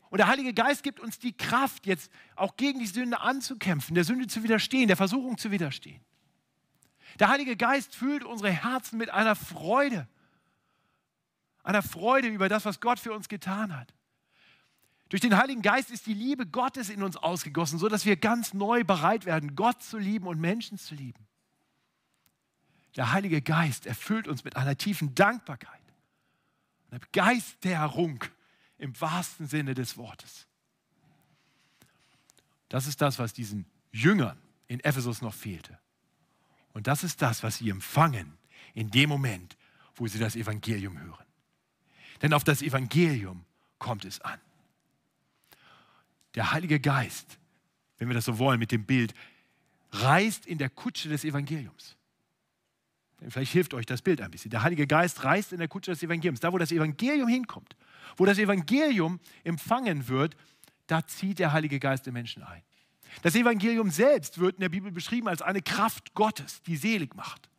Und 0.10 0.20
der 0.20 0.28
Heilige 0.28 0.54
Geist 0.54 0.84
gibt 0.84 1.00
uns 1.00 1.20
die 1.20 1.36
Kraft, 1.36 1.86
jetzt 1.86 2.12
auch 2.36 2.56
gegen 2.56 2.80
die 2.80 2.88
Sünde 2.88 3.20
anzukämpfen, 3.20 3.94
der 3.94 4.06
Sünde 4.06 4.28
zu 4.28 4.42
widerstehen, 4.44 4.88
der 4.88 4.96
Versuchung 4.96 5.38
zu 5.38 5.52
widerstehen. 5.52 6.02
Der 7.20 7.30
Heilige 7.30 7.58
Geist 7.58 7.96
füllt 7.96 8.24
unsere 8.24 8.52
Herzen 8.52 8.98
mit 8.98 9.10
einer 9.10 9.36
Freude 9.36 10.08
einer 11.66 11.82
Freude 11.82 12.28
über 12.28 12.48
das, 12.48 12.66
was 12.66 12.80
Gott 12.80 13.00
für 13.00 13.12
uns 13.12 13.28
getan 13.28 13.76
hat. 13.76 13.94
Durch 15.10 15.22
den 15.22 15.38
Heiligen 15.38 15.62
Geist 15.62 15.92
ist 15.92 16.06
die 16.06 16.14
Liebe 16.14 16.46
Gottes 16.46 16.90
in 16.90 17.04
uns 17.04 17.18
ausgegossen, 17.18 17.80
sodass 17.80 18.06
wir 18.06 18.16
ganz 18.16 18.54
neu 18.54 18.84
bereit 18.84 19.26
werden, 19.26 19.56
Gott 19.56 19.84
zu 19.84 19.98
lieben 19.98 20.28
und 20.28 20.40
Menschen 20.40 20.78
zu 20.78 20.96
lieben. 20.96 21.28
Der 22.96 23.12
Heilige 23.12 23.42
Geist 23.42 23.86
erfüllt 23.86 24.28
uns 24.28 24.44
mit 24.44 24.56
einer 24.56 24.78
tiefen 24.78 25.16
Dankbarkeit, 25.16 25.82
einer 26.90 27.00
Begeisterung 27.00 28.24
im 28.78 29.00
wahrsten 29.00 29.48
Sinne 29.48 29.74
des 29.74 29.98
Wortes. 29.98 30.48
Das 32.70 32.88
ist 32.88 33.02
das, 33.02 33.20
was 33.20 33.34
diesen 33.34 33.66
Jüngern 33.92 34.38
in 34.68 34.80
Ephesus 34.80 35.22
noch 35.22 35.34
fehlte. 35.34 35.78
Und 36.74 36.88
das 36.88 37.04
ist 37.04 37.22
das, 37.22 37.44
was 37.44 37.58
sie 37.58 37.70
empfangen 37.70 38.38
in 38.74 38.92
dem 38.92 39.10
Moment, 39.10 39.56
wo 39.96 40.08
sie 40.08 40.20
das 40.20 40.36
Evangelium 40.36 41.00
hören. 41.00 41.26
Denn 42.22 42.34
auf 42.34 42.44
das 42.44 42.62
Evangelium 42.62 43.46
kommt 43.80 44.06
es 44.06 44.22
an. 44.22 44.40
Der 46.34 46.52
Heilige 46.52 46.80
Geist, 46.80 47.38
wenn 47.98 48.10
wir 48.10 48.16
das 48.16 48.26
so 48.26 48.40
wollen 48.40 48.60
mit 48.60 48.72
dem 48.72 48.86
Bild, 48.86 49.14
reist 49.92 50.46
in 50.46 50.58
der 50.58 50.70
Kutsche 50.70 51.08
des 51.08 51.24
Evangeliums. 51.24 51.95
Vielleicht 53.30 53.54
hilft 53.54 53.74
euch 53.74 53.86
das 53.86 54.02
Bild 54.02 54.22
ein 54.22 54.30
bisschen. 54.30 54.52
Der 54.52 54.64
Heilige 54.64 54.88
Geist 54.88 55.24
reist 55.24 55.54
in 55.54 55.60
der 55.60 55.68
Kutsche 55.68 55.92
des 55.92 56.04
Evangeliums. 56.04 56.40
Da, 56.40 56.52
wo 56.52 56.58
das 56.58 56.72
Evangelium 56.72 57.28
hinkommt, 57.28 57.76
wo 58.18 58.26
das 58.26 58.38
Evangelium 58.38 59.20
empfangen 59.44 60.08
wird, 60.08 60.36
da 60.88 61.06
zieht 61.06 61.40
der 61.40 61.54
Heilige 61.54 61.80
Geist 61.80 62.06
den 62.06 62.14
Menschen 62.14 62.44
ein. 62.44 62.62
Das 63.22 63.36
Evangelium 63.36 63.90
selbst 63.90 64.40
wird 64.40 64.56
in 64.56 64.62
der 64.62 64.70
Bibel 64.70 64.92
beschrieben 64.92 65.28
als 65.28 65.42
eine 65.42 65.62
Kraft 65.62 66.14
Gottes, 66.14 66.62
die 66.64 66.76
selig 66.76 67.16
macht. 67.16 67.50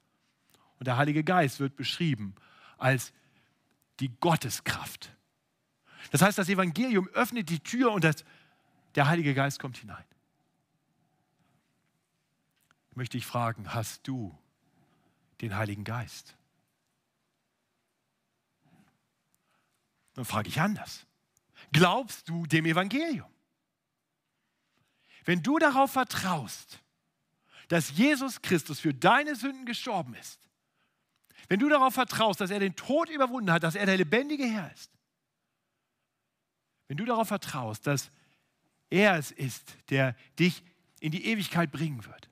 Und 0.78 0.86
der 0.86 0.98
Heilige 0.98 1.24
Geist 1.24 1.60
wird 1.60 1.76
beschrieben 1.76 2.34
als 2.76 3.12
die 4.00 4.10
Gotteskraft. 4.20 5.10
Das 6.10 6.22
heißt, 6.22 6.36
das 6.36 6.48
Evangelium 6.48 7.08
öffnet 7.08 7.48
die 7.48 7.60
Tür 7.60 7.92
und 7.92 8.04
das, 8.04 8.24
der 8.94 9.08
Heilige 9.08 9.34
Geist 9.34 9.58
kommt 9.58 9.78
hinein. 9.78 10.04
Ich 12.90 12.96
möchte 12.96 13.16
dich 13.16 13.26
fragen, 13.26 13.74
hast 13.74 14.06
du 14.06 14.36
den 15.40 15.56
Heiligen 15.56 15.84
Geist? 15.84 16.34
Dann 20.14 20.24
frage 20.24 20.48
ich 20.48 20.60
anders. 20.60 21.06
Glaubst 21.72 22.28
du 22.28 22.46
dem 22.46 22.64
Evangelium? 22.64 23.30
Wenn 25.24 25.42
du 25.42 25.58
darauf 25.58 25.92
vertraust, 25.92 26.80
dass 27.68 27.90
Jesus 27.90 28.40
Christus 28.42 28.80
für 28.80 28.94
deine 28.94 29.34
Sünden 29.34 29.66
gestorben 29.66 30.14
ist, 30.14 30.40
wenn 31.48 31.60
du 31.60 31.68
darauf 31.68 31.94
vertraust, 31.94 32.40
dass 32.40 32.50
er 32.50 32.60
den 32.60 32.76
Tod 32.76 33.08
überwunden 33.08 33.52
hat, 33.52 33.62
dass 33.62 33.74
er 33.74 33.86
der 33.86 33.96
lebendige 33.96 34.46
Herr 34.46 34.72
ist, 34.72 34.90
wenn 36.88 36.96
du 36.96 37.04
darauf 37.04 37.28
vertraust, 37.28 37.86
dass 37.86 38.10
er 38.90 39.16
es 39.16 39.32
ist, 39.32 39.76
der 39.90 40.16
dich 40.38 40.62
in 41.00 41.10
die 41.10 41.26
Ewigkeit 41.26 41.72
bringen 41.72 42.04
wird, 42.06 42.28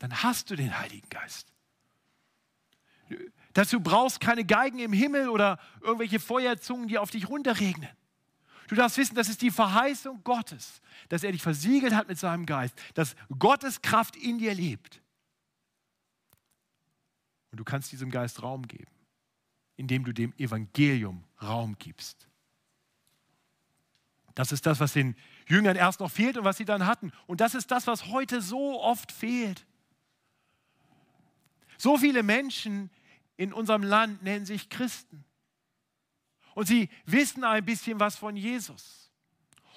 dann 0.00 0.22
hast 0.22 0.50
du 0.50 0.56
den 0.56 0.76
Heiligen 0.76 1.08
Geist. 1.08 1.51
Dazu 3.52 3.80
brauchst 3.80 4.20
keine 4.20 4.44
Geigen 4.44 4.78
im 4.78 4.92
Himmel 4.92 5.28
oder 5.28 5.58
irgendwelche 5.80 6.20
Feuerzungen, 6.20 6.88
die 6.88 6.98
auf 6.98 7.10
dich 7.10 7.28
runterregnen. 7.28 7.90
Du 8.68 8.74
darfst 8.74 8.96
wissen, 8.96 9.14
das 9.14 9.28
ist 9.28 9.42
die 9.42 9.50
Verheißung 9.50 10.24
Gottes, 10.24 10.80
dass 11.10 11.24
er 11.24 11.32
dich 11.32 11.42
versiegelt 11.42 11.94
hat 11.94 12.08
mit 12.08 12.18
seinem 12.18 12.46
Geist, 12.46 12.74
dass 12.94 13.14
Gottes 13.38 13.82
Kraft 13.82 14.16
in 14.16 14.38
dir 14.38 14.54
lebt. 14.54 15.02
Und 17.50 17.58
du 17.58 17.64
kannst 17.64 17.92
diesem 17.92 18.10
Geist 18.10 18.42
Raum 18.42 18.66
geben, 18.66 18.90
indem 19.76 20.04
du 20.04 20.14
dem 20.14 20.32
Evangelium 20.38 21.24
Raum 21.42 21.76
gibst. 21.78 22.26
Das 24.34 24.52
ist 24.52 24.64
das, 24.64 24.80
was 24.80 24.94
den 24.94 25.14
Jüngern 25.46 25.76
erst 25.76 26.00
noch 26.00 26.10
fehlt 26.10 26.38
und 26.38 26.44
was 26.44 26.56
sie 26.56 26.64
dann 26.64 26.86
hatten. 26.86 27.12
Und 27.26 27.42
das 27.42 27.54
ist 27.54 27.70
das, 27.70 27.86
was 27.86 28.06
heute 28.06 28.40
so 28.40 28.80
oft 28.80 29.12
fehlt. 29.12 29.66
So 31.76 31.98
viele 31.98 32.22
Menschen 32.22 32.90
in 33.42 33.52
unserem 33.52 33.82
Land 33.82 34.22
nennen 34.22 34.46
sich 34.46 34.68
Christen. 34.68 35.24
Und 36.54 36.66
sie 36.66 36.88
wissen 37.06 37.42
ein 37.42 37.64
bisschen 37.64 37.98
was 37.98 38.14
von 38.16 38.36
Jesus. 38.36 39.10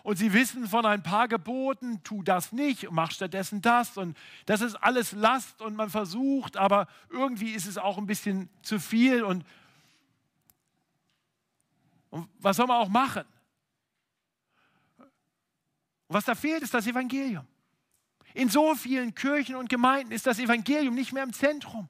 Und 0.04 0.18
sie 0.18 0.34
wissen 0.34 0.68
von 0.68 0.86
ein 0.86 1.02
paar 1.02 1.28
Geboten, 1.28 2.04
tu 2.04 2.22
das 2.22 2.52
nicht, 2.52 2.92
mach 2.92 3.10
stattdessen 3.10 3.64
das. 3.64 3.98
Und 3.98 4.16
das 4.46 4.62
ist 4.62 4.76
alles 4.76 5.14
Last 5.14 5.64
und 5.64 5.76
man 5.76 5.90
versucht, 5.90 6.58
aber 6.58 6.88
irgendwie 7.10 7.54
ist 7.54 7.66
es 7.66 7.80
auch 7.80 7.98
ein 7.98 8.06
bisschen 8.06 8.50
zu 8.62 8.80
viel. 8.80 9.24
Und, 9.24 9.44
und 12.12 12.30
was 12.38 12.58
soll 12.58 12.68
man 12.68 12.78
auch 12.78 12.90
machen? 12.90 13.24
Und 15.00 15.10
was 16.14 16.26
da 16.26 16.36
fehlt, 16.36 16.62
ist 16.62 16.76
das 16.76 16.86
Evangelium. 16.86 17.48
In 18.36 18.50
so 18.50 18.76
vielen 18.76 19.16
Kirchen 19.16 19.56
und 19.56 19.70
Gemeinden 19.70 20.12
ist 20.12 20.28
das 20.28 20.38
Evangelium 20.38 20.94
nicht 20.94 21.14
mehr 21.14 21.24
im 21.24 21.34
Zentrum. 21.34 21.90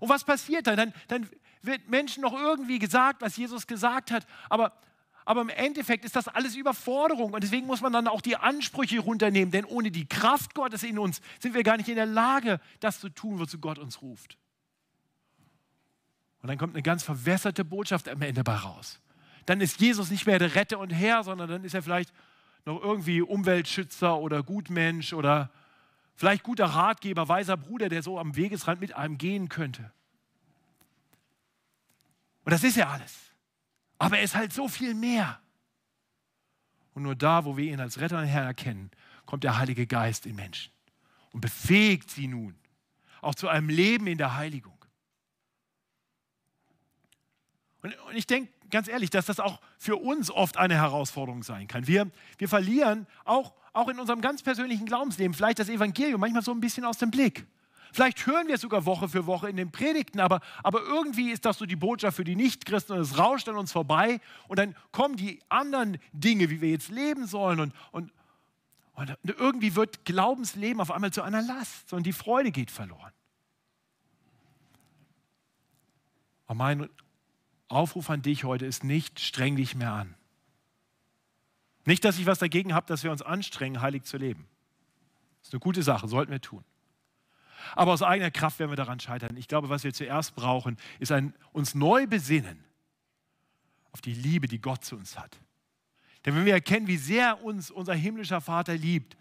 Und 0.00 0.08
was 0.08 0.24
passiert 0.24 0.66
dann? 0.66 0.76
Dann, 0.76 0.92
dann 1.08 1.28
wird 1.62 1.88
Menschen 1.88 2.22
noch 2.22 2.32
irgendwie 2.32 2.78
gesagt, 2.78 3.22
was 3.22 3.36
Jesus 3.36 3.66
gesagt 3.66 4.10
hat, 4.10 4.26
aber, 4.48 4.72
aber 5.24 5.40
im 5.40 5.48
Endeffekt 5.48 6.04
ist 6.04 6.16
das 6.16 6.28
alles 6.28 6.56
Überforderung 6.56 7.32
und 7.32 7.42
deswegen 7.42 7.66
muss 7.66 7.80
man 7.80 7.92
dann 7.92 8.08
auch 8.08 8.20
die 8.20 8.36
Ansprüche 8.36 9.00
runternehmen, 9.00 9.50
denn 9.50 9.64
ohne 9.64 9.90
die 9.90 10.06
Kraft 10.06 10.54
Gottes 10.54 10.82
in 10.82 10.98
uns 10.98 11.20
sind 11.40 11.54
wir 11.54 11.62
gar 11.62 11.76
nicht 11.76 11.88
in 11.88 11.96
der 11.96 12.06
Lage, 12.06 12.60
das 12.80 13.00
zu 13.00 13.08
tun, 13.08 13.38
wozu 13.38 13.58
Gott 13.58 13.78
uns 13.78 14.02
ruft. 14.02 14.38
Und 16.40 16.48
dann 16.48 16.58
kommt 16.58 16.74
eine 16.74 16.82
ganz 16.82 17.02
verwässerte 17.02 17.64
Botschaft 17.64 18.08
am 18.08 18.22
Ende 18.22 18.44
bei 18.44 18.54
raus. 18.54 19.00
Dann 19.46 19.60
ist 19.60 19.80
Jesus 19.80 20.10
nicht 20.10 20.26
mehr 20.26 20.38
der 20.38 20.54
Retter 20.54 20.78
und 20.78 20.90
Herr, 20.90 21.24
sondern 21.24 21.48
dann 21.48 21.64
ist 21.64 21.74
er 21.74 21.82
vielleicht 21.82 22.12
noch 22.64 22.80
irgendwie 22.80 23.22
Umweltschützer 23.22 24.18
oder 24.18 24.42
Gutmensch 24.42 25.12
oder 25.12 25.50
vielleicht 26.18 26.42
guter 26.42 26.66
Ratgeber, 26.66 27.28
weiser 27.28 27.56
Bruder, 27.56 27.88
der 27.88 28.02
so 28.02 28.18
am 28.18 28.34
Wegesrand 28.34 28.80
mit 28.80 28.92
einem 28.92 29.18
gehen 29.18 29.48
könnte. 29.48 29.92
Und 32.44 32.50
das 32.50 32.64
ist 32.64 32.76
ja 32.76 32.88
alles. 32.88 33.16
Aber 33.98 34.18
er 34.18 34.24
ist 34.24 34.34
halt 34.34 34.52
so 34.52 34.66
viel 34.66 34.94
mehr. 34.94 35.40
Und 36.94 37.04
nur 37.04 37.14
da, 37.14 37.44
wo 37.44 37.56
wir 37.56 37.72
ihn 37.72 37.78
als 37.78 38.00
Retter 38.00 38.18
und 38.18 38.26
Herr 38.26 38.42
erkennen, 38.42 38.90
kommt 39.26 39.44
der 39.44 39.58
Heilige 39.58 39.86
Geist 39.86 40.26
in 40.26 40.34
Menschen 40.34 40.72
und 41.30 41.40
befähigt 41.40 42.10
sie 42.10 42.26
nun 42.26 42.58
auch 43.20 43.36
zu 43.36 43.46
einem 43.46 43.68
Leben 43.68 44.08
in 44.08 44.18
der 44.18 44.34
Heiligung. 44.34 44.84
Und, 47.82 47.96
und 47.96 48.16
ich 48.16 48.26
denke 48.26 48.52
ganz 48.70 48.88
ehrlich, 48.88 49.10
dass 49.10 49.26
das 49.26 49.40
auch 49.40 49.60
für 49.78 49.96
uns 49.96 50.30
oft 50.30 50.56
eine 50.56 50.74
Herausforderung 50.74 51.42
sein 51.42 51.68
kann. 51.68 51.86
Wir, 51.86 52.10
wir 52.38 52.48
verlieren 52.48 53.06
auch, 53.24 53.54
auch 53.72 53.88
in 53.88 53.98
unserem 53.98 54.20
ganz 54.20 54.42
persönlichen 54.42 54.86
Glaubensleben 54.86 55.34
vielleicht 55.34 55.58
das 55.58 55.68
Evangelium 55.68 56.20
manchmal 56.20 56.42
so 56.42 56.52
ein 56.52 56.60
bisschen 56.60 56.84
aus 56.84 56.98
dem 56.98 57.10
Blick. 57.10 57.46
Vielleicht 57.92 58.26
hören 58.26 58.48
wir 58.48 58.56
es 58.56 58.60
sogar 58.60 58.84
Woche 58.84 59.08
für 59.08 59.26
Woche 59.26 59.48
in 59.48 59.56
den 59.56 59.70
Predigten, 59.70 60.20
aber, 60.20 60.40
aber 60.62 60.82
irgendwie 60.82 61.30
ist 61.30 61.44
das 61.44 61.58
so 61.58 61.66
die 61.66 61.76
Botschaft 61.76 62.16
für 62.16 62.24
die 62.24 62.36
Nichtchristen 62.36 62.96
und 62.96 63.02
es 63.02 63.18
rauscht 63.18 63.48
an 63.48 63.56
uns 63.56 63.72
vorbei 63.72 64.20
und 64.46 64.58
dann 64.58 64.76
kommen 64.92 65.16
die 65.16 65.40
anderen 65.48 65.98
Dinge, 66.12 66.50
wie 66.50 66.60
wir 66.60 66.70
jetzt 66.70 66.90
leben 66.90 67.26
sollen 67.26 67.60
und, 67.60 67.74
und, 67.92 68.12
und 68.92 69.16
irgendwie 69.24 69.74
wird 69.74 70.04
Glaubensleben 70.04 70.80
auf 70.80 70.90
einmal 70.90 71.12
zu 71.12 71.22
einer 71.22 71.40
Last 71.40 71.92
und 71.92 72.04
die 72.04 72.12
Freude 72.12 72.50
geht 72.50 72.70
verloren. 72.70 73.12
Und 76.46 76.56
mein 76.56 76.88
Aufruf 77.68 78.10
an 78.10 78.22
dich 78.22 78.44
heute 78.44 78.66
ist 78.66 78.84
nicht, 78.84 79.20
streng 79.20 79.56
dich 79.56 79.74
mehr 79.74 79.92
an. 79.92 80.14
Nicht, 81.84 82.04
dass 82.04 82.18
ich 82.18 82.26
was 82.26 82.38
dagegen 82.38 82.74
habe, 82.74 82.86
dass 82.86 83.04
wir 83.04 83.10
uns 83.10 83.22
anstrengen, 83.22 83.80
heilig 83.80 84.04
zu 84.04 84.16
leben. 84.16 84.46
Das 85.40 85.48
ist 85.48 85.54
eine 85.54 85.60
gute 85.60 85.82
Sache, 85.82 86.08
sollten 86.08 86.32
wir 86.32 86.40
tun. 86.40 86.64
Aber 87.74 87.92
aus 87.92 88.02
eigener 88.02 88.30
Kraft 88.30 88.58
werden 88.58 88.70
wir 88.70 88.76
daran 88.76 89.00
scheitern. 89.00 89.36
Ich 89.36 89.48
glaube, 89.48 89.68
was 89.68 89.84
wir 89.84 89.92
zuerst 89.92 90.34
brauchen, 90.34 90.76
ist 90.98 91.12
ein 91.12 91.34
uns 91.52 91.74
neu 91.74 92.06
besinnen 92.06 92.64
auf 93.92 94.00
die 94.00 94.14
Liebe, 94.14 94.48
die 94.48 94.60
Gott 94.60 94.84
zu 94.84 94.96
uns 94.96 95.18
hat. 95.18 95.38
Denn 96.24 96.34
wenn 96.34 96.44
wir 96.44 96.52
erkennen, 96.52 96.86
wie 96.86 96.96
sehr 96.96 97.42
uns 97.42 97.70
unser 97.70 97.94
himmlischer 97.94 98.40
Vater 98.40 98.74
liebt, 98.74 99.16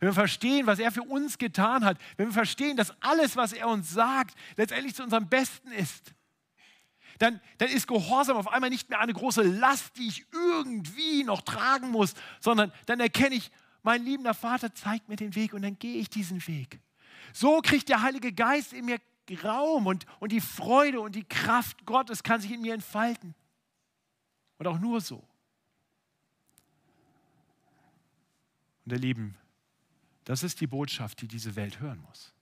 wenn 0.00 0.08
wir 0.08 0.14
verstehen, 0.14 0.66
was 0.66 0.78
er 0.78 0.90
für 0.90 1.02
uns 1.02 1.38
getan 1.38 1.84
hat, 1.84 1.98
wenn 2.16 2.26
wir 2.26 2.32
verstehen, 2.32 2.76
dass 2.76 2.92
alles, 3.02 3.36
was 3.36 3.52
er 3.52 3.68
uns 3.68 3.90
sagt, 3.90 4.36
letztendlich 4.56 4.94
zu 4.94 5.02
unserem 5.02 5.28
Besten 5.28 5.70
ist, 5.72 6.14
dann, 7.18 7.40
dann 7.58 7.68
ist 7.68 7.86
Gehorsam 7.86 8.36
auf 8.36 8.48
einmal 8.48 8.70
nicht 8.70 8.90
mehr 8.90 9.00
eine 9.00 9.12
große 9.12 9.42
Last, 9.42 9.96
die 9.96 10.08
ich 10.08 10.26
irgendwie 10.32 11.24
noch 11.24 11.42
tragen 11.42 11.90
muss, 11.90 12.14
sondern 12.40 12.72
dann 12.86 13.00
erkenne 13.00 13.34
ich, 13.34 13.50
mein 13.82 14.04
liebender 14.04 14.34
Vater 14.34 14.74
zeigt 14.74 15.08
mir 15.08 15.16
den 15.16 15.34
Weg 15.34 15.54
und 15.54 15.62
dann 15.62 15.78
gehe 15.78 15.98
ich 15.98 16.10
diesen 16.10 16.46
Weg. 16.46 16.80
So 17.32 17.60
kriegt 17.60 17.88
der 17.88 18.02
Heilige 18.02 18.32
Geist 18.32 18.72
in 18.72 18.84
mir 18.86 18.98
Raum 19.42 19.86
und, 19.86 20.06
und 20.20 20.30
die 20.30 20.40
Freude 20.40 21.00
und 21.00 21.14
die 21.14 21.24
Kraft 21.24 21.84
Gottes 21.84 22.22
kann 22.22 22.40
sich 22.40 22.52
in 22.52 22.62
mir 22.62 22.74
entfalten. 22.74 23.34
Und 24.58 24.66
auch 24.66 24.78
nur 24.78 25.00
so. 25.00 25.16
Und 28.84 28.92
ihr 28.92 28.98
Lieben, 28.98 29.36
das 30.24 30.42
ist 30.42 30.60
die 30.60 30.68
Botschaft, 30.68 31.20
die 31.20 31.28
diese 31.28 31.56
Welt 31.56 31.80
hören 31.80 32.00
muss. 32.02 32.32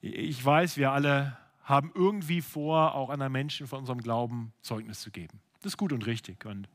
Ich 0.00 0.44
weiß, 0.44 0.76
wir 0.76 0.92
alle 0.92 1.36
haben 1.66 1.90
irgendwie 1.94 2.40
vor, 2.40 2.94
auch 2.94 3.10
anderen 3.10 3.32
Menschen 3.32 3.66
von 3.66 3.80
unserem 3.80 4.00
Glauben 4.00 4.52
Zeugnis 4.62 5.00
zu 5.00 5.10
geben. 5.10 5.40
Das 5.60 5.72
ist 5.72 5.76
gut 5.76 5.92
und 5.92 6.06
richtig 6.06 6.46
und 6.46 6.68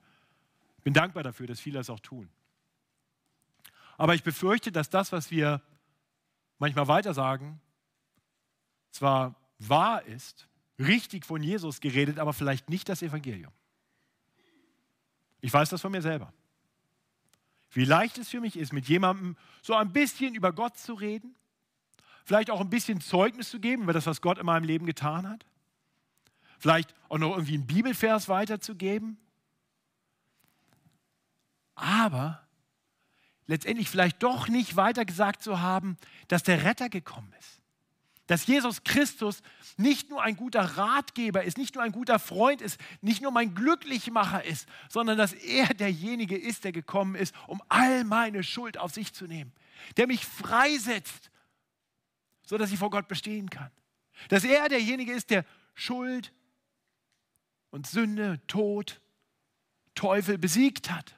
ich 0.78 0.84
bin 0.84 0.94
dankbar 0.94 1.24
dafür, 1.24 1.48
dass 1.48 1.60
viele 1.60 1.80
das 1.80 1.90
auch 1.90 2.02
tun. 2.02 2.30
Aber 3.98 4.16
ich 4.16 4.24
befürchte, 4.24 4.72
dass 4.72 4.90
das, 4.90 5.12
was 5.12 5.32
wir 5.32 5.62
manchmal 6.60 6.88
weitersagen, 6.88 7.62
zwar 8.90 9.36
wahr 9.60 10.04
ist, 10.06 10.48
richtig 10.78 11.26
von 11.26 11.42
Jesus 11.42 11.80
geredet, 11.80 12.20
aber 12.20 12.34
vielleicht 12.34 12.70
nicht 12.70 12.90
das 12.90 13.02
Evangelium. 13.02 13.54
Ich 15.40 15.54
weiß 15.54 15.70
das 15.70 15.82
von 15.82 15.92
mir 15.92 16.02
selber. 16.02 16.34
Wie 17.72 17.86
leicht 17.86 18.18
es 18.18 18.28
für 18.28 18.42
mich 18.42 18.58
ist, 18.58 18.74
mit 18.74 18.90
jemandem 18.90 19.38
so 19.62 19.76
ein 19.76 19.94
bisschen 19.94 20.36
über 20.36 20.52
Gott 20.52 20.78
zu 20.78 20.94
reden, 20.94 21.34
vielleicht 22.32 22.50
auch 22.50 22.62
ein 22.62 22.70
bisschen 22.70 23.02
Zeugnis 23.02 23.50
zu 23.50 23.60
geben 23.60 23.84
über 23.84 23.92
das, 23.92 24.06
was 24.06 24.22
Gott 24.22 24.38
in 24.38 24.46
meinem 24.46 24.64
Leben 24.64 24.86
getan 24.86 25.28
hat. 25.28 25.46
Vielleicht 26.60 26.96
auch 27.10 27.18
noch 27.18 27.32
irgendwie 27.32 27.56
einen 27.56 27.68
Bibelvers 27.68 28.30
weiterzugeben. 28.30 29.18
Aber 31.76 32.42
letztendlich 33.48 33.90
vielleicht 33.90 34.24
doch 34.24 34.48
nicht 34.48 34.78
weiter 34.78 35.04
gesagt 35.04 35.44
zu 35.44 35.60
haben, 35.60 35.98
dass 36.30 36.44
der 36.44 36.64
Retter 36.64 36.88
gekommen 36.88 37.34
ist. 37.38 37.60
Dass 38.28 38.48
Jesus 38.48 38.86
Christus 38.86 39.42
nicht 39.76 40.10
nur 40.10 40.24
ein 40.24 40.38
guter 40.38 40.62
Ratgeber 40.78 41.44
ist, 41.44 41.58
nicht 41.58 41.76
nur 41.76 41.84
ein 41.84 41.92
guter 41.92 42.18
Freund 42.18 42.62
ist, 42.62 42.80
nicht 43.02 43.22
nur 43.22 43.32
mein 43.32 43.56
Glücklichmacher 43.56 44.46
ist, 44.46 44.70
sondern 44.88 45.18
dass 45.18 45.34
er 45.34 45.68
derjenige 45.74 46.38
ist, 46.38 46.64
der 46.64 46.72
gekommen 46.72 47.16
ist, 47.16 47.36
um 47.48 47.62
all 47.68 48.06
meine 48.06 48.42
Schuld 48.42 48.78
auf 48.78 48.94
sich 48.94 49.12
zu 49.12 49.28
nehmen, 49.28 49.52
der 49.98 50.08
mich 50.08 50.26
freisetzt, 50.26 51.31
sodass 52.52 52.70
ich 52.74 52.80
vor 52.80 52.90
Gott 52.90 53.08
bestehen 53.08 53.50
kann. 53.50 53.72
Dass 54.28 54.44
er 54.44 54.68
derjenige 54.68 55.14
ist, 55.14 55.30
der 55.30 55.46
Schuld 55.74 56.34
und 57.70 57.88
Sünde, 57.88 58.46
Tod, 58.48 59.00
Teufel 59.96 60.38
besiegt 60.38 60.92
hat, 60.92 61.16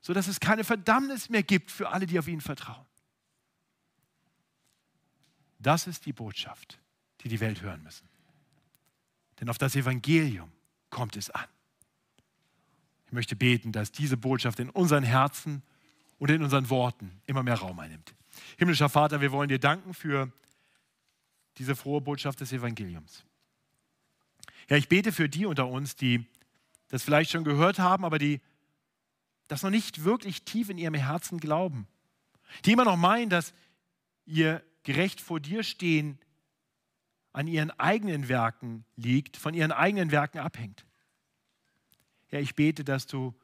sodass 0.00 0.28
es 0.28 0.38
keine 0.38 0.62
Verdammnis 0.62 1.30
mehr 1.30 1.42
gibt 1.42 1.72
für 1.72 1.88
alle, 1.88 2.06
die 2.06 2.16
auf 2.20 2.28
ihn 2.28 2.40
vertrauen. 2.40 2.86
Das 5.58 5.88
ist 5.88 6.06
die 6.06 6.12
Botschaft, 6.12 6.78
die 7.22 7.28
die 7.28 7.40
Welt 7.40 7.60
hören 7.60 7.82
müssen. 7.82 8.08
Denn 9.40 9.48
auf 9.48 9.58
das 9.58 9.74
Evangelium 9.74 10.52
kommt 10.90 11.16
es 11.16 11.28
an. 11.28 11.48
Ich 13.06 13.12
möchte 13.12 13.34
beten, 13.34 13.72
dass 13.72 13.90
diese 13.90 14.16
Botschaft 14.16 14.60
in 14.60 14.70
unseren 14.70 15.02
Herzen 15.02 15.64
und 16.20 16.30
in 16.30 16.40
unseren 16.40 16.70
Worten 16.70 17.20
immer 17.26 17.42
mehr 17.42 17.56
Raum 17.56 17.80
einnimmt. 17.80 18.14
Himmlischer 18.58 18.88
Vater, 18.88 19.20
wir 19.20 19.32
wollen 19.32 19.48
dir 19.48 19.58
danken 19.58 19.94
für 19.94 20.32
diese 21.58 21.76
frohe 21.76 22.00
Botschaft 22.00 22.40
des 22.40 22.52
Evangeliums. 22.52 23.24
Ja, 24.68 24.76
ich 24.76 24.88
bete 24.88 25.12
für 25.12 25.28
die 25.28 25.46
unter 25.46 25.68
uns, 25.68 25.96
die 25.96 26.26
das 26.88 27.02
vielleicht 27.02 27.30
schon 27.30 27.44
gehört 27.44 27.78
haben, 27.78 28.04
aber 28.04 28.18
die 28.18 28.40
das 29.48 29.62
noch 29.62 29.70
nicht 29.70 30.04
wirklich 30.04 30.44
tief 30.44 30.70
in 30.70 30.78
ihrem 30.78 30.94
Herzen 30.94 31.38
glauben. 31.38 31.86
Die 32.64 32.72
immer 32.72 32.84
noch 32.84 32.96
meinen, 32.96 33.28
dass 33.28 33.52
ihr 34.24 34.62
gerecht 34.82 35.20
vor 35.20 35.40
dir 35.40 35.62
stehen 35.62 36.18
an 37.32 37.46
ihren 37.46 37.70
eigenen 37.72 38.28
Werken 38.28 38.84
liegt, 38.96 39.36
von 39.36 39.54
ihren 39.54 39.72
eigenen 39.72 40.10
Werken 40.10 40.38
abhängt. 40.38 40.86
Ja, 42.30 42.38
ich 42.38 42.54
bete, 42.54 42.84
dass 42.84 43.06
du 43.06 43.34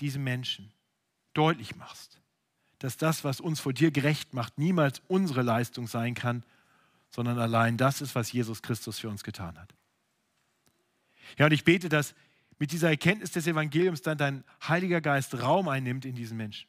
diesen 0.00 0.24
Menschen 0.24 0.72
deutlich 1.34 1.76
machst, 1.76 2.21
dass 2.82 2.96
das, 2.96 3.24
was 3.24 3.40
uns 3.40 3.60
vor 3.60 3.72
dir 3.72 3.90
gerecht 3.90 4.34
macht, 4.34 4.58
niemals 4.58 5.02
unsere 5.08 5.42
Leistung 5.42 5.86
sein 5.86 6.14
kann, 6.14 6.42
sondern 7.10 7.38
allein 7.38 7.76
das 7.76 8.00
ist, 8.00 8.14
was 8.14 8.32
Jesus 8.32 8.62
Christus 8.62 8.98
für 8.98 9.08
uns 9.08 9.22
getan 9.22 9.58
hat. 9.58 9.74
Ja, 11.38 11.46
und 11.46 11.52
ich 11.52 11.64
bete, 11.64 11.88
dass 11.88 12.14
mit 12.58 12.72
dieser 12.72 12.90
Erkenntnis 12.90 13.32
des 13.32 13.46
Evangeliums 13.46 14.02
dann 14.02 14.18
dein 14.18 14.44
Heiliger 14.66 15.00
Geist 15.00 15.40
Raum 15.40 15.68
einnimmt 15.68 16.04
in 16.04 16.14
diesen 16.14 16.36
Menschen 16.36 16.66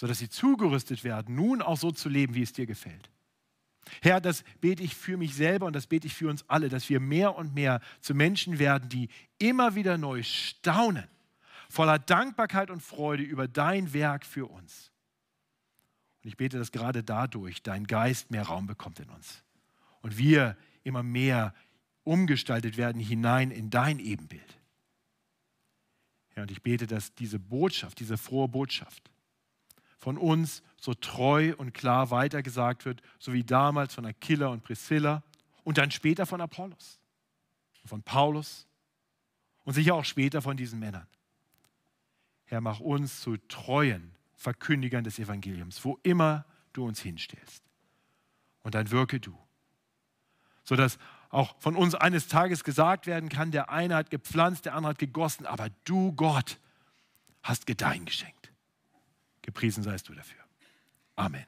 sodass 0.00 0.18
sie 0.18 0.30
zugerüstet 0.30 1.04
werden, 1.04 1.34
nun 1.34 1.60
auch 1.60 1.76
so 1.76 1.90
zu 1.90 2.08
leben, 2.08 2.34
wie 2.34 2.40
es 2.40 2.54
dir 2.54 2.64
gefällt. 2.64 3.10
Herr, 4.00 4.18
das 4.18 4.44
bete 4.62 4.82
ich 4.82 4.94
für 4.94 5.18
mich 5.18 5.34
selber 5.34 5.66
und 5.66 5.76
das 5.76 5.86
bete 5.86 6.06
ich 6.06 6.14
für 6.14 6.30
uns 6.30 6.42
alle, 6.48 6.70
dass 6.70 6.88
wir 6.88 7.00
mehr 7.00 7.36
und 7.36 7.54
mehr 7.54 7.82
zu 8.00 8.14
Menschen 8.14 8.58
werden, 8.58 8.88
die 8.88 9.10
immer 9.38 9.74
wieder 9.74 9.98
neu 9.98 10.22
staunen, 10.22 11.04
voller 11.70 11.98
Dankbarkeit 11.98 12.70
und 12.70 12.82
Freude 12.82 13.22
über 13.22 13.48
dein 13.48 13.92
Werk 13.92 14.26
für 14.26 14.46
uns. 14.46 14.90
Und 16.22 16.28
ich 16.28 16.36
bete, 16.36 16.58
dass 16.58 16.72
gerade 16.72 17.02
dadurch 17.02 17.62
dein 17.62 17.86
Geist 17.86 18.30
mehr 18.30 18.42
Raum 18.42 18.66
bekommt 18.66 19.00
in 19.00 19.08
uns 19.08 19.42
und 20.02 20.18
wir 20.18 20.56
immer 20.82 21.02
mehr 21.02 21.54
umgestaltet 22.04 22.76
werden 22.76 23.00
hinein 23.00 23.50
in 23.50 23.70
dein 23.70 23.98
Ebenbild. 23.98 24.58
Ja, 26.36 26.42
und 26.42 26.50
ich 26.50 26.62
bete, 26.62 26.86
dass 26.86 27.14
diese 27.14 27.38
Botschaft, 27.38 28.00
diese 28.00 28.18
frohe 28.18 28.48
Botschaft, 28.48 29.10
von 29.98 30.16
uns 30.16 30.62
so 30.78 30.94
treu 30.94 31.54
und 31.56 31.74
klar 31.74 32.10
weitergesagt 32.10 32.86
wird, 32.86 33.02
so 33.18 33.32
wie 33.32 33.44
damals 33.44 33.94
von 33.94 34.06
Aquila 34.06 34.48
und 34.48 34.62
Priscilla 34.62 35.22
und 35.62 35.78
dann 35.78 35.90
später 35.90 36.24
von 36.24 36.40
Apollos, 36.40 36.98
von 37.84 38.02
Paulus 38.02 38.66
und 39.64 39.74
sicher 39.74 39.94
auch 39.94 40.04
später 40.04 40.40
von 40.40 40.56
diesen 40.56 40.78
Männern. 40.78 41.06
Herr, 42.50 42.60
mach 42.60 42.80
uns 42.80 43.20
zu 43.20 43.36
treuen 43.46 44.10
Verkündigern 44.34 45.04
des 45.04 45.20
Evangeliums, 45.20 45.84
wo 45.84 46.00
immer 46.02 46.44
du 46.72 46.84
uns 46.84 47.00
hinstellst. 47.00 47.62
Und 48.64 48.74
dann 48.74 48.90
wirke 48.90 49.20
du, 49.20 49.38
sodass 50.64 50.98
auch 51.28 51.54
von 51.60 51.76
uns 51.76 51.94
eines 51.94 52.26
Tages 52.26 52.64
gesagt 52.64 53.06
werden 53.06 53.28
kann, 53.28 53.52
der 53.52 53.70
eine 53.70 53.94
hat 53.94 54.10
gepflanzt, 54.10 54.64
der 54.64 54.74
andere 54.74 54.90
hat 54.90 54.98
gegossen, 54.98 55.46
aber 55.46 55.68
du, 55.84 56.12
Gott, 56.14 56.58
hast 57.44 57.68
Gedeihen 57.68 58.04
geschenkt. 58.04 58.52
Gepriesen 59.42 59.84
seist 59.84 60.08
du 60.08 60.14
dafür. 60.14 60.42
Amen. 61.14 61.46